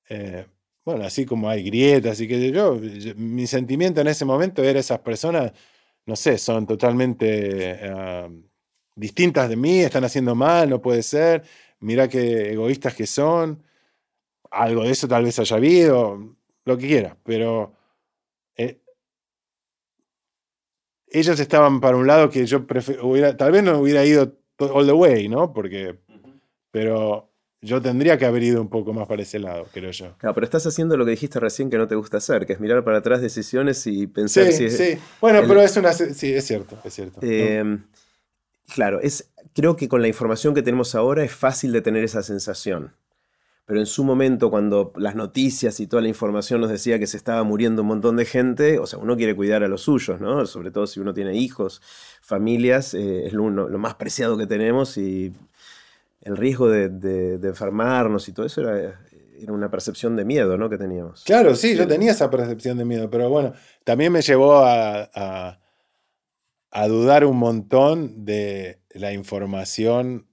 [0.09, 0.45] eh,
[0.85, 2.79] bueno, así como hay grietas y que yo,
[3.15, 5.53] mi sentimiento en ese momento era esas personas,
[6.05, 8.29] no sé, son totalmente ah,
[8.95, 11.43] distintas de mí, están haciendo mal, no puede ser,
[11.79, 13.63] mira qué egoístas que son,
[14.51, 16.35] algo de eso tal vez haya habido,
[16.65, 17.73] lo que quiera, pero
[18.57, 18.81] eh,
[21.09, 22.65] ellos estaban para un lado que yo
[23.01, 25.53] hubiera, tal vez no hubiera ido all the way, ¿no?
[25.53, 25.95] Porque,
[26.71, 27.29] pero
[27.61, 30.15] yo tendría que haber ido un poco más para ese lado, creo yo.
[30.17, 32.59] Claro, pero estás haciendo lo que dijiste recién que no te gusta hacer, que es
[32.59, 35.93] mirar para atrás decisiones y pensar sí, Sí, bueno, pero es una...
[35.93, 37.19] Sí, es cierto, es cierto.
[37.21, 37.83] Em,
[38.73, 42.21] claro, es, creo que con la información que tenemos ahora es fácil de tener esa
[42.21, 42.93] sensación
[43.67, 47.17] pero en su momento cuando las noticias y toda la información nos decía que se
[47.17, 50.45] estaba muriendo un montón de gente, o sea, uno quiere cuidar a los suyos, ¿no?
[50.45, 51.81] Sobre todo si uno tiene hijos,
[52.21, 55.33] familias, eh, es lo, más preciado que tenemos y
[56.21, 59.01] el riesgo de, enfermarnos y todo eso era,
[59.49, 60.69] una percepción de miedo, ¿no?
[60.69, 61.25] Que teníamos.
[61.25, 63.51] Claro, sí, yo tenía esa percepción de miedo, pero bueno,
[63.83, 65.59] también me llevó a,
[66.71, 70.25] a, dudar un montón de la información.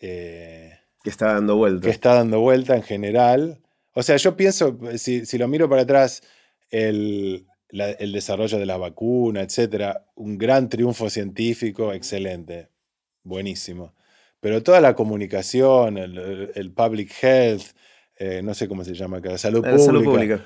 [0.00, 1.84] Eh, que está dando vuelta.
[1.84, 3.60] Que está dando vuelta en general.
[3.94, 6.22] O sea, yo pienso, si, lo miro para atrás,
[6.70, 12.68] el, desarrollo de la vacuna, etcétera, un gran triunfo científico, excelente,
[13.22, 13.94] buenísimo.
[14.40, 17.76] Pero toda la comunicación, el, public health,
[18.16, 20.44] eh, no sé cómo se llama acá, salud pública, salud pública,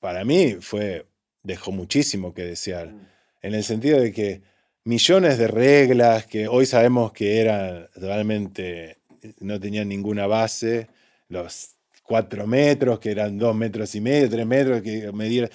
[0.00, 1.06] para mí fue,
[1.42, 2.88] dejó muchísimo que desear.
[2.88, 3.08] Mm.
[3.42, 4.42] En el sentido de que
[4.84, 8.98] millones de reglas que hoy sabemos que eran realmente
[9.40, 10.88] no tenían ninguna base,
[11.28, 15.50] los cuatro metros, que eran dos metros y medio, tres metros, que medir,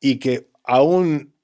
[0.00, 1.34] y que aún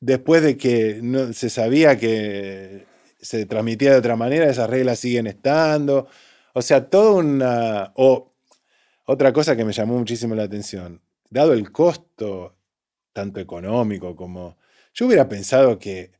[0.00, 2.86] después de que no, se sabía que
[3.20, 6.08] se transmitía de otra manera, esas reglas siguen estando.
[6.54, 7.92] O sea, toda una...
[7.96, 8.32] O
[9.06, 11.00] otra cosa que me llamó muchísimo la atención,
[11.30, 12.56] dado el costo,
[13.12, 14.58] tanto económico como...
[14.94, 16.12] Yo hubiera pensado que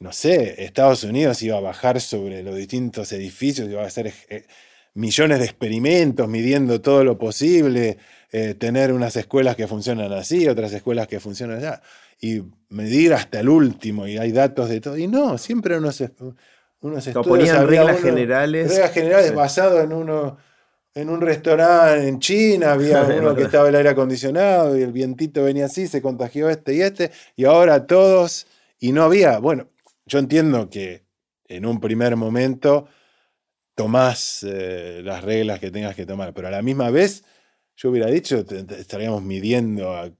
[0.00, 4.44] no sé, Estados Unidos iba a bajar sobre los distintos edificios, iba a hacer eh,
[4.94, 7.98] millones de experimentos midiendo todo lo posible,
[8.32, 11.82] eh, tener unas escuelas que funcionan así, otras escuelas que funcionan allá,
[12.18, 14.96] y medir hasta el último, y hay datos de todo.
[14.96, 16.02] Y no, siempre unos,
[16.80, 17.26] unos estudios...
[17.26, 18.70] Ponían reglas generales.
[18.70, 20.38] Reglas generales basadas en uno
[20.92, 25.44] en un restaurante en China había uno que estaba el aire acondicionado y el vientito
[25.44, 28.48] venía así, se contagió este y este, y ahora todos,
[28.80, 29.68] y no había, bueno,
[30.10, 31.04] yo entiendo que
[31.46, 32.88] en un primer momento
[33.76, 37.24] tomás eh, las reglas que tengas que tomar, pero a la misma vez
[37.76, 38.44] yo hubiera dicho,
[38.76, 40.16] estaríamos midiendo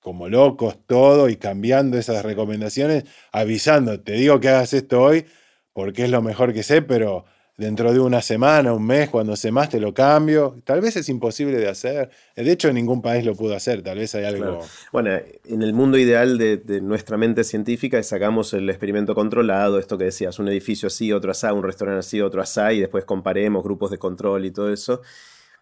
[0.00, 5.24] como locos todo y cambiando esas recomendaciones, avisando, te digo que hagas esto hoy
[5.72, 7.24] porque es lo mejor que sé, pero
[7.60, 10.56] dentro de una semana, un mes, cuando sé más, te lo cambio.
[10.64, 12.10] Tal vez es imposible de hacer.
[12.34, 13.82] De hecho, ningún país lo pudo hacer.
[13.82, 14.60] Tal vez hay algo.
[14.92, 15.10] Bueno,
[15.44, 20.38] en el mundo ideal de, nuestra mente científica sacamos el experimento controlado, esto que decías,
[20.38, 23.98] un edificio así, otro así, un restaurante así, otro así, y después comparemos grupos de
[23.98, 25.02] control y todo eso.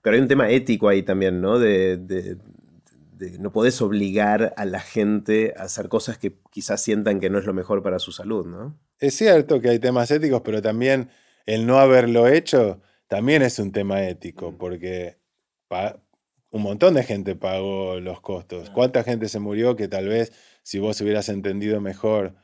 [0.01, 1.59] Pero hay un tema ético ahí también, ¿no?
[1.59, 2.39] De,
[3.41, 7.45] no podés obligar a la gente a hacer cosas que quizás sientan que no es
[7.45, 8.79] lo mejor para su salud, ¿no?
[9.01, 11.11] Es cierto que hay temas éticos, pero también
[11.49, 15.17] el no haberlo hecho también es un tema ético, porque
[16.51, 18.69] un montón de gente pagó los costos.
[18.69, 20.31] ¿Cuánta gente se murió que tal vez
[20.63, 22.35] si vos hubieras entendido mejor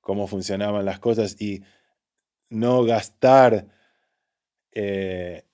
[0.00, 1.62] cómo funcionaban las cosas y
[2.48, 3.66] no gastar
[4.72, 5.44] eh,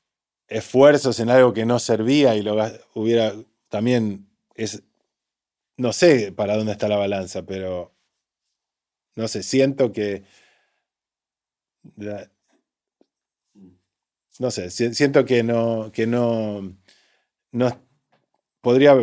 [0.47, 2.57] esfuerzos en algo que no servía y lo
[2.95, 3.35] hubiera
[3.69, 4.85] también es
[5.77, 7.93] no sé para dónde está la balanza, pero
[9.17, 10.23] no sé, siento que
[14.41, 16.63] no sé, siento que no, que no,
[17.53, 17.83] no
[18.63, 18.97] podría,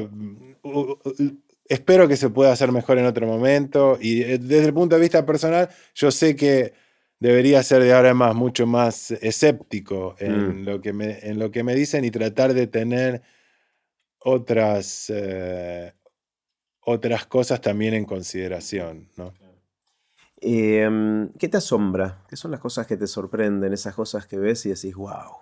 [1.65, 3.99] espero que se pueda hacer mejor en otro momento.
[4.01, 6.73] Y eh, desde el punto de vista personal, yo sé que
[7.19, 10.65] debería ser de ahora en más mucho más escéptico en, Mm.
[10.65, 13.21] lo, que me, en lo que me dicen y tratar de tener
[14.17, 15.93] otras, eh,
[16.81, 19.07] otras cosas también en consideración.
[19.17, 19.35] ¿no?
[20.41, 22.23] Em, ¿Qué te asombra?
[22.29, 23.73] ¿Qué son las cosas que te sorprenden?
[23.73, 25.37] Esas cosas que ves y decís, wow.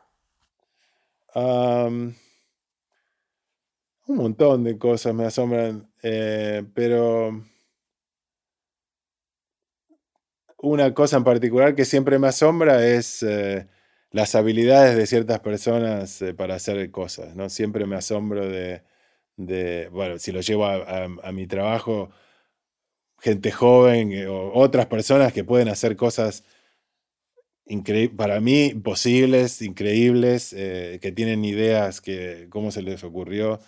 [4.08, 7.32] Un montón de cosas me asombran, eh, pero
[10.58, 13.68] una cosa en particular que siempre me asombra es eh,
[14.12, 17.50] las habilidades de ciertas personas eh, para hacer cosas, ¿no?
[17.50, 22.10] Siempre me asombro de, bueno, si lo llevo a mi trabajo,
[23.26, 26.43] gente joven eh, o otras personas que pueden hacer cosas
[28.15, 33.60] para mí posibles, increíbles, eh, que tienen ideas que cómo se les ocurrió.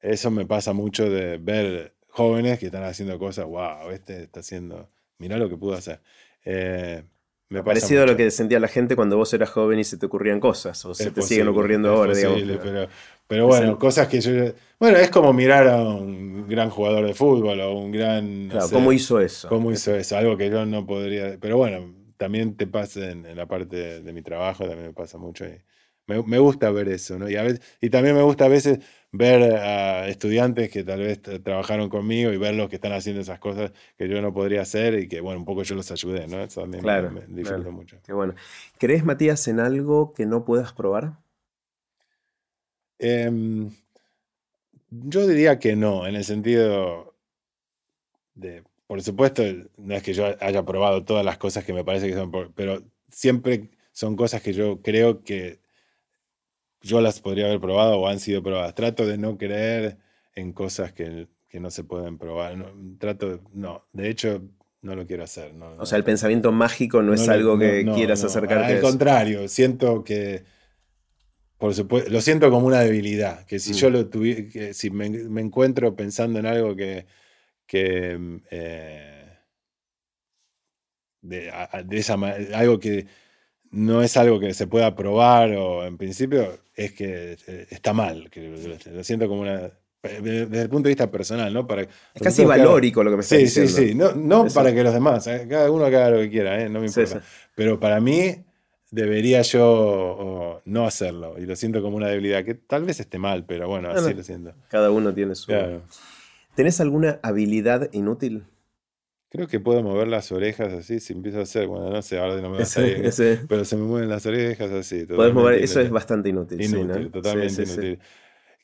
[0.00, 4.90] Eso me pasa mucho de ver jóvenes que están haciendo cosas, wow, este está haciendo,
[5.18, 6.00] mirá lo que pudo hacer.
[6.44, 7.04] Eh,
[7.48, 10.06] me Parecido a lo que sentía la gente cuando vos eras joven y se te
[10.06, 12.38] ocurrían cosas, o se te siguen ocurriendo ahora, digamos.
[12.40, 12.88] posible, pero- pero,
[13.28, 14.32] pero bueno, el- cosas que yo...
[14.80, 18.48] Bueno, es como mirar a un gran jugador de fútbol o un gran...
[18.48, 19.48] no Claro, sé, ¿cómo hizo eso?
[19.48, 20.16] ¿Cómo hizo eso?
[20.18, 21.38] Algo que yo no podría.
[21.40, 24.94] Pero bueno, también te pasa en, en la parte de, de mi trabajo, también me
[24.94, 25.46] pasa mucho.
[25.46, 25.62] Y
[26.06, 27.28] me, me gusta ver eso, ¿no?
[27.30, 28.78] Y, a veces, y también me gusta a veces
[29.12, 33.38] ver a estudiantes que tal vez tra- trabajaron conmigo y verlos que están haciendo esas
[33.38, 36.42] cosas que yo no podría hacer y que, bueno, un poco yo los ayudé, ¿no?
[36.42, 37.72] Eso también me- Claro, me, disfruto claro.
[37.72, 37.98] mucho.
[38.04, 38.34] Qué bueno.
[38.78, 41.18] ¿Crees, Matías, en algo que no puedas probar?
[42.98, 43.70] Em,
[44.90, 47.14] yo diría que no, en el sentido
[48.34, 49.42] de, por supuesto,
[49.76, 52.52] no es que yo haya probado todas las cosas que me parece que son, por-
[52.54, 55.60] pero siempre son cosas que yo creo que
[56.80, 58.74] yo las podría haber probado o han sido probadas.
[58.74, 59.98] Trato de no creer
[60.34, 62.56] en cosas que, que no se pueden probar.
[62.56, 62.66] No,
[62.98, 64.42] trato, de- no, de hecho,
[64.82, 65.54] no lo quiero hacer.
[65.54, 68.86] No, O sea, el pensamiento mágico no, es algo que quieras acercarte a Al eso.
[68.86, 70.44] contrario, siento que,
[71.58, 73.76] por supuesto, lo siento como una debilidad, que si Mm.
[73.76, 77.06] yo lo tuviera, que si me, me encuentro pensando en algo que,
[77.66, 79.38] que mm, eh,
[81.20, 82.14] de, a- de esa
[82.54, 83.06] algo que
[83.70, 88.30] no es algo que se pueda probar o en principio es que eh, está mal,
[88.30, 88.48] que
[88.92, 89.70] lo, siento como una
[90.02, 91.66] desde el punto de vista personal, ¿no?
[91.66, 93.88] Para, Es casi valórico lo que me estás Sí, sí, diciendo.
[93.90, 93.94] sí.
[93.96, 94.54] No, no Eso.
[94.54, 95.46] para que los demás, ¿eh?
[95.50, 96.68] cada uno haga lo que quiera, ¿eh?
[96.68, 97.20] no me Sí, importa.
[97.20, 97.26] sí.
[97.56, 98.36] Pero para mí
[98.90, 101.38] debería yo no hacerlo.
[101.38, 104.22] Y lo siento como una debilidad, que tal vez esté mal, pero bueno, así lo
[104.22, 104.54] siento.
[104.68, 105.46] Cada uno tiene su...
[105.46, 105.82] Claro.
[106.54, 108.44] ¿Tenés alguna habilidad inútil?
[109.30, 112.40] Creo que puedo mover las orejas así, si empiezo a hacer, bueno, no sé, ahora
[112.40, 113.12] no me va a salir,
[113.48, 115.04] pero se me mueven las orejas así.
[115.04, 116.58] podés mover- eso es bastante inútil.
[116.64, 116.74] sí,
[117.10, 117.98] totalmente inútil.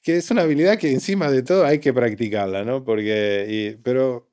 [0.02, 2.82] Que es una habilidad que encima de todo hay que practicarla, ¿no?
[2.82, 4.30] Porque, y- pero,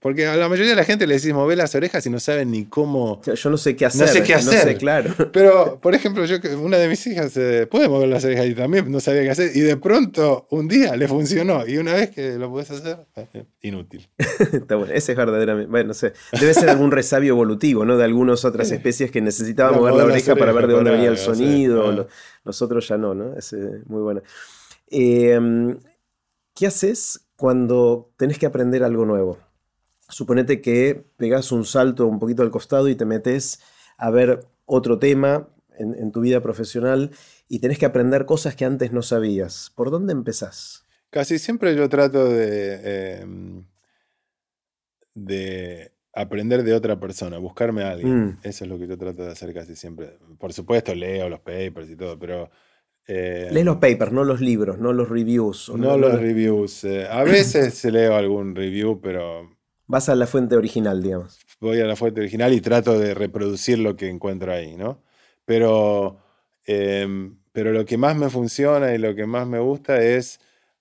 [0.00, 2.50] porque a la mayoría de la gente le decís mover las orejas y no saben
[2.50, 3.22] ni cómo...
[3.22, 4.08] Yo- no sé qué hacer.
[4.08, 4.60] sé qué No hacer.
[4.62, 5.14] sé, claro.
[5.32, 8.90] Pero, por ejemplo, yo, una de mis hijas eh, puede mover las orejas y también
[8.90, 9.50] no sabía qué hacer.
[9.54, 11.66] Y de pronto, un día le funcionó.
[11.66, 14.08] Y una vez que lo puedes hacer, eh, inútil.
[14.18, 14.92] Está bueno.
[14.92, 15.70] Ese es verdaderamente.
[15.70, 16.12] Bueno, no sé.
[16.38, 17.96] Debe ser algún resabio evolutivo, ¿no?
[17.96, 20.90] De algunas otras especies que necesitaban Para mover la mover oreja para ver de dónde
[20.90, 22.08] venía el sonido.
[22.44, 23.36] Nosotros ya no, ¿no?
[23.38, 24.20] Es eh, muy bueno.
[24.90, 25.38] Eh,
[26.54, 29.38] ¿Qué haces cuando tenés que aprender algo nuevo?
[30.08, 33.60] Suponete que pegás un salto un poquito al costado y te metes
[33.96, 35.48] a ver otro tema
[35.78, 37.10] en, en tu vida profesional
[37.48, 39.72] y tenés que aprender cosas que antes no sabías.
[39.74, 40.84] ¿Por dónde empezás?
[41.10, 43.26] Casi siempre yo trato de, eh,
[45.14, 48.24] de aprender de otra persona, buscarme a alguien.
[48.26, 48.38] Mm.
[48.42, 50.18] Eso es lo que yo trato de hacer casi siempre.
[50.38, 52.50] Por supuesto, leo los papers y todo, pero...
[53.06, 55.70] eh, Lees los papers, no los libros, no los reviews.
[55.76, 56.84] no los reviews.
[56.84, 59.53] eh, a veces leo algún review, pero
[59.86, 61.38] Vas a la fuente original, digamos.
[61.60, 65.02] voy a la fuente original y trato de reproducir lo que encuentro ahí, ¿no?
[65.44, 66.18] Pero,
[66.66, 70.40] em, pero lo que más me funciona y lo que más me gusta es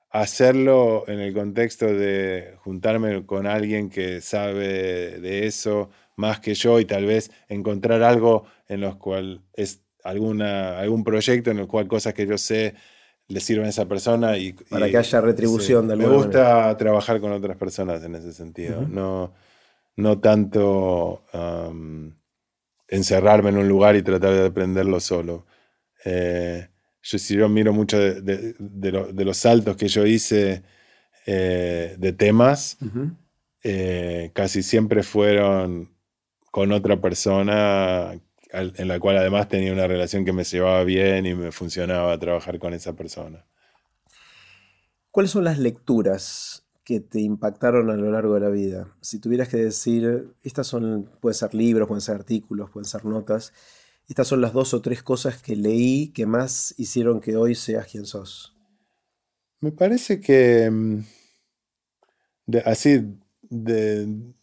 [0.10, 6.80] hacerlo en el contexto de juntarme con alguien que sabe de eso más que yo
[6.80, 11.88] y tal vez encontrar algo en los cual es alguna, algún proyecto en el cual
[11.88, 12.76] cosas que yo sé
[13.28, 16.78] le sirven a esa persona y Para y- que haya retribución de Me alguna gusta
[16.78, 18.86] trabajar con otras personas en ese sentido.
[18.88, 19.34] No,
[19.96, 21.24] no tanto
[22.88, 25.46] encerrarme en un lugar y tratar de aprenderlo solo.
[26.06, 26.68] Eh,
[27.02, 30.64] yo, si yo miro mucho de, de- de lo- de los saltos que yo hice
[31.26, 32.78] eh, de temas,
[33.64, 35.90] eh, casi siempre fueron
[36.52, 38.20] con otra persona
[38.54, 42.60] en la cual además tenía una relación que me llevaba bien y me funcionaba trabajar
[42.60, 43.46] con esa persona.
[45.12, 48.94] ¿Cuáles son las lecturas que te impactaron a lo largo de la vida.
[49.02, 53.54] Si tuvieras que decir, estas son, pueden ser libros, pueden ser artículos, pueden ser notas,
[54.08, 57.88] estas son las dos o tres cosas que leí que más hicieron que hoy seas
[57.88, 58.54] quien sos.
[59.62, 61.00] Me parece que mm,
[62.66, 64.34] así de,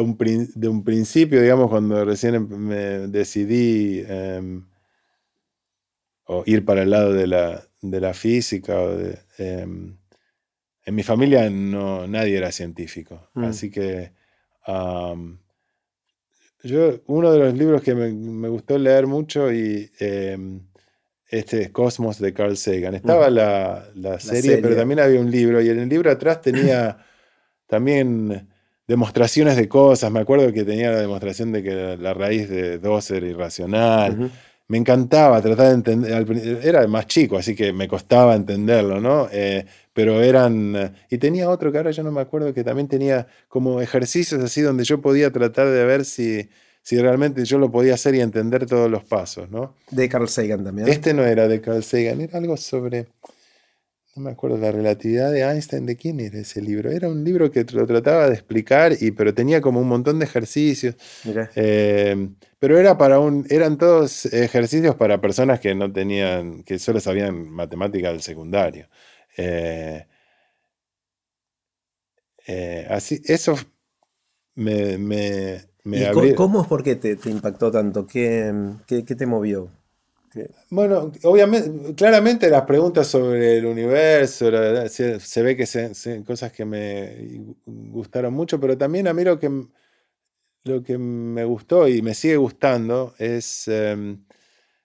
[0.00, 0.16] un,
[0.54, 2.76] de, un, principio, digamos, cuando recién em, me
[3.08, 4.64] decidí em,
[6.24, 9.96] o ir para el lado de la, de la física o de, em,
[10.84, 13.44] en mi familia no, nadie era científico, mm.
[13.44, 14.12] así que
[16.64, 19.90] yo, uno de los libros que me, gustó leer mucho y
[21.32, 22.94] este es Cosmos de Carl Sagan.
[22.94, 26.98] Estaba la, serie, pero también había un libro y en el libro atrás tenía
[27.66, 28.51] también
[28.92, 30.10] demostraciones de cosas.
[30.10, 34.30] Me acuerdo que tenía la demostración de que la, raíz de 2 era irracional
[34.72, 39.28] me encantaba tratar de entender, era más chico, así que me costaba entenderlo, ¿no?
[39.30, 43.26] Eh, pero eran, y tenía otro que ahora yo no me acuerdo, que también tenía
[43.48, 46.48] como ejercicios así donde yo podía tratar de ver si,
[46.80, 49.74] si realmente yo lo podía hacer y entender todos los pasos, ¿no?
[49.90, 50.88] De Carl Sagan también.
[50.88, 53.08] Este no era de Carl Sagan, era algo sobre,
[54.14, 56.90] no me acuerdo, la relatividad de Einstein, ¿de quién era ese libro?
[56.90, 60.26] Era un libro que lo trataba de explicar, y, pero tenía como un montón de
[60.26, 60.96] ejercicios.
[61.54, 62.28] Eh,
[62.58, 67.48] pero era para un, eran todos ejercicios para personas que no tenían, que solo sabían
[67.48, 68.88] matemática del secundario.
[69.38, 70.06] Eh,
[72.46, 73.54] eh, así, eso
[74.54, 75.62] me, me,
[76.36, 78.06] ¿Cómo es por qué te, impactó tanto?
[78.06, 78.52] ¿Qué,
[78.86, 79.70] qué, qué te movió?
[80.70, 84.50] Bueno, obviamente, claramente las preguntas sobre el universo,
[84.88, 89.50] se, ve que son cosas que me gustaron mucho, pero también a mí lo que,
[90.64, 94.24] lo que me gustó y me sigue gustando es em,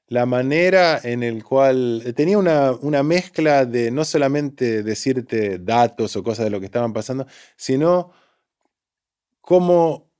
[0.07, 6.23] la manera en el cual tenía una, una, mezcla de no solamente decirte datos o
[6.23, 8.11] cosas de lo que estaban pasando, sino
[9.41, 10.11] cómo,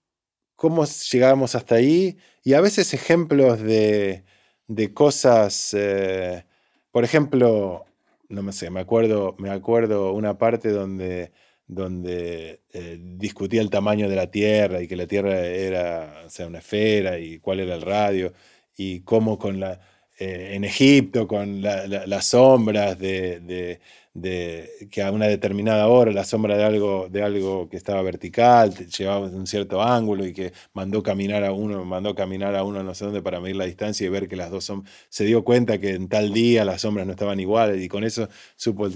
[0.56, 4.24] cómo llegábamos hasta ahí y a veces ejemplos de
[4.68, 6.44] de cosas, eh,
[6.92, 7.86] por ejemplo,
[8.30, 11.32] no me sé, me acuerdo, me acuerdo una parte donde,
[11.68, 16.60] donde eh, discutía el tamaño de la Tierra y que la Tierra era sea, una
[16.60, 18.34] esfera y cuál era el radio
[18.76, 19.80] y cómo con la,
[20.20, 23.80] eh, en Egipto con las sombras de
[24.22, 29.28] que a una determinada hora la sombra de algo, de algo que estaba vertical llevaba
[29.28, 33.06] un cierto ángulo y que mandó caminar a uno, mandó caminar a uno no sé
[33.06, 35.92] dónde para medir la distancia y ver que las dos son, se dio cuenta que
[35.92, 38.88] en tal día las sombras no estaban iguales y con eso supo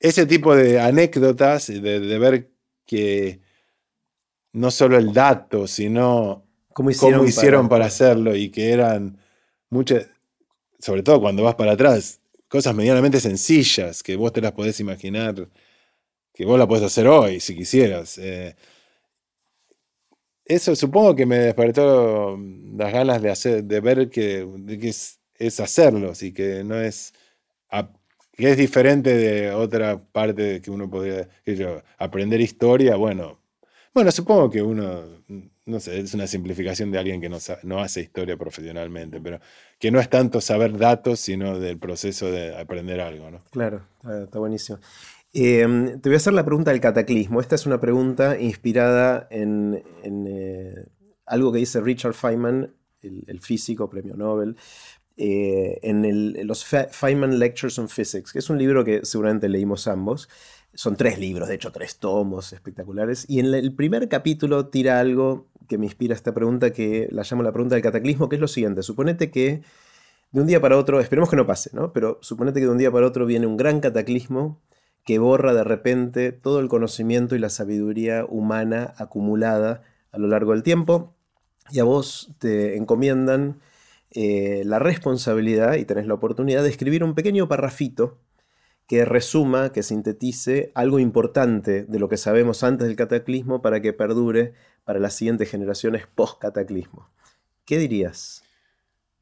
[0.00, 2.50] ese tipo de anécdotas de, ver
[2.84, 3.40] que
[4.52, 9.18] no solo el dato, sino cómo hicieron, para hacerlo y que eran
[9.70, 10.08] muchas,
[10.80, 15.48] sobre todo cuando vas para atrás, cosas medianamente sencillas que vos te las podés imaginar,
[16.32, 18.18] que vos la podés hacer hoy si quisieras.
[18.18, 18.54] Eh.
[20.44, 22.38] eso supongo que me despertó
[22.76, 24.46] las ganas de, hacer, de ver que,
[25.38, 27.12] es, hacerlos y que no es,
[28.32, 31.28] que es diferente de otra parte que uno podría,
[31.98, 33.40] aprender historia, bueno,
[33.94, 35.24] bueno, supongo que uno,
[35.66, 39.40] no sé, es una simplificación de alguien que no, no hace historia profesionalmente, pero
[39.80, 43.32] que no es tanto saber datos, sino del proceso de aprender algo.
[43.32, 43.42] ¿no?
[43.50, 43.82] Claro,
[44.22, 44.78] está, buenísimo.
[45.32, 47.40] Em, te voy a hacer la pregunta del cataclismo.
[47.40, 50.86] Esta es una pregunta inspirada en, eh,
[51.26, 52.72] algo que dice Richard Feynman,
[53.02, 54.56] el, físico, premio Nobel,
[55.16, 60.28] eh, en, los Feynman Lectures on Physics, que es un libro que seguramente leímos ambos.
[60.74, 63.24] Son tres libros, de hecho, tres tomos espectaculares.
[63.28, 67.42] Y en el primer capítulo tira algo que me inspira esta pregunta, que la llamo
[67.42, 68.82] la pregunta del cataclismo, que es lo siguiente.
[68.82, 69.62] Suponete que
[70.32, 71.92] de un día para otro, esperemos que no pase, ¿no?
[71.92, 74.60] Pero suponete que de un día para otro viene un gran cataclismo
[75.04, 80.52] que borra de repente todo el conocimiento y la sabiduría humana acumulada a lo largo
[80.52, 81.14] del tiempo,
[81.70, 83.60] y a vos te encomiendan
[84.10, 88.18] eh, la responsabilidad y tenés la oportunidad de escribir un pequeño parrafito
[88.86, 93.92] que resuma, que sintetice algo importante de lo que sabemos antes del cataclismo para que
[93.92, 94.54] perdure
[94.86, 97.10] para las siguientes generaciones post-cataclismo.
[97.64, 98.44] ¿Qué dirías?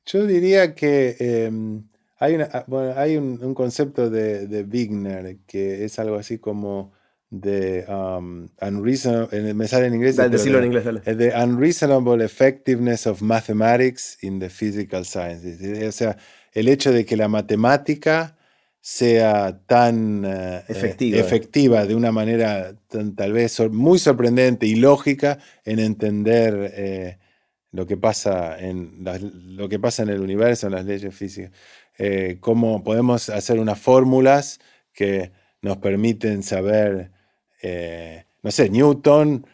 [0.05, 1.85] Yo diría que em,
[2.19, 2.67] hay, ah,
[2.97, 6.93] hay un, concepto de, de, Wigner que es algo así como
[7.31, 10.17] de um, unreasonable, me sale en inglés.
[10.17, 15.89] decirlo en inglés, The unreasonable effectiveness of mathematics in the physical sciences.
[15.89, 16.19] O sea,
[16.53, 18.37] el hecho de que la matemática
[18.87, 21.87] sea tan eh, efectiva.
[21.87, 22.75] de una manera
[23.17, 27.19] tal vez muy sorprendente y lógica en entender eh,
[27.73, 29.03] lo, que pasa en
[29.57, 31.51] lo que pasa en el universo, en las leyes físicas.
[31.97, 34.61] Eh, cómo podemos hacer unas fórmulas
[34.93, 35.33] que
[35.63, 37.11] nos permiten saber
[38.43, 39.47] no sé, Newton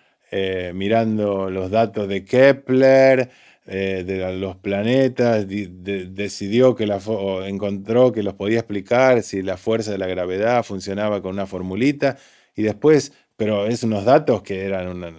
[0.74, 3.31] mirando los datos de Kepler,
[3.72, 9.56] eh, de los planetas, decidió que la o encontró que los podía explicar si la
[9.56, 12.16] fuerza de la gravedad funcionaba con una formulita,
[12.56, 15.12] y después, pero es unos datos que eran una,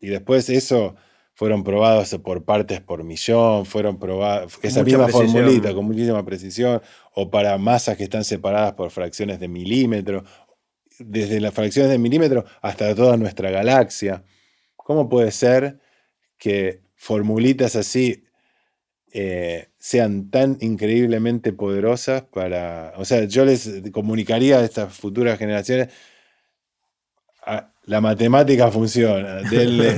[0.00, 0.94] y después eso
[1.34, 6.80] fueron probados por partes por millón, fueron probados, esa misma formulita con muchísima precisión,
[7.12, 10.22] o para masas que están separadas por fracciones de milímetro,
[11.00, 14.22] desde las fracciones de milímetro hasta toda nuestra galaxia.
[14.76, 15.80] ¿Cómo puede ser
[16.38, 18.24] que formulitas así
[19.12, 22.94] eh, sean tan increíblemente poderosas para...
[22.96, 25.88] O sea, yo les comunicaría a estas futuras generaciones,
[27.84, 29.94] la matemática funciona, denle,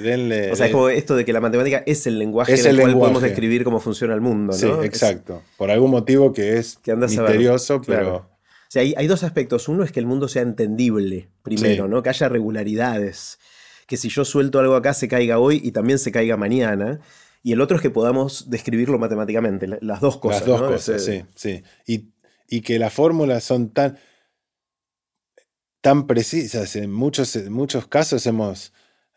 [0.00, 2.80] denle, O sea, es como esto de que la matemática es el lenguaje en el,
[2.80, 4.58] cual podemos describir cómo funciona el mundo, ¿no?
[4.58, 5.42] Sí, exacto.
[5.56, 8.16] Por algún motivo que es misterioso, pero...
[8.16, 9.68] O sea, hay, dos aspectos.
[9.68, 12.02] Uno es que el mundo sea entendible, primero, ¿no?
[12.02, 13.38] Que haya regularidades
[13.92, 16.98] que si yo suelto algo acá se caiga hoy y también se caiga mañana.
[17.42, 20.48] Y el otro es que podamos describirlo matemáticamente, las dos cosas.
[20.48, 21.62] Las dos cosas, sí, sí.
[22.48, 23.98] Y, que las fórmulas son tan,
[25.82, 26.74] tan precisas.
[26.76, 28.72] En muchos, muchos casos hemos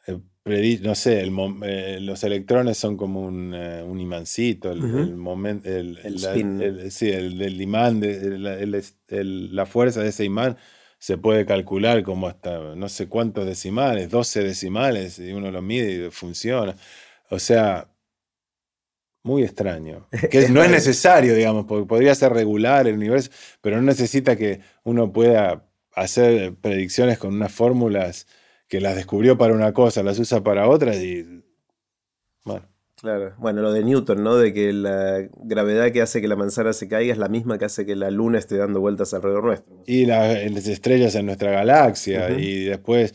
[0.08, 5.70] eh, predicho, no sé, eh, los electrones son como un, eh, un imancito, el, momento,
[5.70, 10.58] el, sí, el del imán, de, la fuerza de ese imán
[10.98, 16.08] se puede calcular como hasta no sé cuántos decimales, 12 decimales, y uno lo mide
[16.08, 16.76] y funciona.
[17.30, 17.90] O sea,
[19.24, 20.08] muy extraño.
[20.32, 23.32] Que no es necesario, digamos, porque podría ser regular el universo,
[23.62, 28.28] pero no necesita que uno pueda hacer predicciones con unas fórmulas
[28.68, 31.44] que las descubrió para una cosa, las usa para otra y
[32.44, 32.75] bueno.
[33.06, 33.36] Claro.
[33.38, 34.36] Bueno, lo de Newton, ¿no?
[34.36, 37.66] De que la gravedad que hace que la manzana se caiga es la misma que
[37.66, 39.84] hace que la luna esté dando vueltas alrededor nuestro.
[39.86, 40.34] Y las
[40.68, 42.32] estrellas en nuestra galaxia.
[42.32, 43.14] Y después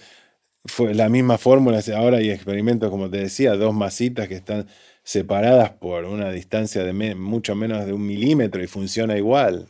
[0.64, 1.80] fue la misma fórmula.
[1.96, 4.68] Ahora hay experimentos, como te decía, dos masitas que están
[5.02, 9.66] separadas por una distancia de mucho menos de un milímetro y funciona igual.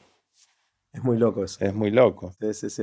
[0.93, 1.65] Es muy loco eso.
[1.65, 2.35] Es muy loco.
[2.39, 2.83] Sí, sí, sí.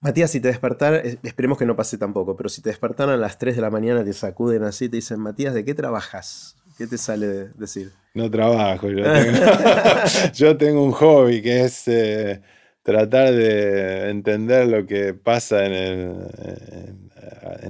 [0.00, 3.36] Matías, si te despertaran, esperemos que no pase tampoco, pero si te despertaran a las
[3.36, 6.56] 3 de la mañana, te sacuden así, te dicen, Matías, ¿de qué trabajas?
[6.76, 7.90] ¿Qué te sale de decir?
[8.14, 12.40] No trabajo, yo tengo, un hobby que es eh,
[12.82, 15.72] tratar de entender lo que pasa en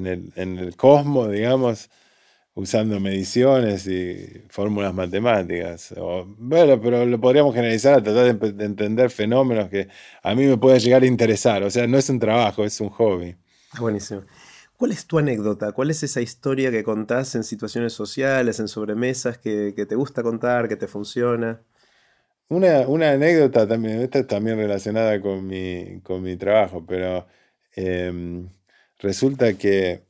[0.06, 1.88] el, en el cosmos, digamos,
[2.58, 5.94] usando mediciones y fórmulas matemáticas.
[6.38, 9.86] bueno, pero lo podríamos generalizar a tratar de, entender fenómenos que
[10.24, 11.62] a mí me pueden llegar a interesar.
[11.62, 13.36] O sea, no es un trabajo, es un hobby.
[13.78, 14.22] Buenísimo.
[14.76, 15.70] ¿Cuál es tu anécdota?
[15.70, 20.68] ¿Cuál es esa historia que contás en situaciones sociales, en sobremesas, que, te gusta contar,
[20.68, 21.62] que te funciona?
[22.48, 27.24] Una, anécdota también, esta también relacionada con mi, con mi trabajo, pero
[27.76, 28.48] em,
[28.98, 30.02] resulta que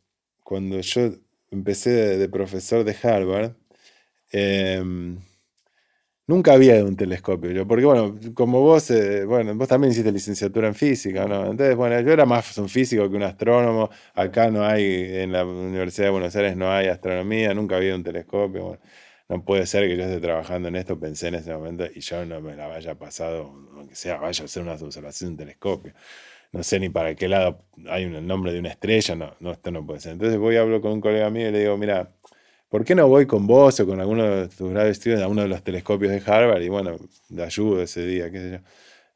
[0.42, 1.10] cuando yo
[1.50, 3.52] empecé de, profesor de Harvard,
[4.32, 5.18] em,
[6.26, 7.50] nunca había un telescopio.
[7.50, 11.50] Yo, porque, bueno, como vos, eh, bueno, vos también hiciste licenciatura en física, ¿no?
[11.50, 13.90] Entonces, bueno, yo era más un físico que un astrónomo.
[14.14, 14.84] Acá no hay,
[15.22, 18.78] en la Universidad de Buenos Aires no hay astronomía, nunca había un telescopio.
[19.28, 22.24] no puede ser que yo esté trabajando en esto, pensé en ese momento y yo
[22.24, 25.94] no me la vaya pasado, aunque sea, vaya a hacer una observación de un telescopio
[26.52, 29.70] no sé ni para qué lado hay un, nombre de una estrella, no, no, esto
[29.70, 30.12] no puede ser.
[30.12, 32.12] Entonces voy a hablar con un colega mío y le digo, mira,
[32.68, 35.42] ¿por qué no voy con vos o con alguno de tus grados estudios a uno
[35.42, 36.62] de los telescopios de Harvard?
[36.62, 36.96] Y bueno,
[37.28, 38.58] de ayuda ese día, qué sé yo.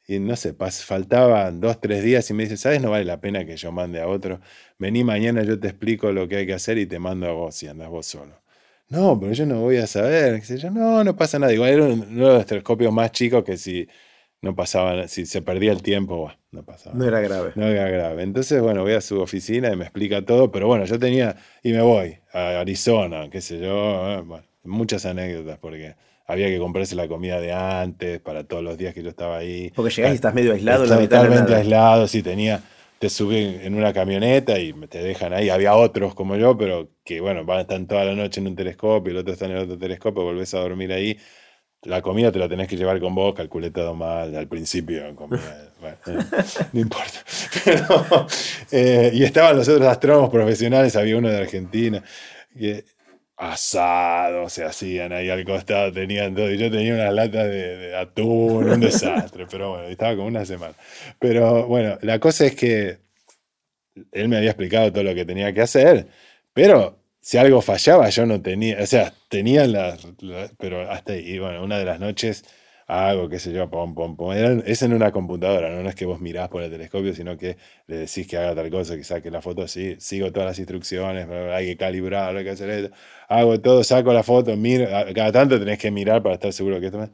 [0.08, 2.82] Y no sé, faltaban dos, tres días y me dice, ¿sabes?
[2.82, 4.40] No vale la pena que yo mande a otro.
[4.78, 7.54] Vení mañana, yo te explico lo que hay que hacer y te mando a vos
[7.54, 8.42] si andas vos solo.
[8.88, 10.40] No, pero yo no voy a saber.
[10.40, 10.70] ¿qué sé yo?
[10.70, 11.52] No, no pasa nada.
[11.54, 13.88] Igual era uno de los telescopios más chicos que si
[14.42, 16.96] no pasaba, si se perdía el tiempo, no pasaba.
[16.96, 17.52] No era grave.
[17.54, 18.24] No era grave.
[18.24, 21.72] Entonces, bueno, voy a su oficina y me explica todo, pero bueno, yo tenía, y
[21.72, 25.94] me voy a Arizona, qué sé yo, eh, bueno, muchas anécdotas, porque
[26.26, 29.72] había que comprarse la comida de antes para todos los días que yo estaba ahí.
[29.76, 30.86] Porque llegás y estás medio aislado.
[30.86, 32.60] la mitad totalmente aislado, sí, tenía,
[32.98, 35.50] te subí en una camioneta y te dejan ahí.
[35.50, 39.12] Había otros como yo, pero que bueno, van, están toda la noche en un telescopio,
[39.12, 41.16] el otro está en el otro telescopio, volvés a dormir ahí
[41.82, 45.02] la comida te la tenés que llevar con vos, calculé todo mal al principio.
[46.06, 46.16] Eh,
[46.72, 47.18] no importa.
[48.70, 52.02] Eh, y estaban los otros astrónomos profesionales, había uno de Argentina,
[52.56, 52.84] que
[53.36, 56.50] asados se hacían ahí al costado, tenían todo.
[56.50, 60.74] Y yo tenía unas latas de, atún, un desastre, pero bueno, estaba como una semana.
[61.18, 62.98] Pero bueno, la cosa es que
[64.12, 66.06] él me había explicado todo lo que tenía que hacer,
[66.54, 70.06] pero si algo fallaba, yo no tenía, o sea, tenía las,
[70.58, 72.44] pero hasta ahí, bueno, una de las noches
[72.88, 74.32] hago, qué sé yo, pom, pom, pom.
[74.32, 75.88] es en una computadora, ¿no?
[75.88, 78.96] es que vos mirás por el telescopio, sino que le decís que haga tal cosa,
[78.96, 82.70] que saque la foto así, sigo todas las instrucciones, hay que calibrar, hay que hacer
[82.70, 82.96] esto,
[83.28, 86.86] hago todo, saco la foto, miro, cada tanto tenés que mirar para estar seguro que
[86.86, 87.10] esto es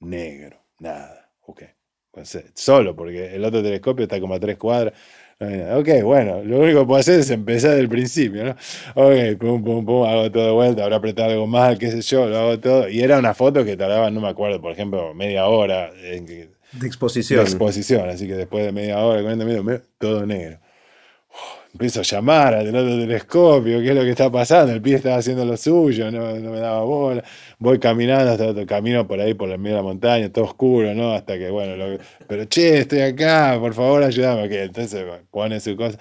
[0.00, 1.64] negro, nada, ok.
[2.12, 4.94] Pues, eh, solo, porque el otro telescopio está como a tres cuadras,
[5.40, 8.50] Ok, bueno, lo único que puedo hacer es empezar del principio, ¿no?
[8.94, 12.26] Ok, pum, pum, pum, hago todo de vuelta, habrá apretado algo mal, qué sé yo,
[12.26, 12.88] lo hago todo.
[12.90, 15.90] Y era una foto que tardaba, no me acuerdo, por ejemplo, media hora.
[16.02, 16.50] En de
[16.86, 17.42] exposición.
[17.42, 20.58] De exposición, así que después de media hora, 40 minutos, todo negro
[21.72, 25.16] empiezo a llamar al otro telescopio, qué es lo que está pasando, el pie estaba
[25.16, 27.22] haciendo lo suyo, no, me daba bola,
[27.58, 30.94] voy caminando hasta otro camino por ahí, por la medio de la montaña, todo oscuro,
[30.94, 31.12] ¿no?
[31.12, 35.98] Hasta que, bueno, pero che, estoy acá, por favor ayúdame, que entonces pone su cosa.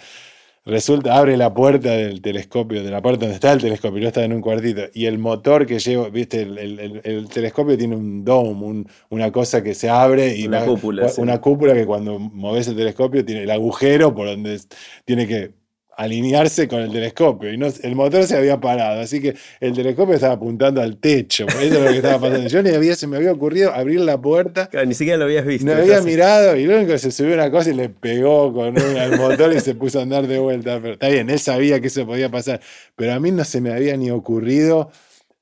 [0.66, 4.26] Resulta, abre la puerta del telescopio, de la parte donde está el telescopio, yo estaba
[4.26, 9.32] en un cuartito, y el motor que llevo, viste, el, telescopio tiene un dome, una
[9.32, 13.44] cosa que se abre y una, cúpula, una cúpula que cuando moves el telescopio tiene
[13.44, 14.60] el agujero por donde
[15.06, 15.59] tiene que
[16.00, 20.16] alinearse con el telescopio y no, el motor se había parado, así que el telescopio
[20.16, 22.48] estaba apuntando al techo, eso es lo que estaba pasando.
[22.48, 24.70] Yo ni había, se me había ocurrido abrir la puerta.
[24.86, 25.66] ni siquiera lo habías visto.
[25.66, 28.78] No había mirado y lo único que se subió una cosa y le pegó con
[28.78, 30.80] el motor y se puso a andar de vuelta.
[30.82, 32.62] Pero está bien, él sabía que eso podía pasar,
[32.96, 34.92] pero a mí no se me había ni ocurrido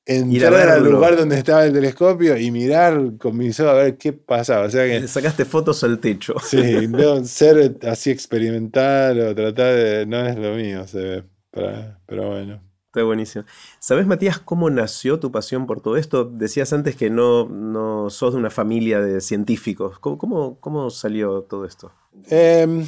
[0.08, 4.66] entrar al lugar donde estaba el telescopio y mirar comenzó a ver qué pasaba.
[4.66, 6.34] O sea que, sacaste fotos al techo.
[6.48, 6.88] Sí,
[7.24, 10.06] ser así experimental o tratar de.
[10.06, 11.24] No es lo mío, se ve.
[11.50, 12.60] Pero, bueno.
[12.86, 13.44] Está buenísimo.
[13.78, 16.24] ¿Sabes, Matías, cómo nació tu pasión por todo esto?
[16.24, 19.98] Decías antes que no, no sos de una familia de científicos.
[19.98, 21.92] ¿Cómo, cómo, salió todo esto?
[22.30, 22.86] Eh,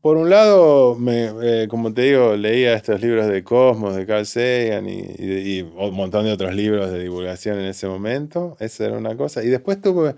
[0.00, 4.26] por un lado, me, eh, como te digo, leía estos libros de Cosmos, de Carl
[4.26, 8.56] Sagan y, un montón de otros libros de divulgación en ese momento.
[8.60, 9.42] Esa era una cosa.
[9.42, 10.14] Y después tuve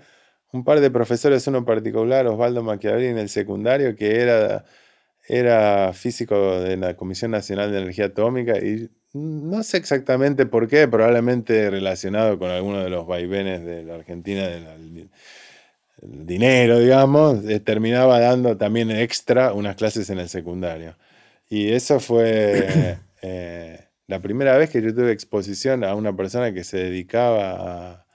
[0.51, 4.65] un par de profesores, uno particular, Osvaldo Machiavelli, en el secundario, que era,
[5.27, 8.57] era físico de la Comisión Nacional de Energía Atómica.
[8.59, 13.95] Y no sé exactamente por qué, probablemente relacionado con alguno de los vaivenes de la
[13.95, 15.09] Argentina, de
[16.07, 20.95] dinero, digamos, eh, terminaba dando también extra unas clases en el secundario.
[21.49, 26.63] Y eso fue eh, la primera vez que yo tuve exposición a una persona que
[26.63, 28.05] se dedicaba a,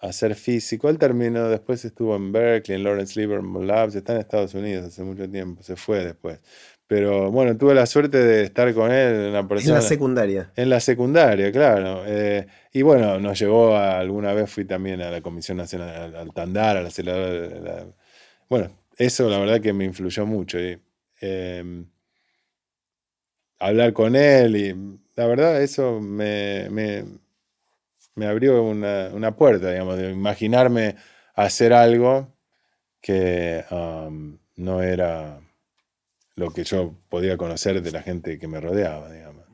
[0.00, 0.88] a ser físico.
[0.88, 5.02] Él terminó, después estuvo en Berkeley, en Lawrence Livermore Labs, está en Estados Unidos hace
[5.02, 6.40] mucho tiempo, se fue después.
[6.90, 9.74] Pero bueno, tuve la suerte de estar con él en la persona.
[9.76, 10.50] En la secundaria.
[10.56, 12.02] En la secundaria, claro.
[12.04, 16.32] Eh, y bueno, nos llevó a, alguna vez fui también a la Comisión Nacional, al,
[16.32, 17.94] Tandar, al acelerador.
[18.48, 20.58] bueno, eso la verdad que me influyó mucho.
[21.20, 21.86] Em,
[23.60, 24.74] hablar con él y
[25.14, 30.96] la verdad eso me, me, abrió una, puerta, digamos, de imaginarme
[31.36, 32.34] hacer algo
[33.00, 35.40] que um, no era
[36.40, 39.44] lo que yo podía conocer de la gente que me rodeaba, digamos.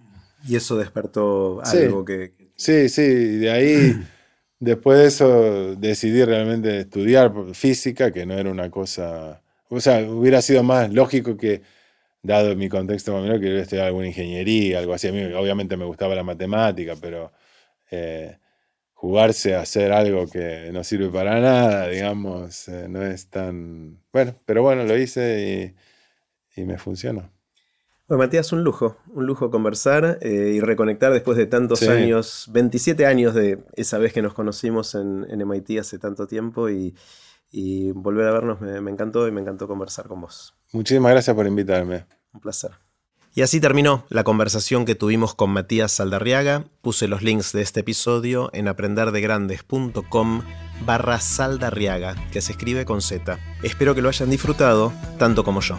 [0.49, 2.33] Y eso despertó algo que...
[2.55, 3.93] Sí, sí, de ahí,
[4.61, 9.43] después de eso, decidí realmente estudiar física, que no era una cosa...
[9.69, 11.63] O sea, hubiera sido más lógico que,
[12.23, 15.09] dado mi contexto familiar, que hubiera estudiado alguna ingeniería, algo así.
[15.09, 17.33] A mí obviamente me gustaba la matemática, pero
[17.91, 18.39] eh,
[18.93, 23.99] jugarse a hacer algo que no sirve para nada, digamos, eh, no es tan...
[24.13, 25.86] Bueno, pero bueno, lo hice y
[26.57, 27.31] y me funcionó.
[28.09, 33.05] Bueno, Matías, un lujo, un lujo conversar eh, y reconectar después de tantos años, 27
[33.05, 36.95] años de esa vez que nos conocimos en, MIT hace tanto tiempo y,
[37.95, 40.55] volver a vernos me, me, encantó y me encantó conversar con vos.
[40.73, 42.07] Muchísimas gracias por invitarme.
[42.33, 42.70] Un placer.
[43.37, 46.65] Y así terminó la conversación que tuvimos con Matías Saldarriaga.
[46.81, 50.43] Puse los links de este episodio en aprenderdegrandes.com
[50.87, 53.39] barra Saldarriaga, que se escribe con Z.
[53.62, 55.78] Espero que lo hayan disfrutado tanto como yo.